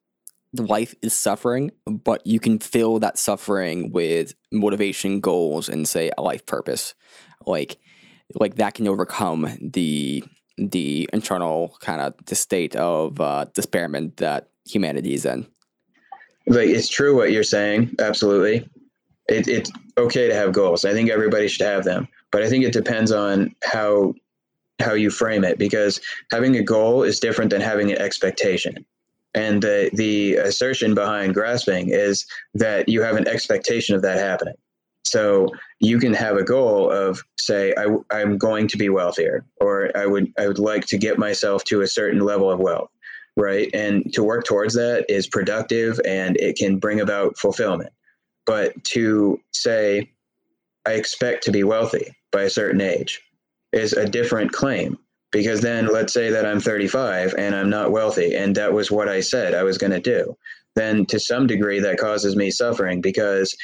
life 0.53 0.95
is 1.01 1.13
suffering, 1.13 1.71
but 1.85 2.25
you 2.25 2.39
can 2.39 2.59
fill 2.59 2.99
that 2.99 3.17
suffering 3.17 3.91
with 3.91 4.33
motivation, 4.51 5.19
goals, 5.19 5.69
and 5.69 5.87
say 5.87 6.11
a 6.17 6.21
life 6.21 6.45
purpose. 6.45 6.93
Like 7.45 7.79
like 8.35 8.55
that 8.55 8.75
can 8.75 8.87
overcome 8.87 9.57
the 9.61 10.23
the 10.59 11.09
internal 11.13 11.77
kind 11.79 12.01
of 12.01 12.13
the 12.25 12.35
state 12.35 12.75
of 12.75 13.19
uh, 13.21 13.45
despairment 13.53 14.17
that 14.17 14.49
humanity 14.65 15.13
is 15.13 15.25
in. 15.25 15.47
Like 16.47 16.69
it's 16.69 16.89
true 16.89 17.15
what 17.15 17.31
you're 17.31 17.43
saying. 17.43 17.95
Absolutely, 17.99 18.67
it, 19.27 19.47
it's 19.47 19.71
okay 19.97 20.27
to 20.27 20.33
have 20.33 20.51
goals. 20.51 20.85
I 20.85 20.93
think 20.93 21.09
everybody 21.09 21.47
should 21.47 21.65
have 21.65 21.83
them, 21.83 22.07
but 22.31 22.43
I 22.43 22.49
think 22.49 22.63
it 22.63 22.73
depends 22.73 23.11
on 23.11 23.55
how 23.63 24.13
how 24.79 24.93
you 24.93 25.09
frame 25.09 25.43
it 25.43 25.57
because 25.57 25.99
having 26.31 26.55
a 26.55 26.63
goal 26.63 27.03
is 27.03 27.19
different 27.19 27.51
than 27.51 27.61
having 27.61 27.91
an 27.91 27.97
expectation. 27.97 28.85
And 29.35 29.61
the 29.61 29.89
the 29.93 30.35
assertion 30.37 30.95
behind 30.95 31.33
grasping 31.33 31.89
is 31.89 32.25
that 32.55 32.89
you 32.89 33.01
have 33.03 33.15
an 33.15 33.27
expectation 33.27 33.95
of 33.95 34.01
that 34.01 34.17
happening. 34.17 34.55
So 35.05 35.49
you 35.79 35.99
can 35.99 36.13
have 36.13 36.37
a 36.37 36.43
goal 36.43 36.91
of 36.91 37.23
say 37.39 37.73
I, 37.77 37.87
I'm 38.11 38.37
going 38.37 38.67
to 38.69 38.77
be 38.77 38.89
wealthier, 38.89 39.45
or 39.59 39.95
I 39.97 40.05
would 40.05 40.31
I 40.37 40.47
would 40.47 40.59
like 40.59 40.85
to 40.87 40.97
get 40.97 41.17
myself 41.17 41.63
to 41.65 41.81
a 41.81 41.87
certain 41.87 42.19
level 42.19 42.51
of 42.51 42.59
wealth, 42.59 42.89
right? 43.35 43.69
And 43.73 44.11
to 44.13 44.23
work 44.23 44.45
towards 44.45 44.75
that 44.75 45.05
is 45.09 45.27
productive 45.27 45.99
and 46.05 46.37
it 46.37 46.57
can 46.57 46.77
bring 46.77 46.99
about 46.99 47.37
fulfillment. 47.37 47.91
But 48.45 48.83
to 48.85 49.39
say 49.51 50.11
I 50.85 50.93
expect 50.93 51.43
to 51.45 51.51
be 51.51 51.63
wealthy 51.63 52.15
by 52.31 52.43
a 52.43 52.49
certain 52.49 52.81
age 52.81 53.21
is 53.71 53.93
a 53.93 54.07
different 54.07 54.51
claim 54.51 54.97
because 55.31 55.61
then 55.61 55.87
let's 55.87 56.13
say 56.13 56.31
that 56.31 56.45
I'm 56.45 56.59
35 56.59 57.35
and 57.37 57.55
I'm 57.55 57.69
not 57.69 57.91
wealthy 57.91 58.35
and 58.35 58.55
that 58.55 58.73
was 58.73 58.89
what 58.89 59.07
I 59.07 59.21
said 59.21 59.53
I 59.53 59.63
was 59.63 59.77
going 59.77 59.91
to 59.91 59.99
do 59.99 60.35
then 60.75 61.05
to 61.07 61.19
some 61.19 61.45
degree 61.45 61.79
that 61.79 61.97
causes 61.97 62.35
me 62.35 62.49
suffering 62.49 63.01
because 63.01 63.55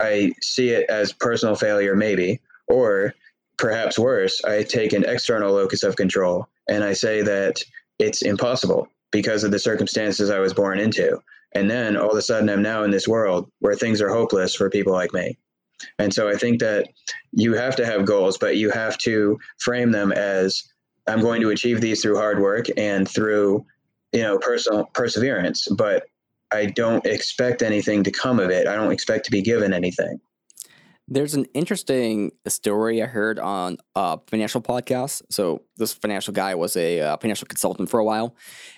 I 0.00 0.32
see 0.42 0.70
it 0.70 0.88
as 0.88 1.12
personal 1.12 1.54
failure, 1.54 1.96
maybe, 1.96 2.40
or 2.68 3.14
perhaps 3.58 3.98
worse, 3.98 4.42
I 4.44 4.62
take 4.62 4.92
an 4.92 5.04
external 5.04 5.52
locus 5.52 5.82
of 5.82 5.96
control 5.96 6.48
and 6.68 6.84
I 6.84 6.92
say 6.92 7.22
that 7.22 7.62
it's 7.98 8.22
impossible 8.22 8.88
because 9.10 9.44
of 9.44 9.50
the 9.50 9.58
circumstances 9.58 10.30
I 10.30 10.40
was 10.40 10.52
born 10.52 10.78
into. 10.78 11.18
And 11.54 11.70
then 11.70 11.96
all 11.96 12.10
of 12.10 12.16
a 12.16 12.22
sudden, 12.22 12.50
I'm 12.50 12.62
now 12.62 12.82
in 12.82 12.90
this 12.90 13.08
world 13.08 13.50
where 13.60 13.74
things 13.74 14.02
are 14.02 14.10
hopeless 14.10 14.54
for 14.54 14.68
people 14.68 14.92
like 14.92 15.14
me. 15.14 15.38
And 15.98 16.12
so 16.12 16.28
I 16.28 16.34
think 16.34 16.60
that 16.60 16.88
you 17.32 17.54
have 17.54 17.76
to 17.76 17.86
have 17.86 18.04
goals, 18.04 18.36
but 18.36 18.56
you 18.56 18.70
have 18.70 18.98
to 18.98 19.38
frame 19.58 19.92
them 19.92 20.12
as 20.12 20.64
I'm 21.06 21.20
going 21.20 21.40
to 21.42 21.50
achieve 21.50 21.80
these 21.80 22.02
through 22.02 22.16
hard 22.16 22.40
work 22.40 22.66
and 22.76 23.08
through, 23.08 23.64
you 24.12 24.22
know, 24.22 24.38
personal 24.38 24.84
perseverance. 24.92 25.68
But 25.68 26.06
I 26.52 26.66
don't 26.66 27.04
expect 27.06 27.62
anything 27.62 28.04
to 28.04 28.10
come 28.10 28.38
of 28.38 28.50
it. 28.50 28.66
I 28.66 28.76
don't 28.76 28.92
expect 28.92 29.24
to 29.26 29.30
be 29.30 29.42
given 29.42 29.72
anything. 29.72 30.20
There's 31.08 31.34
an 31.34 31.44
interesting 31.54 32.32
story 32.48 33.00
I 33.00 33.06
heard 33.06 33.38
on 33.38 33.78
a 33.94 34.18
financial 34.26 34.60
podcast. 34.60 35.22
So 35.30 35.62
this 35.76 35.92
financial 35.92 36.34
guy 36.34 36.56
was 36.56 36.76
a 36.76 37.00
uh, 37.00 37.16
financial 37.18 37.46
consultant 37.46 37.88
for 37.88 38.00
a 38.00 38.04
while, 38.04 38.34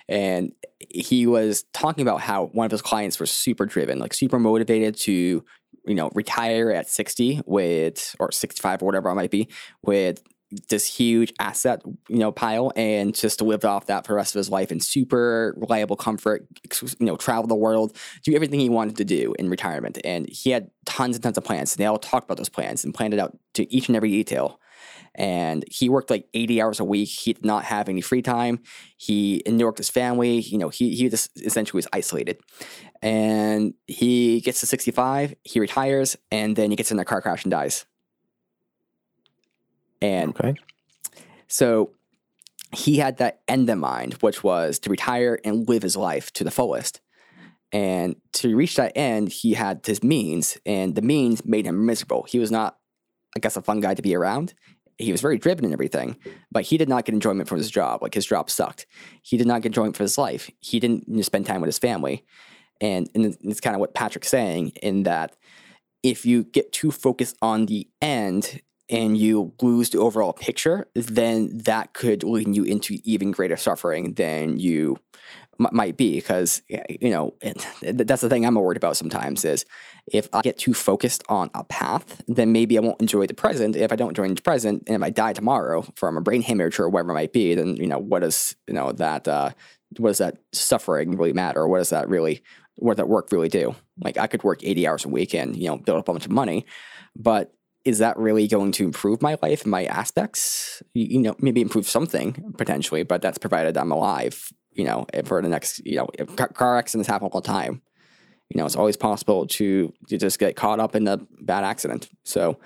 and 0.07 0.53
he 0.89 1.25
was 1.25 1.63
talking 1.73 2.03
about 2.03 2.21
how 2.21 2.45
one 2.47 2.65
of 2.65 2.71
his 2.71 2.83
clients 2.83 3.19
was 3.19 3.31
super 3.31 3.65
driven, 3.65 3.97
like 3.97 4.13
super 4.13 4.37
motivated 4.37 4.95
to, 4.97 5.43
you 5.87 5.95
know, 5.95 6.11
retire 6.13 6.69
at 6.69 6.87
60 6.87 7.41
with 7.47 8.15
or 8.19 8.31
65 8.31 8.83
or 8.83 8.85
whatever 8.85 9.09
it 9.09 9.15
might 9.15 9.31
be 9.31 9.49
with 9.81 10.21
this 10.69 10.85
huge 10.85 11.33
asset, 11.39 11.81
you 12.07 12.17
know, 12.17 12.31
pile 12.31 12.71
and 12.75 13.13
just 13.13 13.39
to 13.39 13.45
live 13.45 13.63
off 13.65 13.85
that 13.85 14.05
for 14.05 14.13
the 14.13 14.15
rest 14.15 14.35
of 14.35 14.39
his 14.39 14.49
life 14.49 14.71
in 14.71 14.79
super 14.79 15.53
reliable 15.57 15.95
comfort, 15.95 16.47
you 16.81 17.05
know, 17.05 17.15
travel 17.15 17.47
the 17.47 17.55
world, 17.55 17.95
do 18.23 18.33
everything 18.35 18.59
he 18.59 18.69
wanted 18.69 18.97
to 18.97 19.05
do 19.05 19.33
in 19.37 19.49
retirement. 19.49 19.99
And 20.03 20.27
he 20.29 20.49
had 20.49 20.71
tons 20.85 21.15
and 21.15 21.23
tons 21.23 21.37
of 21.37 21.43
plans. 21.43 21.73
And 21.73 21.79
they 21.79 21.85
all 21.85 21.99
talked 21.99 22.25
about 22.25 22.37
those 22.37 22.49
plans 22.49 22.83
and 22.83 22.93
planned 22.93 23.13
it 23.13 23.19
out 23.19 23.37
to 23.55 23.71
each 23.73 23.87
and 23.89 23.95
every 23.95 24.09
detail. 24.09 24.59
And 25.15 25.65
he 25.67 25.89
worked 25.89 26.09
like 26.09 26.27
80 26.33 26.61
hours 26.61 26.79
a 26.79 26.85
week. 26.85 27.09
He 27.09 27.33
did 27.33 27.45
not 27.45 27.65
have 27.65 27.89
any 27.89 28.01
free 28.01 28.21
time. 28.21 28.61
He 28.97 29.43
endured 29.45 29.77
his 29.77 29.89
family. 29.89 30.39
You 30.39 30.57
know, 30.57 30.69
he, 30.69 30.95
he 30.95 31.09
just 31.09 31.29
essentially 31.41 31.77
was 31.77 31.87
isolated. 31.93 32.39
And 33.01 33.73
he 33.87 34.41
gets 34.41 34.59
to 34.61 34.65
65, 34.65 35.35
he 35.43 35.59
retires, 35.59 36.17
and 36.31 36.55
then 36.55 36.69
he 36.69 36.75
gets 36.75 36.91
in 36.91 36.99
a 36.99 37.05
car 37.05 37.21
crash 37.21 37.43
and 37.43 37.51
dies. 37.51 37.85
And 40.01 40.29
Okay. 40.31 40.55
so 41.47 41.91
he 42.71 42.97
had 42.97 43.17
that 43.17 43.41
end 43.47 43.69
in 43.69 43.79
mind, 43.79 44.13
which 44.15 44.43
was 44.43 44.79
to 44.79 44.89
retire 44.89 45.39
and 45.43 45.67
live 45.67 45.81
his 45.81 45.97
life 45.97 46.31
to 46.33 46.43
the 46.43 46.51
fullest. 46.51 47.01
And 47.71 48.15
to 48.33 48.55
reach 48.55 48.75
that 48.77 48.93
end, 48.95 49.29
he 49.29 49.53
had 49.53 49.85
his 49.85 50.03
means, 50.03 50.57
and 50.65 50.95
the 50.95 51.01
means 51.01 51.45
made 51.45 51.65
him 51.65 51.85
miserable. 51.85 52.25
He 52.27 52.39
was 52.39 52.51
not, 52.51 52.77
I 53.35 53.39
guess, 53.39 53.57
a 53.57 53.61
fun 53.61 53.79
guy 53.79 53.93
to 53.93 54.01
be 54.01 54.15
around. 54.15 54.53
He 54.97 55.11
was 55.11 55.21
very 55.21 55.37
driven 55.37 55.65
and 55.65 55.73
everything, 55.73 56.17
but 56.51 56.63
he 56.63 56.77
did 56.77 56.89
not 56.89 57.05
get 57.05 57.13
enjoyment 57.13 57.47
from 57.47 57.59
his 57.59 57.69
job. 57.71 58.01
Like 58.01 58.13
his 58.13 58.25
job 58.25 58.49
sucked. 58.49 58.85
He 59.21 59.37
did 59.37 59.47
not 59.47 59.61
get 59.61 59.69
enjoyment 59.69 59.95
from 59.95 60.03
his 60.03 60.17
life. 60.17 60.49
He 60.59 60.79
didn't 60.79 61.05
you 61.07 61.17
know, 61.17 61.21
spend 61.21 61.45
time 61.45 61.61
with 61.61 61.69
his 61.69 61.79
family. 61.79 62.25
And, 62.81 63.09
and 63.15 63.37
it's 63.43 63.61
kind 63.61 63.75
of 63.75 63.79
what 63.79 63.93
Patrick's 63.93 64.29
saying 64.29 64.69
in 64.81 65.03
that 65.03 65.35
if 66.03 66.25
you 66.25 66.43
get 66.43 66.71
too 66.73 66.91
focused 66.91 67.37
on 67.41 67.67
the 67.67 67.87
end 68.01 68.61
and 68.89 69.17
you 69.17 69.53
lose 69.61 69.89
the 69.91 69.99
overall 69.99 70.33
picture, 70.33 70.87
then 70.95 71.57
that 71.65 71.93
could 71.93 72.23
lead 72.23 72.55
you 72.55 72.63
into 72.63 72.97
even 73.03 73.31
greater 73.31 73.57
suffering 73.57 74.13
than 74.13 74.59
you 74.59 74.97
m- 75.59 75.67
might 75.71 75.97
be. 75.97 76.15
Because 76.15 76.61
you 76.69 77.09
know 77.11 77.35
that's 77.81 78.21
the 78.21 78.29
thing 78.29 78.45
I'm 78.45 78.55
worried 78.55 78.77
about 78.77 78.97
sometimes 78.97 79.45
is 79.45 79.65
if 80.11 80.27
I 80.33 80.41
get 80.41 80.57
too 80.57 80.73
focused 80.73 81.23
on 81.29 81.51
a 81.53 81.63
path, 81.63 82.21
then 82.27 82.51
maybe 82.51 82.77
I 82.77 82.81
won't 82.81 83.01
enjoy 83.01 83.27
the 83.27 83.33
present. 83.33 83.75
If 83.75 83.91
I 83.91 83.95
don't 83.95 84.17
enjoy 84.17 84.33
the 84.33 84.41
present, 84.41 84.83
and 84.87 84.95
if 84.95 85.03
I 85.03 85.11
die 85.11 85.33
tomorrow 85.33 85.85
from 85.95 86.17
a 86.17 86.21
brain 86.21 86.41
hemorrhage 86.41 86.79
or 86.79 86.89
whatever 86.89 87.11
it 87.11 87.15
might 87.15 87.33
be, 87.33 87.53
then 87.55 87.75
you 87.75 87.87
know 87.87 87.99
what 87.99 88.21
does 88.21 88.55
you 88.67 88.73
know 88.73 88.91
that 88.93 89.27
uh, 89.27 89.51
what 89.97 90.09
does 90.09 90.19
that 90.19 90.37
suffering 90.51 91.17
really 91.17 91.33
matter? 91.33 91.67
What 91.67 91.79
does 91.79 91.89
that 91.91 92.09
really 92.09 92.41
what 92.75 92.93
does 92.93 92.97
that 92.97 93.09
work 93.09 93.31
really 93.31 93.49
do? 93.49 93.75
Like 94.01 94.17
I 94.17 94.27
could 94.27 94.43
work 94.43 94.63
80 94.63 94.87
hours 94.87 95.05
a 95.05 95.09
week 95.09 95.35
and 95.35 95.55
you 95.55 95.67
know 95.67 95.77
build 95.77 95.99
up 95.99 96.07
a 96.07 96.13
bunch 96.13 96.25
of 96.25 96.31
money, 96.31 96.65
but 97.15 97.53
is 97.89 97.97
that 97.97 98.15
really 98.17 98.47
going 98.47 98.71
to 98.73 98.83
improve 98.83 99.19
my 99.19 99.35
life 99.41 99.63
and 99.63 99.71
my 99.71 99.85
aspects? 99.85 100.83
You, 100.93 101.19
know, 101.19 101.35
maybe 101.39 101.59
improve 101.59 101.89
something 101.89 102.53
potentially, 102.55 103.01
but 103.01 103.19
that's 103.23 103.39
provided 103.39 103.75
I'm 103.77 103.91
alive. 103.91 104.53
You 104.73 104.85
know, 104.85 105.07
for 105.25 105.41
the 105.41 105.49
next, 105.49 105.83
you 105.85 105.95
know, 105.95 106.07
car 106.53 106.77
accidents 106.77 107.09
happen 107.09 107.27
all 107.27 107.41
the 107.41 107.47
time. 107.47 107.81
You 108.49 108.59
know, 108.59 108.65
it's 108.65 108.75
always 108.75 108.95
possible 108.95 109.47
to 109.47 109.91
to 110.07 110.17
just 110.17 110.37
get 110.37 110.55
caught 110.55 110.79
up 110.79 110.95
in 110.95 111.07
a 111.07 111.17
bad 111.41 111.63
accident. 111.63 112.09
So, 112.23 112.59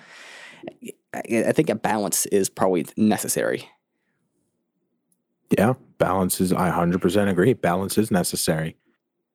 I, 1.14 1.52
think 1.54 1.70
a 1.70 1.76
balance 1.76 2.26
is 2.28 2.50
probably 2.50 2.86
necessary. 2.98 3.70
Yeah, 5.58 5.74
balance 5.98 6.42
is. 6.42 6.52
I 6.52 6.70
hundred 6.70 7.02
percent 7.02 7.30
agree. 7.30 7.54
Balance 7.54 7.98
is 7.98 8.12
necessary, 8.12 8.76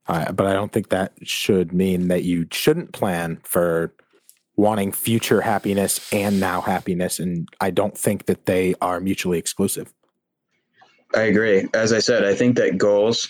uh, 0.07 0.33
but 0.33 0.47
I 0.47 0.53
don't 0.53 0.73
think 0.73 0.91
that 0.91 1.13
should 1.23 1.73
mean 1.73 2.09
that 2.09 2.25
you 2.25 2.47
shouldn't 2.51 2.93
plan 2.93 3.41
for 3.45 3.95
wanting 4.59 4.91
future 4.91 5.41
happiness 5.41 6.13
and 6.13 6.41
now 6.41 6.61
happiness. 6.61 7.21
And 7.21 7.49
I 7.61 7.71
don't 7.71 7.97
think 7.97 8.27
that 8.27 8.47
they 8.47 8.75
are 8.83 8.99
mutually 8.99 9.39
exclusive. 9.39 9.95
I 11.15 11.23
agree. 11.23 11.69
As 11.75 11.93
I 11.93 12.01
said, 12.01 12.25
I 12.25 12.35
think 12.35 12.57
that 12.57 12.77
goals 12.77 13.29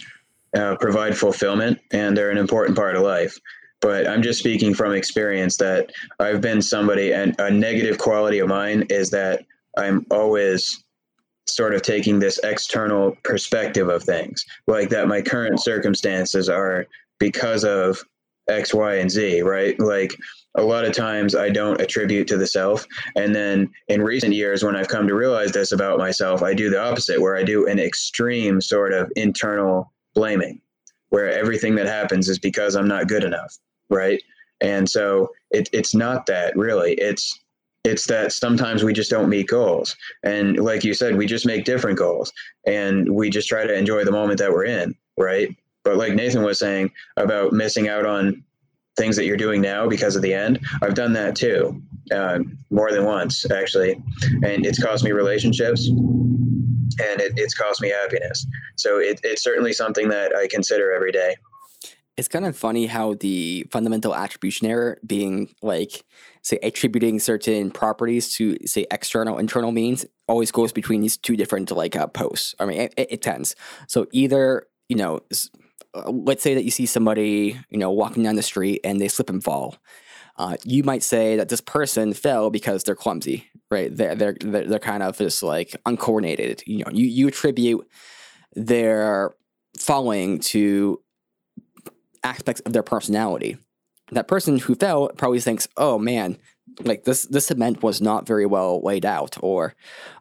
uh, 0.57 0.77
provide 0.77 1.17
fulfillment 1.17 1.79
and 1.93 2.17
they're 2.17 2.31
an 2.31 2.39
important 2.39 2.77
part 2.77 2.97
of 2.97 3.03
life. 3.03 3.39
But 3.81 4.09
I'm 4.09 4.23
just 4.23 4.39
speaking 4.39 4.75
from 4.75 4.93
experience 4.93 5.59
that 5.59 5.93
I've 6.19 6.41
been 6.41 6.63
somebody, 6.63 7.13
and 7.13 7.39
a 7.39 7.49
negative 7.49 7.99
quality 7.99 8.41
of 8.41 8.49
mine 8.49 8.87
is 8.91 9.11
that 9.11 9.45
I'm 9.77 10.05
always 10.11 10.83
sort 11.47 11.75
of 11.75 11.83
taking 11.83 12.19
this 12.19 12.41
external 12.43 13.17
perspective 13.23 13.89
of 13.89 14.03
things, 14.03 14.45
like 14.67 14.89
that 14.89 15.07
my 15.07 15.23
current 15.23 15.63
circumstances 15.63 16.49
are 16.49 16.87
because 17.21 17.65
of 17.65 18.03
X, 18.49 18.75
Y, 18.75 18.95
and 18.97 19.11
Z, 19.11 19.43
right? 19.43 19.79
Like 19.79 20.17
a 20.55 20.63
lot 20.63 20.85
of 20.85 20.93
times 20.93 21.35
I 21.35 21.51
don't 21.51 21.81
attribute 21.81 22.27
to 22.29 22.37
the 22.37 22.47
self. 22.47 22.87
And 23.17 23.35
then 23.35 23.71
in 23.89 24.03
recent 24.03 24.35
years, 24.35 24.65
when 24.65 24.77
I've 24.77 24.89
come 24.89 25.07
to 25.07 25.15
realize 25.15 25.53
this 25.53 25.73
about 25.73 25.99
myself, 25.99 26.43
I 26.43 26.55
do 26.55 26.71
the 26.71 26.81
opposite, 26.81 27.21
where 27.21 27.37
I 27.37 27.45
do 27.45 27.67
an 27.67 27.79
extreme 27.79 28.61
sort 28.61 28.93
of 28.93 29.11
internal 29.17 29.93
blaming, 30.15 30.61
where 31.11 31.31
everything 31.31 31.75
that 31.77 31.87
happens 31.87 32.29
is 32.29 32.39
because 32.39 32.75
I'm 32.75 32.89
not 32.89 33.09
good 33.09 33.25
enough, 33.25 33.57
right? 33.89 34.23
And 34.61 34.89
so 34.89 35.31
it, 35.51 35.69
it's 35.73 35.95
not 35.95 36.27
that 36.27 36.57
really. 36.57 36.95
It's 36.95 37.39
it's 37.85 38.07
that 38.07 38.33
sometimes 38.33 38.83
we 38.83 38.93
just 38.93 39.11
don't 39.11 39.29
meet 39.29 39.47
goals, 39.47 39.97
and 40.25 40.59
like 40.59 40.83
you 40.85 40.93
said, 40.93 41.17
we 41.17 41.27
just 41.27 41.47
make 41.47 41.65
different 41.65 41.97
goals, 41.97 42.33
and 42.67 43.15
we 43.15 43.31
just 43.31 43.49
try 43.49 43.65
to 43.65 43.73
enjoy 43.73 44.05
the 44.05 44.11
moment 44.11 44.41
that 44.41 44.51
we're 44.53 44.65
in, 44.65 44.95
right? 45.17 45.57
But 45.85 45.97
like 45.97 46.15
Nathan 46.15 46.43
was 46.43 46.59
saying 46.59 46.91
about 47.17 47.53
missing 47.53 47.89
out 47.89 48.05
on 48.05 48.45
things 48.97 49.17
that 49.17 49.25
you're 49.25 49.37
doing 49.37 49.61
now 49.61 49.89
because 49.89 50.17
of 50.17 50.23
the 50.23 50.35
end. 50.35 50.59
I've 50.83 50.95
done 50.95 51.13
that 51.13 51.37
too, 51.37 51.81
uh, 52.13 52.41
more 52.71 52.91
than 52.91 53.05
once 53.05 53.49
actually, 53.51 53.93
and 54.45 54.67
it's 54.67 54.83
cost 54.83 55.05
me 55.05 55.13
relationships, 55.13 55.89
and 55.89 57.21
it, 57.21 57.33
it's 57.37 57.55
cost 57.55 57.81
me 57.81 57.91
happiness. 57.91 58.45
So 58.77 58.99
it, 58.99 59.21
it's 59.23 59.43
certainly 59.43 59.73
something 59.73 60.09
that 60.09 60.35
I 60.37 60.49
consider 60.49 60.93
every 60.93 61.13
day. 61.13 61.37
It's 62.17 62.27
kind 62.27 62.45
of 62.45 62.57
funny 62.57 62.87
how 62.87 63.15
the 63.15 63.69
fundamental 63.71 64.13
attribution 64.13 64.67
error 64.67 64.99
being 65.07 65.55
like, 65.63 66.05
say, 66.43 66.59
attributing 66.65 67.21
certain 67.21 67.71
properties 67.71 68.35
to, 68.35 68.57
say, 68.67 68.87
external, 68.91 69.39
internal 69.39 69.71
means 69.71 70.05
always 70.27 70.51
goes 70.51 70.73
between 70.73 71.01
these 71.01 71.17
two 71.17 71.37
different 71.37 71.71
like 71.71 71.95
uh, 71.95 72.09
posts. 72.09 72.57
I 72.59 72.67
mean, 72.67 72.81
it, 72.81 72.95
it 72.97 73.23
tends. 73.23 73.55
So 73.87 74.09
either, 74.11 74.67
you 74.89 74.97
know, 74.97 75.21
uh, 75.95 76.11
let's 76.11 76.43
say 76.43 76.55
that 76.55 76.65
you 76.65 76.71
see 76.71 76.87
somebody, 76.87 77.59
you 77.71 77.79
know, 77.79 77.91
walking 77.91 78.23
down 78.23 78.37
the 78.37 78.43
street 78.43 78.81
and 78.85 79.01
they 79.01 79.09
slip 79.09 79.31
and 79.31 79.43
fall. 79.43 79.77
Uh, 80.37 80.57
you 80.65 80.85
might 80.85 81.03
say 81.03 81.37
that 81.37 81.49
this 81.49 81.61
person 81.61 82.13
fell 82.13 82.51
because 82.51 82.85
they're 82.85 82.95
clumsy, 82.95 83.49
right? 83.71 83.95
They're, 83.95 84.15
they're 84.15 84.37
they're 84.41 84.65
they're 84.65 84.79
kind 84.79 85.03
of 85.03 85.19
just 85.19 85.43
like 85.43 85.75
uncoordinated. 85.85 86.63
You 86.67 86.85
know, 86.85 86.93
you 86.93 87.07
you 87.07 87.29
attribute 87.29 87.89
their 88.55 89.35
falling 89.77 90.39
to 90.41 91.01
aspects 92.23 92.61
of 92.63 92.73
their 92.73 92.85
personality. 92.85 93.57
That 94.13 94.29
person 94.29 94.59
who 94.59 94.77
fell 94.77 95.09
probably 95.09 95.41
thinks, 95.41 95.67
"Oh 95.77 95.99
man, 95.99 96.39
like 96.85 97.05
this 97.05 97.25
this 97.25 97.47
cement 97.47 97.83
was 97.83 98.01
not 98.01 98.27
very 98.27 98.47
well 98.47 98.81
laid 98.83 99.05
out 99.05 99.37
or 99.43 99.75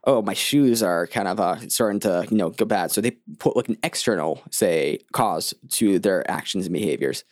oh 0.06 0.22
my 0.22 0.34
shoes 0.34 0.82
are 0.82 1.08
kind 1.08 1.28
of 1.28 1.40
uh, 1.40 1.58
starting 1.70 2.00
to 2.02 2.26
you 2.30 2.38
know 2.38 2.50
go 2.50 2.66
bad. 2.66 2.92
So 2.92 3.02
they 3.02 3.12
put 3.40 3.56
like 3.56 3.70
an 3.70 3.78
external 3.84 4.42
say 4.52 5.00
cause 5.14 5.54
to 5.74 6.00
their 6.00 6.30
actions 6.30 6.66
and 6.66 6.74
behaviors. 6.74 7.24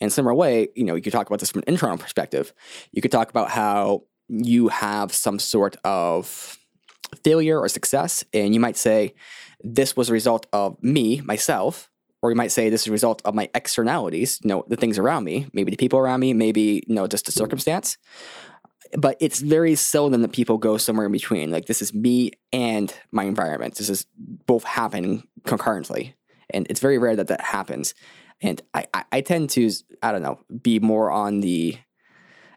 In 0.00 0.10
similar 0.10 0.34
way 0.34 0.68
you 0.74 0.84
know 0.84 0.94
you 0.94 1.02
could 1.02 1.12
talk 1.12 1.26
about 1.26 1.40
this 1.40 1.50
from 1.50 1.60
an 1.60 1.72
internal 1.72 1.98
perspective. 1.98 2.52
You 2.92 3.02
could 3.02 3.12
talk 3.12 3.30
about 3.30 3.50
how 3.50 4.04
you 4.28 4.68
have 4.68 5.12
some 5.12 5.38
sort 5.38 5.76
of 5.84 6.58
failure 7.22 7.60
or 7.60 7.68
success 7.68 8.24
and 8.32 8.54
you 8.54 8.60
might 8.60 8.76
say 8.76 9.14
this 9.62 9.96
was 9.96 10.08
a 10.08 10.12
result 10.12 10.46
of 10.52 10.82
me 10.82 11.20
myself 11.20 11.90
or 12.22 12.30
you 12.30 12.36
might 12.36 12.52
say 12.52 12.70
this 12.70 12.82
is 12.82 12.88
a 12.88 12.92
result 12.92 13.20
of 13.24 13.34
my 13.34 13.50
externalities, 13.52 14.38
you 14.44 14.48
know, 14.48 14.64
the 14.68 14.76
things 14.76 14.96
around 14.96 15.24
me, 15.24 15.48
maybe 15.52 15.72
the 15.72 15.76
people 15.76 15.98
around 15.98 16.20
me, 16.20 16.32
maybe, 16.32 16.84
you 16.86 16.94
know, 16.94 17.08
just 17.08 17.26
the 17.26 17.32
circumstance 17.32 17.98
but 18.98 19.16
it's 19.20 19.40
very 19.40 19.74
seldom 19.74 20.22
that 20.22 20.32
people 20.32 20.58
go 20.58 20.76
somewhere 20.76 21.06
in 21.06 21.12
between. 21.12 21.50
Like 21.50 21.66
this 21.66 21.82
is 21.82 21.94
me 21.94 22.32
and 22.52 22.92
my 23.10 23.24
environment. 23.24 23.76
This 23.76 23.88
is 23.88 24.06
both 24.16 24.64
happening 24.64 25.26
concurrently, 25.44 26.14
and 26.50 26.66
it's 26.68 26.80
very 26.80 26.98
rare 26.98 27.16
that 27.16 27.28
that 27.28 27.40
happens. 27.40 27.94
And 28.40 28.60
I, 28.74 28.86
I, 28.92 29.04
I 29.12 29.20
tend 29.20 29.50
to, 29.50 29.70
I 30.02 30.10
don't 30.10 30.22
know, 30.22 30.40
be 30.62 30.80
more 30.80 31.10
on 31.10 31.40
the 31.40 31.78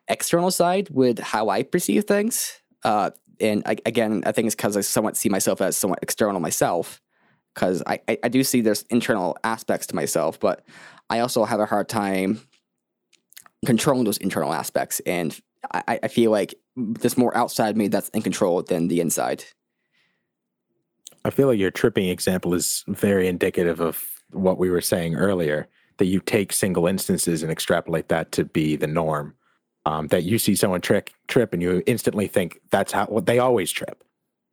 external 0.08 0.52
side 0.52 0.90
with 0.90 1.20
how 1.20 1.50
I 1.50 1.64
perceive 1.64 2.06
things. 2.06 2.60
Uh, 2.84 3.12
and 3.40 3.64
I, 3.66 3.78
again, 3.86 4.24
I 4.26 4.32
think 4.32 4.48
it's 4.48 4.56
because 4.56 4.78
I 4.78 4.82
somewhat 4.82 5.16
see 5.16 5.30
myself 5.30 5.62
as 5.62 5.78
somewhat 5.78 6.00
external 6.02 6.40
myself. 6.40 7.02
Because 7.54 7.84
I, 7.86 8.00
I, 8.08 8.18
I 8.24 8.30
do 8.30 8.44
see 8.44 8.62
there's 8.62 8.84
internal 8.90 9.38
aspects 9.44 9.88
to 9.88 9.96
myself, 9.96 10.40
but 10.40 10.66
I 11.10 11.20
also 11.20 11.46
have 11.46 11.60
a 11.60 11.66
hard 11.66 11.88
time 11.88 12.42
controlling 13.66 14.04
those 14.04 14.18
internal 14.18 14.54
aspects 14.54 15.00
and 15.06 15.40
I, 15.72 16.00
I 16.04 16.08
feel 16.08 16.32
like 16.32 16.56
there's 16.76 17.18
more 17.18 17.36
outside 17.36 17.78
me 17.78 17.88
that's 17.88 18.10
in 18.10 18.22
control 18.22 18.62
than 18.62 18.88
the 18.88 19.02
inside. 19.02 19.44
I 21.24 21.30
feel 21.30 21.48
like 21.48 21.60
your 21.60 21.72
tripping 21.72 22.10
example 22.10 22.54
is 22.54 22.84
very 22.88 23.28
indicative 23.28 23.80
of 23.80 24.04
what 24.32 24.58
we 24.58 24.70
were 24.70 24.82
saying 24.82 25.16
earlier 25.16 25.68
that 25.98 26.06
you 26.06 26.20
take 26.20 26.52
single 26.52 26.88
instances 26.88 27.42
and 27.42 27.52
extrapolate 27.52 28.10
that 28.10 28.32
to 28.34 28.46
be 28.46 28.76
the 28.76 28.88
norm. 28.88 29.36
Um, 29.88 30.08
that 30.08 30.24
you 30.24 30.40
see 30.40 30.56
someone 30.56 30.82
trick 30.82 31.14
trip 31.28 31.54
and 31.54 31.62
you 31.62 31.84
instantly 31.86 32.26
think 32.26 32.60
that's 32.72 32.92
how 32.92 33.06
what 33.06 33.28
they 33.28 33.38
always 33.38 33.72
trip. 33.72 34.04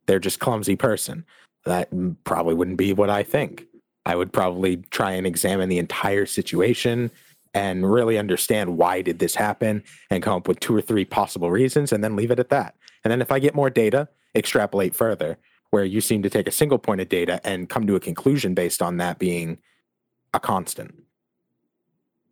They're 0.05 0.19
just 0.19 0.39
clumsy 0.39 0.75
person. 0.75 1.25
That 1.65 1.89
probably 2.23 2.53
wouldn't 2.53 2.77
be 2.77 2.93
what 2.93 3.09
I 3.09 3.23
think. 3.23 3.65
I 4.05 4.15
would 4.15 4.31
probably 4.31 4.77
try 4.91 5.13
and 5.13 5.25
examine 5.25 5.69
the 5.69 5.79
entire 5.79 6.27
situation 6.27 7.09
and 7.53 7.91
really 7.91 8.17
understand 8.17 8.77
why 8.77 9.01
did 9.01 9.19
this 9.19 9.35
happen 9.35 9.83
and 10.09 10.23
come 10.23 10.37
up 10.37 10.47
with 10.47 10.59
two 10.59 10.75
or 10.75 10.81
three 10.81 11.05
possible 11.05 11.51
reasons 11.51 11.91
and 11.91 12.03
then 12.03 12.15
leave 12.15 12.31
it 12.31 12.39
at 12.39 12.49
that. 12.49 12.75
And 13.03 13.11
then 13.11 13.21
if 13.21 13.31
I 13.31 13.39
get 13.39 13.53
more 13.55 13.69
data, 13.69 14.09
extrapolate 14.35 14.95
further 14.95 15.37
where 15.69 15.83
you 15.83 16.01
seem 16.01 16.21
to 16.23 16.29
take 16.29 16.47
a 16.47 16.51
single 16.51 16.77
point 16.77 17.01
of 17.01 17.09
data 17.09 17.41
and 17.43 17.69
come 17.69 17.87
to 17.87 17.95
a 17.95 17.99
conclusion 17.99 18.53
based 18.53 18.81
on 18.81 18.97
that 18.97 19.19
being 19.19 19.57
a 20.33 20.39
constant. 20.39 20.93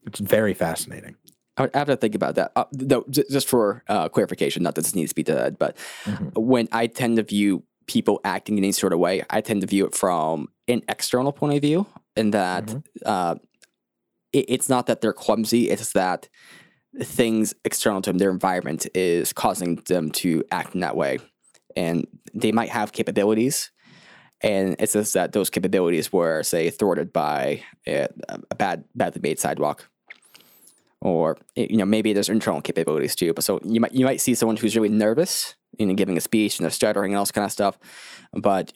It's 0.05 0.19
very 0.19 0.53
fascinating. 0.53 1.15
I 1.57 1.69
have 1.74 1.88
to 1.88 1.97
think 1.97 2.15
about 2.15 2.36
that. 2.36 2.51
Uh, 2.55 2.65
though, 2.72 3.05
just 3.09 3.47
for 3.47 3.84
uh, 3.88 4.09
clarification, 4.09 4.63
not 4.63 4.76
that 4.76 4.82
this 4.82 4.95
needs 4.95 5.11
to 5.11 5.15
be 5.15 5.24
said, 5.26 5.59
but 5.59 5.76
mm-hmm. 6.05 6.30
when 6.39 6.67
I 6.72 6.88
tend 6.88 7.17
to 7.17 7.24
view 7.24 7.63
people 7.88 8.22
acting 8.24 8.57
in 8.57 8.63
any 8.63 8.72
sort 8.72 8.93
of 8.93 8.99
way, 8.99 9.24
I 9.30 9.41
tend 9.41 9.61
to 9.61 9.67
view 9.67 9.86
it 9.86 9.93
from 9.93 10.47
an 10.67 10.82
external 10.88 11.32
point 11.32 11.55
of 11.55 11.61
view, 11.61 11.86
in 12.15 12.32
that 12.32 12.65
Mhm. 12.67 12.84
uh, 13.05 13.36
it, 14.34 14.45
it's 14.47 14.69
not 14.69 14.88
that 14.88 15.01
they're 15.01 15.13
clumsy; 15.13 15.69
it's 15.69 15.93
that 15.93 16.29
things 17.01 17.53
external 17.65 18.01
to 18.01 18.09
them, 18.09 18.17
their 18.17 18.32
environment, 18.32 18.88
is 18.93 19.34
causing 19.34 19.75
them 19.88 20.11
to 20.11 20.43
act 20.51 20.75
in 20.75 20.82
that 20.82 20.95
way, 20.95 21.19
and 21.75 22.05
they 22.34 22.51
might 22.51 22.69
have 22.69 22.91
capabilities. 22.91 23.71
And 24.43 24.75
it's 24.79 24.93
just 24.93 25.13
that 25.13 25.34
those 25.34 25.51
capabilities 25.51 26.11
were, 26.11 26.41
say, 26.41 26.71
thwarted 26.71 27.13
by 27.13 27.61
a, 27.86 28.07
a 28.49 28.55
bad, 28.55 28.86
badly 28.95 29.21
made 29.21 29.39
sidewalk 29.39 29.88
or 31.01 31.38
you 31.55 31.77
know 31.77 31.86
maybe 31.86 32.13
there's 32.13 32.29
internal 32.29 32.61
capabilities 32.61 33.15
too. 33.15 33.34
But 33.34 33.43
so 33.43 33.59
you 33.63 33.82
might 33.82 33.93
you 33.93 34.05
might 34.05 34.21
see 34.21 34.36
someone 34.36 34.57
who's 34.57 34.75
really 34.75 34.89
nervous, 34.89 35.55
you 35.78 35.86
know, 35.86 35.93
giving 35.93 36.17
a 36.17 36.22
speech 36.22 36.57
and 36.57 36.63
they're 36.63 36.72
stuttering 36.72 37.11
and 37.11 37.17
all 37.17 37.24
this 37.24 37.32
kind 37.32 37.45
of 37.45 37.51
stuff. 37.51 37.78
But 38.34 38.74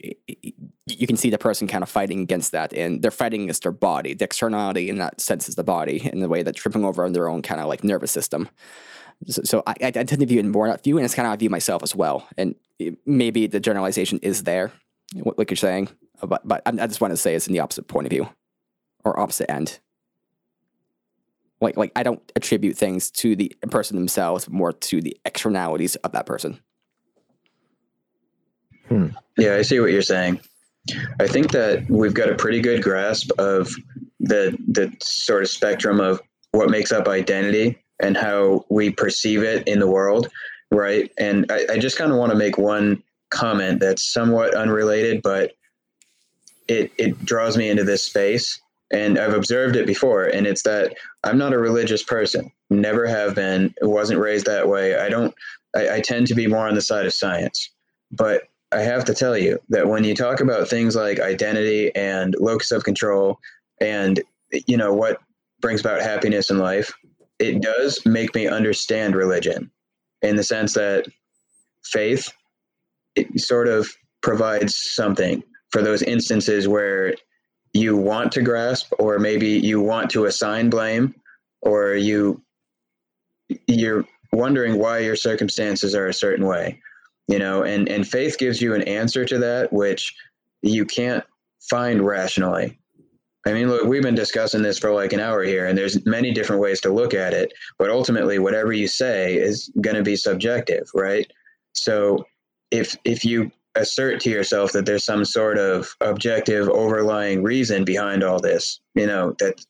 you 0.85 1.07
can 1.07 1.17
see 1.17 1.29
the 1.29 1.37
person 1.37 1.67
kind 1.67 1.83
of 1.83 1.89
fighting 1.89 2.21
against 2.21 2.51
that, 2.51 2.73
and 2.73 3.01
they're 3.01 3.11
fighting 3.11 3.43
against 3.43 3.63
their 3.63 3.71
body. 3.71 4.13
The 4.13 4.25
externality 4.25 4.89
in 4.89 4.97
that 4.97 5.21
sense 5.21 5.47
is 5.49 5.55
the 5.55 5.63
body, 5.63 6.09
in 6.11 6.19
the 6.19 6.29
way 6.29 6.43
that 6.43 6.55
tripping 6.55 6.85
over 6.85 7.05
on 7.05 7.13
their 7.13 7.29
own 7.29 7.41
kind 7.41 7.61
of 7.61 7.67
like 7.67 7.83
nervous 7.83 8.11
system. 8.11 8.49
So, 9.27 9.43
so 9.43 9.63
I, 9.65 9.75
I 9.81 9.91
tend 9.91 10.19
to 10.19 10.25
view 10.25 10.39
it 10.39 10.45
more 10.45 10.67
that 10.67 10.83
view, 10.83 10.97
and 10.97 11.05
it's 11.05 11.15
kind 11.15 11.25
of 11.25 11.29
how 11.29 11.33
I 11.33 11.37
view 11.37 11.49
myself 11.49 11.83
as 11.83 11.95
well. 11.95 12.27
And 12.37 12.55
maybe 13.05 13.47
the 13.47 13.59
generalization 13.59 14.19
is 14.21 14.43
there, 14.43 14.71
like 15.37 15.49
you're 15.49 15.57
saying, 15.57 15.89
but 16.21 16.45
but 16.47 16.61
I 16.65 16.71
just 16.87 17.01
want 17.01 17.11
to 17.11 17.17
say 17.17 17.35
it's 17.35 17.47
in 17.47 17.53
the 17.53 17.59
opposite 17.59 17.87
point 17.87 18.07
of 18.07 18.11
view, 18.11 18.27
or 19.03 19.19
opposite 19.19 19.49
end 19.49 19.79
like 21.61 21.77
like 21.77 21.91
I 21.95 22.03
don't 22.03 22.21
attribute 22.35 22.77
things 22.77 23.11
to 23.11 23.35
the 23.35 23.55
person 23.69 23.95
themselves, 23.95 24.49
more 24.49 24.71
to 24.71 25.01
the 25.01 25.17
externalities 25.25 25.95
of 25.97 26.11
that 26.13 26.25
person. 26.25 26.59
Hmm. 28.87 29.07
Yeah, 29.37 29.55
I 29.55 29.61
see 29.61 29.79
what 29.79 29.91
you're 29.91 30.01
saying. 30.01 30.39
I 31.19 31.27
think 31.27 31.51
that 31.51 31.89
we've 31.89 32.13
got 32.13 32.29
a 32.29 32.35
pretty 32.35 32.61
good 32.61 32.83
grasp 32.83 33.31
of 33.39 33.73
the 34.19 34.57
the 34.67 34.95
sort 35.01 35.43
of 35.43 35.49
spectrum 35.49 35.99
of 35.99 36.21
what 36.51 36.69
makes 36.69 36.91
up 36.91 37.07
identity 37.07 37.83
and 37.99 38.15
how 38.15 38.65
we 38.69 38.89
perceive 38.91 39.43
it 39.43 39.67
in 39.67 39.79
the 39.79 39.87
world, 39.87 40.29
right? 40.71 41.11
And 41.17 41.51
I, 41.51 41.65
I 41.73 41.77
just 41.77 41.97
kind 41.97 42.11
of 42.11 42.17
want 42.17 42.31
to 42.31 42.37
make 42.37 42.57
one 42.57 43.01
comment 43.29 43.79
that's 43.79 44.11
somewhat 44.11 44.53
unrelated, 44.55 45.21
but 45.21 45.53
it 46.67 46.91
it 46.97 47.23
draws 47.25 47.57
me 47.57 47.69
into 47.69 47.83
this 47.83 48.03
space. 48.03 48.59
And 48.91 49.17
I've 49.17 49.33
observed 49.33 49.75
it 49.75 49.87
before, 49.87 50.25
and 50.25 50.45
it's 50.45 50.61
that 50.63 50.95
I'm 51.23 51.39
not 51.39 51.53
a 51.53 51.57
religious 51.57 52.03
person. 52.03 52.51
Never 52.69 53.07
have 53.07 53.33
been. 53.33 53.73
Wasn't 53.81 54.19
raised 54.19 54.45
that 54.45 54.69
way. 54.69 54.95
I 54.97 55.09
don't. 55.09 55.33
I, 55.75 55.95
I 55.95 56.01
tend 56.01 56.27
to 56.27 56.35
be 56.35 56.45
more 56.45 56.67
on 56.67 56.75
the 56.75 56.81
side 56.81 57.07
of 57.07 57.13
science. 57.13 57.71
But 58.11 58.43
I 58.71 58.81
have 58.81 59.05
to 59.05 59.13
tell 59.13 59.37
you 59.37 59.59
that 59.69 59.87
when 59.87 60.03
you 60.03 60.15
talk 60.15 60.39
about 60.39 60.67
things 60.67 60.95
like 60.95 61.19
identity 61.19 61.95
and 61.95 62.35
locus 62.39 62.71
of 62.71 62.83
control 62.83 63.39
and 63.79 64.21
you 64.67 64.77
know 64.77 64.93
what 64.93 65.19
brings 65.61 65.81
about 65.81 66.01
happiness 66.01 66.49
in 66.49 66.57
life, 66.57 66.93
it 67.39 67.61
does 67.61 67.99
make 68.05 68.33
me 68.35 68.47
understand 68.47 69.15
religion 69.15 69.71
in 70.21 70.35
the 70.35 70.43
sense 70.43 70.73
that 70.73 71.07
faith 71.83 72.31
it 73.15 73.39
sort 73.39 73.67
of 73.67 73.89
provides 74.21 74.75
something 74.75 75.43
for 75.69 75.81
those 75.81 76.01
instances 76.01 76.67
where 76.67 77.13
you 77.73 77.95
want 77.95 78.31
to 78.31 78.41
grasp 78.41 78.91
or 78.99 79.19
maybe 79.19 79.47
you 79.47 79.81
want 79.81 80.09
to 80.09 80.25
assign 80.25 80.69
blame 80.69 81.13
or 81.61 81.93
you 81.93 82.41
you're 83.67 84.05
wondering 84.31 84.79
why 84.79 84.99
your 84.99 85.15
circumstances 85.15 85.93
are 85.93 86.07
a 86.07 86.13
certain 86.13 86.45
way 86.45 86.81
you 87.27 87.39
know 87.39 87.63
and 87.63 87.89
and 87.89 88.07
faith 88.07 88.37
gives 88.37 88.61
you 88.61 88.73
an 88.73 88.83
answer 88.83 89.25
to 89.25 89.37
that 89.39 89.71
which 89.71 90.15
you 90.61 90.85
can't 90.85 91.23
find 91.69 92.05
rationally. 92.05 92.77
I 93.47 93.53
mean 93.53 93.69
look 93.69 93.85
we've 93.85 94.03
been 94.03 94.15
discussing 94.15 94.61
this 94.61 94.79
for 94.79 94.91
like 94.91 95.13
an 95.13 95.19
hour 95.19 95.43
here 95.43 95.67
and 95.67 95.77
there's 95.77 96.05
many 96.05 96.31
different 96.31 96.61
ways 96.61 96.81
to 96.81 96.93
look 96.93 97.13
at 97.13 97.33
it 97.33 97.53
but 97.77 97.89
ultimately 97.89 98.39
whatever 98.39 98.73
you 98.73 98.87
say 98.87 99.35
is 99.35 99.71
going 99.81 99.95
to 99.95 100.03
be 100.03 100.15
subjective 100.15 100.87
right? 100.93 101.31
So 101.73 102.25
if 102.71 102.95
if 103.05 103.23
you 103.23 103.51
assert 103.75 104.21
to 104.21 104.29
yourself 104.29 104.71
that 104.71 104.85
there's 104.85 105.03
some 105.03 105.25
sort 105.25 105.57
of 105.57 105.95
objective 106.01 106.69
overlying 106.69 107.43
reason 107.43 107.83
behind 107.83 108.23
all 108.23 108.39
this 108.39 108.79
you 108.95 109.05
know 109.05 109.35
that 109.39 109.63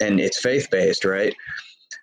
and 0.00 0.20
it's 0.20 0.40
faith 0.40 0.68
based 0.70 1.04
right? 1.04 1.34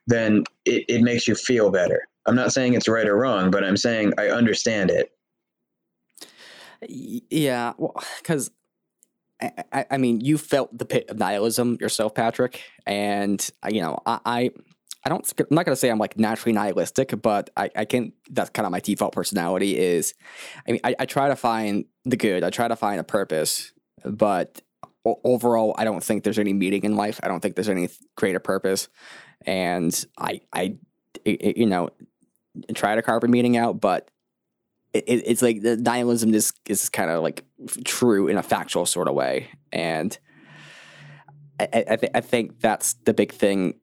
Then 0.08 0.44
it, 0.66 0.86
it 0.88 1.02
makes 1.02 1.28
you 1.28 1.36
feel 1.36 1.70
better 1.70 2.08
i'm 2.30 2.36
not 2.36 2.54
saying 2.54 2.76
it's 2.76 2.88
right 2.88 3.08
or 3.08 3.18
wrong 3.18 3.52
but 3.52 3.64
i'm 3.66 3.78
saying 3.78 4.14
i 4.20 4.30
understand 4.30 4.92
it 4.92 5.12
Yeah, 6.88 7.74
well, 7.78 8.02
because 8.20 8.52
I, 9.42 9.52
I, 9.72 9.86
I 9.92 9.98
mean, 9.98 10.22
you 10.22 10.38
felt 10.38 10.78
the 10.78 10.86
pit 10.86 11.10
of 11.10 11.18
nihilism 11.18 11.78
yourself, 11.82 12.16
Patrick, 12.16 12.62
and 12.86 13.48
you 13.70 13.82
know, 13.82 14.00
I, 14.06 14.20
I, 14.26 14.52
I 15.06 15.10
don't. 15.10 15.34
I'm 15.40 15.48
not 15.52 15.66
gonna 15.66 15.76
say 15.76 15.90
I'm 15.90 16.00
like 16.00 16.18
naturally 16.18 16.54
nihilistic, 16.54 17.22
but 17.22 17.50
I, 17.58 17.70
I 17.76 17.86
can. 17.86 18.14
That's 18.30 18.50
kind 18.50 18.66
of 18.66 18.72
my 18.72 18.80
default 18.80 19.14
personality. 19.14 19.78
Is, 19.78 20.14
I 20.68 20.72
mean, 20.72 20.82
I, 20.84 20.96
I 21.00 21.06
try 21.06 21.30
to 21.30 21.36
find 21.36 21.86
the 22.06 22.18
good. 22.18 22.44
I 22.44 22.50
try 22.50 22.68
to 22.68 22.76
find 22.76 23.00
a 23.00 23.04
purpose, 23.04 23.74
but 24.06 24.62
overall, 25.06 25.76
I 25.78 25.86
don't 25.86 26.04
think 26.04 26.24
there's 26.24 26.40
any 26.40 26.54
meaning 26.54 26.84
in 26.84 26.96
life. 26.96 27.20
I 27.24 27.28
don't 27.28 27.42
think 27.42 27.56
there's 27.56 27.70
any 27.70 27.90
greater 28.16 28.40
purpose, 28.40 28.90
and 29.46 30.06
I, 30.18 30.42
I, 30.54 30.78
you 31.26 31.66
know, 31.66 31.90
try 32.74 32.96
to 32.96 33.02
carve 33.02 33.24
a 33.24 33.28
meaning 33.28 33.58
out, 33.58 33.80
but 33.82 34.10
it, 34.94 35.04
it- 35.08 35.24
it's 35.28 35.42
like 35.42 35.62
the 35.62 35.78
nihilism 35.78 36.34
is 36.34 36.52
is 36.68 36.90
kind 36.90 37.10
of 37.12 37.22
like 37.24 37.44
true 37.86 38.28
in 38.28 38.38
a 38.38 38.44
factual 38.44 38.86
sort 38.86 39.08
of 39.08 39.14
way, 39.16 39.48
and 39.72 40.18
I 41.60 41.68
I, 41.74 41.86
I, 41.92 41.96
th- 41.98 42.12
I 42.16 42.22
think 42.22 42.60
that's 42.60 42.94
the 43.06 43.14
big 43.14 43.32
thing. 43.32 43.76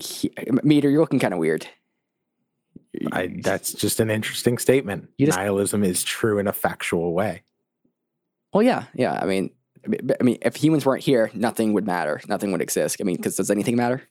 He, 0.00 0.30
Meter, 0.62 0.90
you're 0.90 1.00
looking 1.00 1.20
kind 1.20 1.32
of 1.34 1.40
weird. 1.40 1.66
I, 3.12 3.34
that's 3.42 3.72
just 3.72 3.98
an 4.00 4.10
interesting 4.10 4.58
statement. 4.58 5.08
Just- 5.18 5.36
Nihilism 5.36 5.82
is 5.84 6.02
true 6.04 6.38
in 6.38 6.46
a 6.46 6.52
factual 6.52 7.12
way. 7.12 7.42
well, 8.52 8.62
yeah, 8.62 8.84
yeah. 8.94 9.18
I 9.20 9.26
mean, 9.26 9.50
I 9.86 10.22
mean- 10.22 10.38
if 10.42 10.54
humans 10.56 10.86
weren't 10.86 11.02
here, 11.02 11.30
nothing 11.34 11.72
would 11.72 11.86
matter. 11.86 12.20
Nothing 12.28 12.52
would 12.52 12.62
exist. 12.62 12.96
I 13.00 13.04
mean, 13.04 13.16
because 13.16 13.36
does 13.36 13.50
anything 13.50 13.74
matter? 13.76 14.02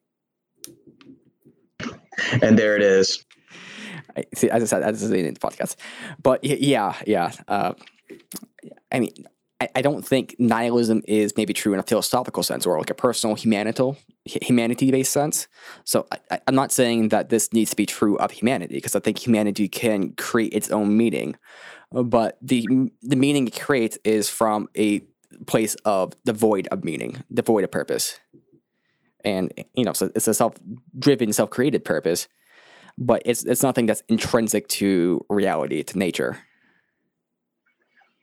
and 2.41 2.57
there 2.59 2.75
it 2.75 2.81
is 2.81 3.23
I, 3.31 3.32
see, 4.35 4.49
as 4.49 4.63
I 4.63 4.65
said, 4.65 4.83
as 4.83 5.03
I 5.03 5.07
said 5.07 5.17
in 5.17 5.33
the 5.33 5.39
podcast, 5.39 5.75
but 6.21 6.43
yeah, 6.43 6.95
yeah. 7.05 7.31
Uh, 7.47 7.73
I 8.91 8.99
mean, 8.99 9.13
I, 9.63 9.69
I 9.75 9.81
don't 9.81 10.05
think 10.05 10.35
nihilism 10.39 11.01
is 11.07 11.35
maybe 11.37 11.53
true 11.53 11.73
in 11.73 11.79
a 11.79 11.83
philosophical 11.83 12.43
sense 12.43 12.65
or 12.65 12.77
like 12.77 12.89
a 12.89 12.95
personal 12.95 13.35
humanital 13.35 13.97
humanity 14.25 14.91
based 14.91 15.11
sense. 15.11 15.47
So 15.85 16.05
I, 16.11 16.39
I'm 16.47 16.55
not 16.55 16.71
saying 16.71 17.09
that 17.09 17.29
this 17.29 17.51
needs 17.53 17.71
to 17.71 17.75
be 17.75 17.85
true 17.85 18.17
of 18.17 18.31
humanity 18.31 18.75
because 18.75 18.95
I 18.95 18.99
think 18.99 19.25
humanity 19.25 19.67
can 19.67 20.13
create 20.13 20.53
its 20.53 20.69
own 20.69 20.95
meaning, 20.95 21.35
but 21.91 22.37
the 22.41 22.65
the 23.01 23.15
meaning 23.15 23.47
it 23.47 23.59
creates 23.59 23.97
is 24.03 24.29
from 24.29 24.69
a 24.77 25.01
place 25.47 25.75
of 25.85 26.13
devoid 26.25 26.67
of 26.67 26.83
meaning, 26.83 27.23
devoid 27.33 27.63
of 27.63 27.71
purpose, 27.71 28.19
and 29.23 29.53
you 29.73 29.83
know, 29.83 29.93
so 29.93 30.11
it's 30.15 30.27
a 30.27 30.33
self 30.33 30.55
driven, 30.97 31.31
self 31.33 31.49
created 31.49 31.85
purpose 31.85 32.27
but 32.97 33.21
it's 33.25 33.43
it's 33.43 33.63
nothing 33.63 33.85
that's 33.85 34.03
intrinsic 34.09 34.67
to 34.67 35.25
reality, 35.29 35.83
to 35.83 35.97
nature. 35.97 36.37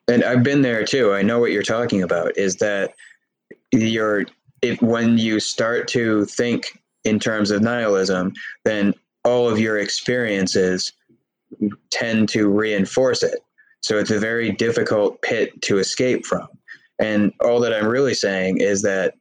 and 0.08 0.24
i've 0.24 0.42
been 0.42 0.62
there 0.62 0.84
too. 0.84 1.12
I 1.12 1.22
know 1.22 1.38
what 1.38 1.52
you're 1.52 1.62
talking 1.62 2.02
about 2.02 2.36
is 2.36 2.56
that 2.56 2.94
you're 3.72 4.26
if 4.62 4.80
when 4.82 5.18
you 5.18 5.40
start 5.40 5.88
to 5.88 6.24
think 6.26 6.78
in 7.04 7.18
terms 7.18 7.50
of 7.50 7.62
nihilism 7.62 8.32
then 8.64 8.94
all 9.24 9.48
of 9.48 9.58
your 9.58 9.78
experiences 9.78 10.92
tend 11.90 12.28
to 12.30 12.48
reinforce 12.48 13.22
it. 13.22 13.40
So 13.82 13.98
it's 13.98 14.10
a 14.10 14.18
very 14.18 14.52
difficult 14.52 15.20
pit 15.22 15.60
to 15.62 15.78
escape 15.78 16.24
from. 16.24 16.48
And 16.98 17.32
all 17.40 17.60
that 17.60 17.72
i'm 17.72 17.86
really 17.86 18.14
saying 18.14 18.58
is 18.58 18.82
that 18.82 19.14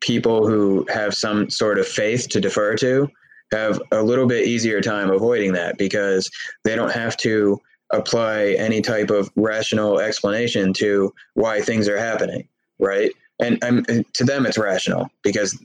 people 0.00 0.46
who 0.46 0.86
have 0.92 1.14
some 1.14 1.48
sort 1.50 1.78
of 1.78 1.86
faith 1.86 2.28
to 2.28 2.40
defer 2.40 2.74
to 2.76 3.08
have 3.52 3.80
a 3.92 4.02
little 4.02 4.26
bit 4.26 4.46
easier 4.46 4.80
time 4.80 5.10
avoiding 5.10 5.52
that 5.52 5.78
because 5.78 6.30
they 6.64 6.74
don't 6.74 6.92
have 6.92 7.16
to 7.18 7.60
apply 7.90 8.56
any 8.58 8.80
type 8.80 9.10
of 9.10 9.30
rational 9.36 10.00
explanation 10.00 10.72
to 10.72 11.12
why 11.34 11.60
things 11.60 11.88
are 11.88 11.98
happening, 11.98 12.48
right? 12.78 13.12
And, 13.38 13.62
um, 13.62 13.84
and 13.88 14.12
to 14.14 14.24
them, 14.24 14.46
it's 14.46 14.58
rational 14.58 15.08
because 15.22 15.58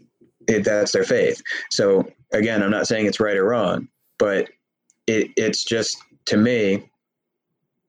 it, 0.48 0.64
that's 0.64 0.92
their 0.92 1.04
faith. 1.04 1.42
So 1.70 2.08
again, 2.32 2.62
I'm 2.62 2.72
not 2.72 2.88
saying 2.88 3.06
it's 3.06 3.20
right 3.20 3.38
or 3.38 3.46
wrong, 3.46 3.88
but 4.20 4.50
it, 5.08 5.32
it's 5.36 5.64
just 5.64 5.98
to 6.26 6.38
me. 6.38 6.88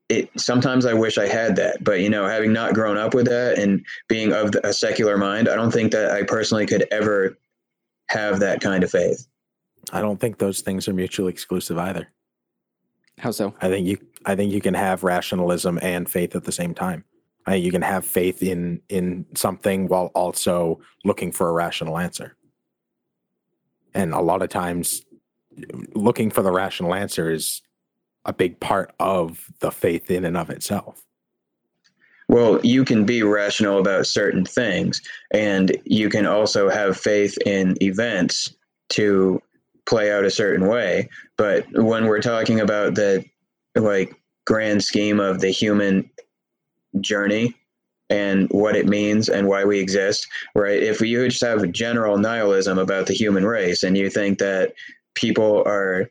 It 0.08 0.28
sometimes 0.36 0.84
I 0.84 0.92
wish 0.92 1.16
I 1.16 1.26
had 1.26 1.56
that, 1.56 1.82
but 1.82 2.00
you 2.00 2.10
know, 2.10 2.26
having 2.26 2.52
not 2.52 2.74
grown 2.74 2.98
up 2.98 3.14
with 3.14 3.26
that 3.26 3.58
and 3.58 3.82
being 4.08 4.32
of 4.32 4.50
a 4.62 4.72
secular 4.72 5.16
mind, 5.16 5.48
I 5.48 5.54
don't 5.54 5.70
think 5.70 5.90
that 5.92 6.10
I 6.10 6.22
personally 6.22 6.66
could 6.66 6.86
ever 6.90 7.38
have 8.08 8.40
that 8.40 8.60
kind 8.60 8.84
of 8.84 8.90
faith. 8.90 9.26
I 9.90 10.00
don't 10.00 10.20
think 10.20 10.38
those 10.38 10.60
things 10.60 10.86
are 10.86 10.92
mutually 10.92 11.30
exclusive 11.32 11.78
either. 11.78 12.08
How 13.18 13.30
so? 13.30 13.54
I 13.60 13.68
think 13.68 13.86
you 13.86 13.98
I 14.24 14.36
think 14.36 14.52
you 14.52 14.60
can 14.60 14.74
have 14.74 15.02
rationalism 15.02 15.78
and 15.82 16.08
faith 16.08 16.34
at 16.36 16.44
the 16.44 16.52
same 16.52 16.74
time. 16.74 17.04
I 17.46 17.52
think 17.52 17.64
you 17.64 17.72
can 17.72 17.82
have 17.82 18.04
faith 18.04 18.42
in 18.42 18.80
in 18.88 19.26
something 19.34 19.88
while 19.88 20.10
also 20.14 20.80
looking 21.04 21.32
for 21.32 21.48
a 21.48 21.52
rational 21.52 21.98
answer. 21.98 22.36
And 23.94 24.14
a 24.14 24.20
lot 24.20 24.42
of 24.42 24.48
times 24.48 25.02
looking 25.94 26.30
for 26.30 26.42
the 26.42 26.52
rational 26.52 26.94
answer 26.94 27.30
is 27.30 27.62
a 28.24 28.32
big 28.32 28.58
part 28.60 28.94
of 28.98 29.50
the 29.60 29.70
faith 29.70 30.10
in 30.10 30.24
and 30.24 30.36
of 30.36 30.48
itself. 30.50 31.04
Well, 32.28 32.60
you 32.62 32.84
can 32.84 33.04
be 33.04 33.22
rational 33.22 33.78
about 33.78 34.06
certain 34.06 34.46
things, 34.46 35.02
and 35.32 35.76
you 35.84 36.08
can 36.08 36.24
also 36.24 36.70
have 36.70 36.96
faith 36.96 37.36
in 37.44 37.76
events 37.82 38.54
to 38.90 39.42
play 39.86 40.12
out 40.12 40.24
a 40.24 40.30
certain 40.30 40.66
way. 40.66 41.08
But 41.36 41.66
when 41.72 42.06
we're 42.06 42.22
talking 42.22 42.60
about 42.60 42.94
the 42.94 43.24
like 43.74 44.14
grand 44.46 44.82
scheme 44.84 45.20
of 45.20 45.40
the 45.40 45.50
human 45.50 46.10
journey 47.00 47.54
and 48.10 48.48
what 48.50 48.76
it 48.76 48.86
means 48.86 49.28
and 49.28 49.48
why 49.48 49.64
we 49.64 49.78
exist, 49.78 50.26
right? 50.54 50.82
If 50.82 51.00
you 51.00 51.26
just 51.28 51.42
have 51.42 51.72
general 51.72 52.18
nihilism 52.18 52.78
about 52.78 53.06
the 53.06 53.14
human 53.14 53.46
race 53.46 53.82
and 53.82 53.96
you 53.96 54.10
think 54.10 54.38
that 54.38 54.74
people 55.14 55.62
are 55.66 56.10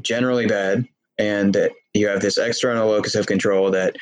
generally 0.00 0.46
bad 0.46 0.86
and 1.18 1.54
that 1.54 1.72
you 1.94 2.08
have 2.08 2.20
this 2.20 2.38
external 2.38 2.88
locus 2.88 3.14
of 3.14 3.26
control 3.26 3.70
that 3.70 3.96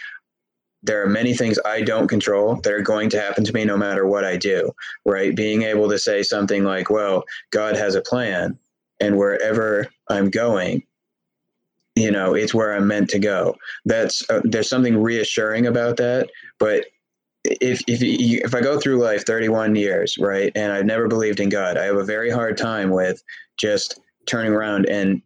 there 0.83 1.03
are 1.03 1.09
many 1.09 1.35
things 1.35 1.59
I 1.65 1.83
don't 1.83 2.09
control 2.09 2.57
that 2.57 2.73
are 2.73 2.81
going 2.81 3.11
to 3.11 3.21
happen 3.21 3.45
to 3.45 3.53
me 3.53 3.65
no 3.65 3.77
matter 3.77 4.07
what 4.07 4.25
I 4.25 4.37
do, 4.37 4.71
right? 5.05 5.35
Being 5.35 5.63
able 5.63 5.89
to 5.89 5.99
say 5.99 6.23
something 6.23 6.65
like, 6.65 6.91
well, 6.91 7.25
God 7.51 7.77
has 7.77 7.95
a 7.95 8.03
plan 8.03 8.59
and 9.01 9.17
wherever 9.17 9.89
I'm 10.09 10.31
going, 10.31 10.83
you 11.95 12.11
know, 12.11 12.35
it's 12.35 12.55
where 12.55 12.75
I'm 12.75 12.87
meant 12.87 13.11
to 13.11 13.19
go. 13.19 13.57
That's 13.85 14.29
uh, 14.31 14.43
there's 14.45 14.69
something 14.69 15.03
reassuring 15.03 15.67
about 15.67 15.97
that, 15.97 16.31
but 16.59 16.87
if 17.45 17.83
if 17.87 18.03
if 18.03 18.55
I 18.55 18.61
go 18.61 18.79
through 18.79 18.99
life 18.99 19.25
31 19.25 19.77
years, 19.77 20.17
right, 20.19 20.53
and 20.55 20.73
I've 20.73 20.85
never 20.85 21.09
believed 21.09 21.41
in 21.41 21.49
God, 21.49 21.77
I 21.77 21.85
have 21.85 21.97
a 21.97 22.05
very 22.05 22.31
hard 22.31 22.57
time 22.57 22.91
with 22.91 23.23
just 23.57 24.01
turning 24.27 24.53
around 24.53 24.87
and 24.87 25.23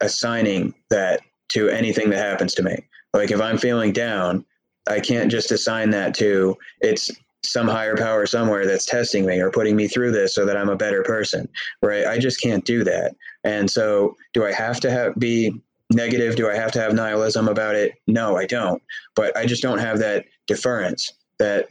assigning 0.00 0.74
that 0.90 1.20
to 1.50 1.68
anything 1.68 2.10
that 2.10 2.18
happens 2.18 2.54
to 2.54 2.62
me. 2.62 2.76
Like 3.12 3.30
if 3.30 3.40
I'm 3.40 3.58
feeling 3.58 3.92
down, 3.92 4.44
I 4.88 5.00
can't 5.00 5.30
just 5.30 5.52
assign 5.52 5.90
that 5.90 6.14
to 6.16 6.56
it's 6.80 7.10
some 7.44 7.68
higher 7.68 7.96
power 7.96 8.26
somewhere 8.26 8.66
that's 8.66 8.84
testing 8.84 9.24
me 9.24 9.40
or 9.40 9.50
putting 9.50 9.76
me 9.76 9.88
through 9.88 10.12
this 10.12 10.34
so 10.34 10.44
that 10.44 10.56
I'm 10.56 10.68
a 10.68 10.76
better 10.76 11.02
person, 11.02 11.48
right? 11.82 12.06
I 12.06 12.18
just 12.18 12.40
can't 12.40 12.64
do 12.64 12.84
that. 12.84 13.14
And 13.44 13.70
so, 13.70 14.16
do 14.34 14.44
I 14.44 14.52
have 14.52 14.80
to 14.80 14.90
have 14.90 15.14
be 15.16 15.60
negative? 15.90 16.36
Do 16.36 16.50
I 16.50 16.54
have 16.54 16.72
to 16.72 16.80
have 16.80 16.94
nihilism 16.94 17.48
about 17.48 17.74
it? 17.74 17.92
No, 18.06 18.36
I 18.36 18.46
don't. 18.46 18.82
But 19.14 19.36
I 19.36 19.46
just 19.46 19.62
don't 19.62 19.78
have 19.78 19.98
that 20.00 20.26
deference 20.46 21.12
that 21.38 21.68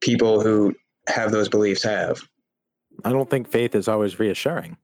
people 0.00 0.40
who 0.40 0.74
have 1.08 1.30
those 1.30 1.48
beliefs 1.48 1.82
have. 1.82 2.22
I 3.04 3.10
don't 3.10 3.28
think 3.28 3.48
faith 3.48 3.74
is 3.74 3.88
always 3.88 4.18
reassuring. 4.18 4.76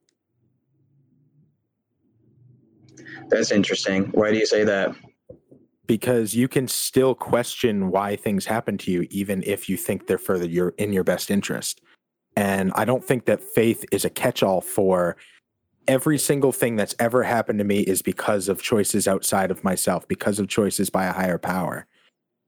That's 3.28 3.52
interesting. 3.52 4.06
Why 4.06 4.32
do 4.32 4.38
you 4.38 4.46
say 4.46 4.64
that? 4.64 4.94
Because 5.90 6.36
you 6.36 6.46
can 6.46 6.68
still 6.68 7.16
question 7.16 7.90
why 7.90 8.14
things 8.14 8.46
happen 8.46 8.78
to 8.78 8.92
you, 8.92 9.08
even 9.10 9.42
if 9.44 9.68
you 9.68 9.76
think 9.76 10.06
they're 10.06 10.18
for 10.18 10.38
the, 10.38 10.48
your 10.48 10.68
in 10.78 10.92
your 10.92 11.02
best 11.02 11.32
interest. 11.32 11.80
And 12.36 12.70
I 12.76 12.84
don't 12.84 13.04
think 13.04 13.24
that 13.24 13.42
faith 13.42 13.84
is 13.90 14.04
a 14.04 14.08
catch-all 14.08 14.60
for 14.60 15.16
every 15.88 16.16
single 16.16 16.52
thing 16.52 16.76
that's 16.76 16.94
ever 17.00 17.24
happened 17.24 17.58
to 17.58 17.64
me 17.64 17.80
is 17.80 18.02
because 18.02 18.48
of 18.48 18.62
choices 18.62 19.08
outside 19.08 19.50
of 19.50 19.64
myself, 19.64 20.06
because 20.06 20.38
of 20.38 20.46
choices 20.46 20.90
by 20.90 21.06
a 21.06 21.12
higher 21.12 21.38
power. 21.38 21.88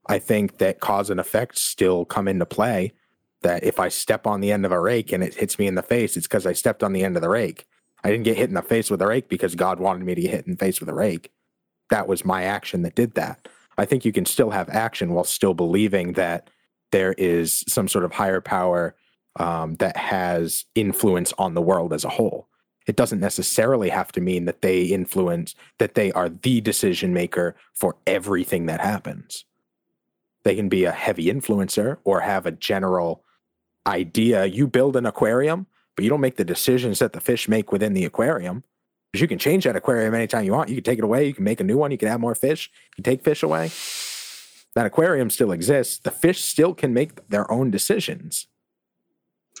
I 0.07 0.19
think 0.19 0.59
that 0.59 0.79
cause 0.79 1.09
and 1.09 1.19
effect 1.19 1.57
still 1.57 2.05
come 2.05 2.29
into 2.29 2.45
play. 2.45 2.93
That 3.41 3.65
if 3.65 3.77
I 3.77 3.89
step 3.89 4.25
on 4.25 4.39
the 4.39 4.53
end 4.53 4.65
of 4.65 4.71
a 4.71 4.79
rake 4.79 5.11
and 5.11 5.21
it 5.21 5.35
hits 5.35 5.59
me 5.59 5.67
in 5.67 5.75
the 5.75 5.83
face, 5.83 6.15
it's 6.15 6.27
because 6.27 6.45
I 6.45 6.53
stepped 6.53 6.81
on 6.81 6.93
the 6.93 7.03
end 7.03 7.17
of 7.17 7.21
the 7.21 7.27
rake. 7.27 7.67
I 8.05 8.09
didn't 8.09 8.23
get 8.23 8.37
hit 8.37 8.47
in 8.47 8.55
the 8.55 8.61
face 8.61 8.89
with 8.89 9.01
a 9.01 9.07
rake 9.07 9.27
because 9.27 9.53
God 9.53 9.81
wanted 9.81 10.05
me 10.05 10.15
to 10.15 10.21
get 10.21 10.31
hit 10.31 10.45
in 10.45 10.53
the 10.53 10.57
face 10.65 10.79
with 10.79 10.87
a 10.87 10.93
rake. 10.93 11.29
That 11.89 12.07
was 12.07 12.25
my 12.25 12.43
action 12.43 12.81
that 12.83 12.95
did 12.95 13.15
that. 13.15 13.47
I 13.77 13.85
think 13.85 14.05
you 14.05 14.11
can 14.11 14.25
still 14.25 14.51
have 14.51 14.69
action 14.69 15.13
while 15.13 15.23
still 15.23 15.53
believing 15.53 16.13
that 16.13 16.49
there 16.91 17.13
is 17.13 17.63
some 17.67 17.87
sort 17.87 18.05
of 18.05 18.13
higher 18.13 18.41
power 18.41 18.95
um, 19.37 19.75
that 19.75 19.97
has 19.97 20.65
influence 20.75 21.33
on 21.37 21.55
the 21.55 21.61
world 21.61 21.91
as 21.91 22.05
a 22.05 22.09
whole. 22.09 22.47
It 22.85 22.95
doesn't 22.95 23.19
necessarily 23.19 23.89
have 23.89 24.11
to 24.11 24.21
mean 24.21 24.45
that 24.45 24.61
they 24.61 24.83
influence, 24.83 25.55
that 25.79 25.95
they 25.95 26.11
are 26.11 26.29
the 26.29 26.61
decision 26.61 27.13
maker 27.13 27.55
for 27.73 27.95
everything 28.05 28.65
that 28.67 28.81
happens. 28.81 29.45
They 30.43 30.55
can 30.55 30.69
be 30.69 30.83
a 30.83 30.91
heavy 30.91 31.25
influencer 31.25 31.97
or 32.03 32.19
have 32.19 32.45
a 32.45 32.51
general 32.51 33.23
idea. 33.87 34.45
You 34.45 34.67
build 34.67 34.95
an 34.95 35.05
aquarium, 35.05 35.67
but 35.95 36.03
you 36.03 36.09
don't 36.09 36.21
make 36.21 36.35
the 36.35 36.45
decisions 36.45 36.99
that 36.99 37.13
the 37.13 37.21
fish 37.21 37.47
make 37.47 37.71
within 37.71 37.93
the 37.93 38.05
aquarium. 38.05 38.63
Because 39.13 39.21
you 39.21 39.27
can 39.27 39.37
change 39.37 39.65
that 39.65 39.75
aquarium 39.75 40.15
anytime 40.15 40.43
you 40.43 40.53
want. 40.53 40.69
You 40.69 40.75
can 40.75 40.83
take 40.83 40.97
it 40.97 41.03
away. 41.03 41.27
You 41.27 41.35
can 41.35 41.43
make 41.43 41.61
a 41.61 41.63
new 41.63 41.77
one. 41.77 41.91
You 41.91 41.99
can 41.99 42.07
add 42.07 42.19
more 42.19 42.33
fish. 42.33 42.71
You 42.97 43.03
can 43.03 43.11
take 43.11 43.23
fish 43.23 43.43
away. 43.43 43.69
That 44.73 44.87
aquarium 44.87 45.29
still 45.29 45.51
exists. 45.51 45.99
The 45.99 46.09
fish 46.09 46.41
still 46.41 46.73
can 46.73 46.95
make 46.95 47.29
their 47.29 47.49
own 47.51 47.69
decisions. 47.69 48.47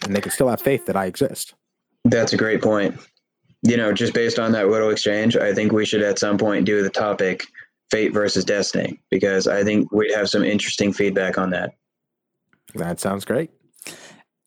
And 0.03 0.15
they 0.15 0.21
can 0.21 0.31
still 0.31 0.49
have 0.49 0.59
faith 0.59 0.87
that 0.87 0.95
I 0.95 1.05
exist. 1.05 1.53
That's 2.03 2.33
a 2.33 2.37
great 2.37 2.63
point. 2.63 2.99
You 3.61 3.77
know, 3.77 3.93
just 3.93 4.15
based 4.15 4.39
on 4.39 4.53
that 4.53 4.69
little 4.69 4.89
exchange, 4.89 5.37
I 5.37 5.53
think 5.53 5.71
we 5.71 5.85
should 5.85 6.01
at 6.01 6.17
some 6.17 6.39
point 6.39 6.65
do 6.65 6.81
the 6.81 6.89
topic 6.89 7.45
fate 7.91 8.11
versus 8.11 8.43
destiny 8.43 8.99
because 9.11 9.47
I 9.47 9.63
think 9.63 9.91
we'd 9.91 10.15
have 10.15 10.29
some 10.29 10.43
interesting 10.43 10.91
feedback 10.91 11.37
on 11.37 11.51
that. 11.51 11.75
That 12.73 12.99
sounds 12.99 13.23
great 13.23 13.51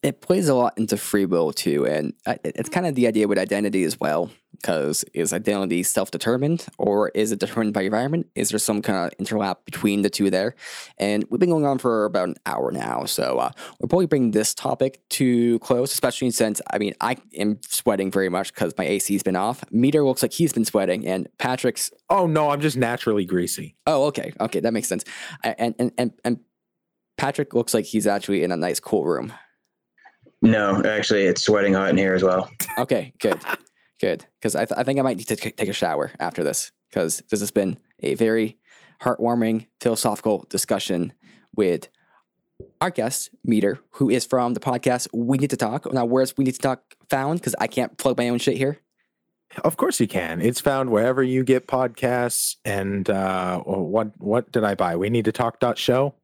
it 0.06 0.20
plays 0.20 0.48
a 0.48 0.54
lot 0.54 0.76
into 0.78 0.96
free 0.96 1.24
will 1.24 1.52
too, 1.52 1.84
and 1.84 2.12
it's 2.44 2.68
kind 2.68 2.86
of 2.86 2.94
the 2.94 3.06
idea 3.06 3.26
with 3.26 3.38
identity 3.38 3.82
as 3.82 3.98
well. 3.98 4.30
Because 4.60 5.04
is 5.14 5.32
identity 5.32 5.82
self-determined, 5.82 6.66
or 6.78 7.10
is 7.10 7.32
it 7.32 7.38
determined 7.38 7.74
by 7.74 7.82
environment? 7.82 8.28
Is 8.34 8.50
there 8.50 8.58
some 8.58 8.82
kind 8.82 9.12
of 9.12 9.18
interlap 9.18 9.56
between 9.64 10.02
the 10.02 10.10
two 10.10 10.30
there? 10.30 10.54
And 10.98 11.24
we've 11.30 11.40
been 11.40 11.50
going 11.50 11.66
on 11.66 11.78
for 11.78 12.04
about 12.04 12.28
an 12.28 12.36
hour 12.46 12.70
now, 12.70 13.04
so 13.04 13.38
uh, 13.38 13.50
we'll 13.80 13.88
probably 13.88 14.06
bring 14.06 14.32
this 14.32 14.54
topic 14.54 15.00
to 15.10 15.58
close. 15.60 15.92
Especially 15.92 16.30
since 16.30 16.60
I 16.72 16.78
mean 16.78 16.94
I 17.00 17.16
am 17.36 17.58
sweating 17.62 18.10
very 18.10 18.28
much 18.28 18.54
because 18.54 18.74
my 18.78 18.84
AC's 18.84 19.22
been 19.22 19.36
off. 19.36 19.64
Meter 19.70 20.04
looks 20.04 20.22
like 20.22 20.32
he's 20.32 20.52
been 20.52 20.64
sweating, 20.64 21.06
and 21.06 21.28
Patrick's. 21.38 21.90
Oh 22.10 22.26
no, 22.26 22.50
I'm 22.50 22.60
just 22.60 22.76
naturally 22.76 23.24
greasy. 23.24 23.76
Oh 23.86 24.04
okay, 24.06 24.32
okay, 24.40 24.60
that 24.60 24.72
makes 24.72 24.88
sense. 24.88 25.04
And 25.42 25.74
and 25.78 25.92
and 25.98 26.12
and 26.24 26.40
Patrick 27.16 27.54
looks 27.54 27.74
like 27.74 27.84
he's 27.84 28.06
actually 28.06 28.42
in 28.42 28.52
a 28.52 28.56
nice 28.56 28.80
cool 28.80 29.04
room. 29.04 29.32
No, 30.42 30.82
actually, 30.84 31.24
it's 31.24 31.42
sweating 31.42 31.74
hot 31.74 31.90
in 31.90 31.96
here 31.96 32.14
as 32.14 32.22
well. 32.22 32.50
Okay, 32.78 33.12
good, 33.20 33.40
good. 34.00 34.26
Because 34.38 34.54
I, 34.54 34.64
th- 34.64 34.78
I 34.78 34.82
think 34.84 34.98
I 34.98 35.02
might 35.02 35.16
need 35.16 35.28
to 35.28 35.36
take 35.36 35.68
a 35.68 35.72
shower 35.72 36.12
after 36.18 36.42
this 36.42 36.72
because 36.90 37.22
this 37.30 37.40
has 37.40 37.50
been 37.50 37.78
a 38.00 38.14
very 38.14 38.58
heartwarming 39.02 39.66
philosophical 39.80 40.46
discussion 40.48 41.12
with 41.54 41.88
our 42.80 42.90
guest 42.90 43.30
Meter, 43.44 43.80
who 43.92 44.10
is 44.10 44.24
from 44.24 44.54
the 44.54 44.60
podcast 44.60 45.08
We 45.12 45.38
Need 45.38 45.50
to 45.50 45.56
Talk. 45.56 45.92
Now, 45.92 46.04
where's 46.04 46.36
We 46.36 46.44
Need 46.44 46.54
to 46.54 46.60
Talk 46.60 46.94
found? 47.10 47.40
Because 47.40 47.54
I 47.58 47.66
can't 47.66 47.96
plug 47.98 48.16
my 48.16 48.28
own 48.28 48.38
shit 48.38 48.56
here. 48.56 48.78
Of 49.62 49.76
course 49.76 50.00
you 50.00 50.08
can. 50.08 50.40
It's 50.40 50.60
found 50.60 50.90
wherever 50.90 51.22
you 51.22 51.44
get 51.44 51.68
podcasts. 51.68 52.56
And 52.64 53.08
uh, 53.08 53.60
what 53.60 54.12
what 54.18 54.50
did 54.52 54.64
I 54.64 54.74
buy? 54.74 54.96
We 54.96 55.08
need 55.08 55.26
to 55.26 55.32
talk 55.32 55.60
dot 55.60 55.78
show. 55.78 56.14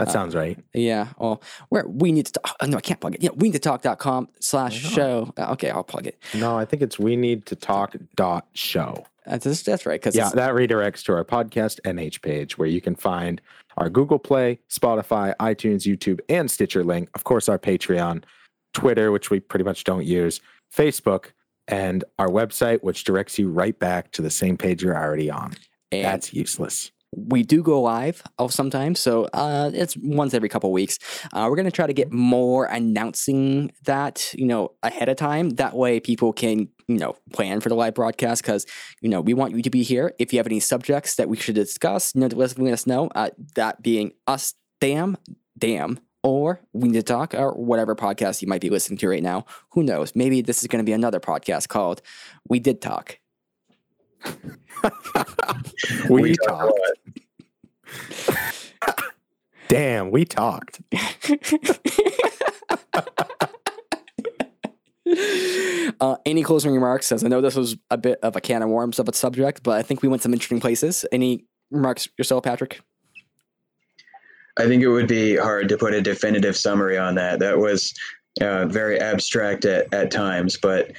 That 0.00 0.08
uh, 0.08 0.12
sounds 0.12 0.34
right. 0.34 0.58
Yeah. 0.72 1.08
Well, 1.18 1.42
where 1.68 1.86
we 1.86 2.10
need 2.10 2.24
to 2.24 2.32
talk. 2.32 2.56
Oh, 2.58 2.66
no, 2.66 2.78
I 2.78 2.80
can't 2.80 2.98
plug 2.98 3.14
it. 3.14 3.22
Yeah. 3.22 3.30
We 3.36 3.48
need 3.48 3.52
to 3.52 3.58
talk.com 3.58 4.28
slash 4.40 4.74
show. 4.74 5.30
Uh, 5.36 5.52
okay. 5.52 5.68
I'll 5.68 5.84
plug 5.84 6.06
it. 6.06 6.18
No, 6.32 6.58
I 6.58 6.64
think 6.64 6.80
it's 6.82 6.98
we 6.98 7.16
need 7.16 7.44
to 7.46 7.54
talk 7.54 7.94
dot 8.16 8.48
show. 8.54 9.04
That's, 9.26 9.62
that's 9.62 9.84
right. 9.84 10.00
Cause 10.00 10.16
yeah, 10.16 10.30
that 10.30 10.54
redirects 10.54 11.04
to 11.04 11.12
our 11.12 11.24
podcast 11.24 11.80
NH 11.82 12.22
page 12.22 12.56
where 12.56 12.66
you 12.66 12.80
can 12.80 12.94
find 12.94 13.42
our 13.76 13.90
Google 13.90 14.18
Play, 14.18 14.58
Spotify, 14.70 15.34
iTunes, 15.36 15.86
YouTube, 15.86 16.20
and 16.30 16.50
Stitcher 16.50 16.82
link. 16.82 17.10
Of 17.14 17.24
course, 17.24 17.46
our 17.48 17.58
Patreon, 17.58 18.24
Twitter, 18.72 19.12
which 19.12 19.28
we 19.28 19.38
pretty 19.38 19.64
much 19.66 19.84
don't 19.84 20.06
use, 20.06 20.40
Facebook, 20.74 21.26
and 21.68 22.04
our 22.18 22.28
website, 22.28 22.82
which 22.82 23.04
directs 23.04 23.38
you 23.38 23.50
right 23.50 23.78
back 23.78 24.10
to 24.12 24.22
the 24.22 24.30
same 24.30 24.56
page 24.56 24.82
you're 24.82 24.96
already 24.96 25.30
on. 25.30 25.52
And 25.92 26.04
That's 26.04 26.32
useless 26.32 26.90
we 27.12 27.42
do 27.42 27.62
go 27.62 27.80
live 27.80 28.22
sometimes, 28.48 29.00
so 29.00 29.24
uh, 29.32 29.70
it's 29.74 29.96
once 29.96 30.32
every 30.32 30.48
couple 30.48 30.70
weeks. 30.72 30.98
Uh, 31.32 31.46
we're 31.50 31.56
gonna 31.56 31.70
try 31.70 31.86
to 31.86 31.92
get 31.92 32.12
more 32.12 32.66
announcing 32.66 33.72
that 33.84 34.32
you 34.34 34.46
know 34.46 34.72
ahead 34.82 35.08
of 35.08 35.16
time. 35.16 35.50
That 35.50 35.74
way, 35.74 35.98
people 36.00 36.32
can 36.32 36.68
you 36.86 36.98
know 36.98 37.16
plan 37.32 37.60
for 37.60 37.68
the 37.68 37.74
live 37.74 37.94
broadcast 37.94 38.42
because 38.42 38.64
you 39.00 39.08
know 39.08 39.20
we 39.20 39.34
want 39.34 39.56
you 39.56 39.62
to 39.62 39.70
be 39.70 39.82
here. 39.82 40.12
If 40.18 40.32
you 40.32 40.38
have 40.38 40.46
any 40.46 40.60
subjects 40.60 41.16
that 41.16 41.28
we 41.28 41.36
should 41.36 41.56
discuss, 41.56 42.14
you 42.14 42.20
know, 42.20 42.28
let 42.28 42.58
us 42.60 42.86
know. 42.86 43.08
Uh, 43.14 43.30
that 43.56 43.82
being 43.82 44.12
us, 44.26 44.54
damn, 44.80 45.16
damn. 45.58 45.98
Or 46.22 46.60
we 46.74 46.88
need 46.88 46.98
to 46.98 47.02
talk, 47.02 47.34
or 47.34 47.52
whatever 47.52 47.96
podcast 47.96 48.42
you 48.42 48.48
might 48.48 48.60
be 48.60 48.68
listening 48.68 48.98
to 48.98 49.08
right 49.08 49.22
now. 49.22 49.46
Who 49.70 49.82
knows? 49.82 50.14
Maybe 50.14 50.42
this 50.42 50.60
is 50.60 50.68
going 50.68 50.84
to 50.84 50.88
be 50.88 50.92
another 50.92 51.18
podcast 51.18 51.68
called 51.68 52.02
"We 52.48 52.60
Did 52.60 52.82
Talk." 52.82 53.18
We, 56.08 56.22
We 56.22 56.34
talk 56.46 56.70
a 56.70 56.72
talked. 56.72 57.00
Damn, 59.68 60.10
we 60.10 60.24
talked. 60.24 60.80
uh, 66.00 66.16
any 66.26 66.42
closing 66.42 66.72
remarks? 66.72 67.12
As 67.12 67.24
I 67.24 67.28
know 67.28 67.40
this 67.40 67.54
was 67.54 67.76
a 67.90 67.96
bit 67.96 68.18
of 68.22 68.36
a 68.36 68.40
can 68.40 68.62
of 68.62 68.68
worms 68.68 68.98
of 68.98 69.08
a 69.08 69.14
subject, 69.14 69.62
but 69.62 69.78
I 69.78 69.82
think 69.82 70.02
we 70.02 70.08
went 70.08 70.22
some 70.22 70.32
interesting 70.32 70.60
places. 70.60 71.04
Any 71.12 71.44
remarks 71.70 72.08
yourself, 72.18 72.44
Patrick? 72.44 72.80
I 74.58 74.66
think 74.66 74.82
it 74.82 74.88
would 74.88 75.08
be 75.08 75.36
hard 75.36 75.68
to 75.68 75.78
put 75.78 75.94
a 75.94 76.00
definitive 76.00 76.56
summary 76.56 76.98
on 76.98 77.14
that. 77.14 77.38
That 77.38 77.58
was 77.58 77.94
uh, 78.40 78.66
very 78.66 79.00
abstract 79.00 79.64
at, 79.64 79.92
at 79.94 80.10
times, 80.10 80.56
but 80.56 80.92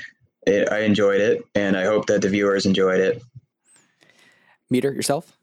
it, 0.46 0.72
I 0.72 0.80
enjoyed 0.80 1.22
it, 1.22 1.44
and 1.56 1.78
I 1.78 1.86
hope 1.86 2.08
that 2.08 2.22
the 2.22 2.30
viewers 2.30 2.66
enjoyed 2.66 3.00
it. 3.00 3.22
Meter 4.70 4.92
yourself? 4.92 5.38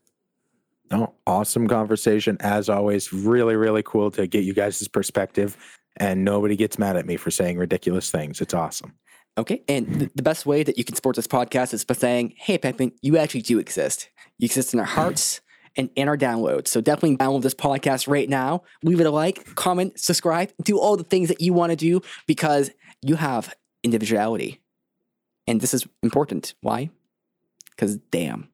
No, 0.90 1.14
awesome 1.26 1.68
conversation 1.68 2.38
as 2.40 2.68
always. 2.68 3.12
Really, 3.12 3.57
really 3.57 3.82
cool 3.82 4.11
to 4.12 4.26
get 4.26 4.44
you 4.44 4.55
guys' 4.55 4.88
perspective. 4.88 5.57
And 5.99 6.24
nobody 6.24 6.57
gets 6.57 6.78
mad 6.78 6.96
at 6.96 7.07
me 7.07 7.16
for 7.16 7.30
saying 7.30 7.59
ridiculous 7.59 8.11
things. 8.11 8.40
It's 8.40 8.55
awesome. 8.55 8.94
Okay. 9.36 9.62
And 9.68 9.99
th- 9.99 10.11
the 10.14 10.22
best 10.22 10.46
way 10.46 10.62
that 10.62 10.78
you 10.78 10.84
can 10.84 10.94
support 10.94 11.16
this 11.16 11.26
podcast 11.26 11.74
is 11.74 11.84
by 11.84 11.94
saying, 11.94 12.34
hey, 12.36 12.57
Pepin, 12.59 12.92
you 13.03 13.18
actually 13.18 13.42
do 13.42 13.59
exist. 13.59 14.09
You 14.38 14.46
exist 14.46 14.72
in 14.72 14.80
our 14.80 14.86
hearts 14.86 15.40
and 15.76 15.90
in 15.94 16.09
our 16.09 16.16
downloads. 16.16 16.68
So 16.68 16.80
definitely 16.80 17.16
download 17.16 17.42
this 17.42 17.55
podcast 17.55 18.09
right 18.09 18.28
now. 18.28 18.62
Leave 18.82 19.01
it 19.01 19.07
a 19.07 19.11
like, 19.11 19.55
comment, 19.55 19.99
subscribe, 19.99 20.51
do 20.64 20.78
all 20.78 20.96
the 20.96 21.05
things 21.05 21.28
that 21.28 21.40
you 21.40 21.53
want 21.53 21.70
to 21.70 21.76
do 21.76 22.01
because 22.26 22.70
you 23.03 23.16
have 23.16 23.55
individuality. 23.84 24.61
And 25.49 25.61
this 25.61 25.72
is 25.72 25.86
important. 26.03 26.55
Why? 26.61 26.90
Because 27.70 27.96
damn. 28.11 28.49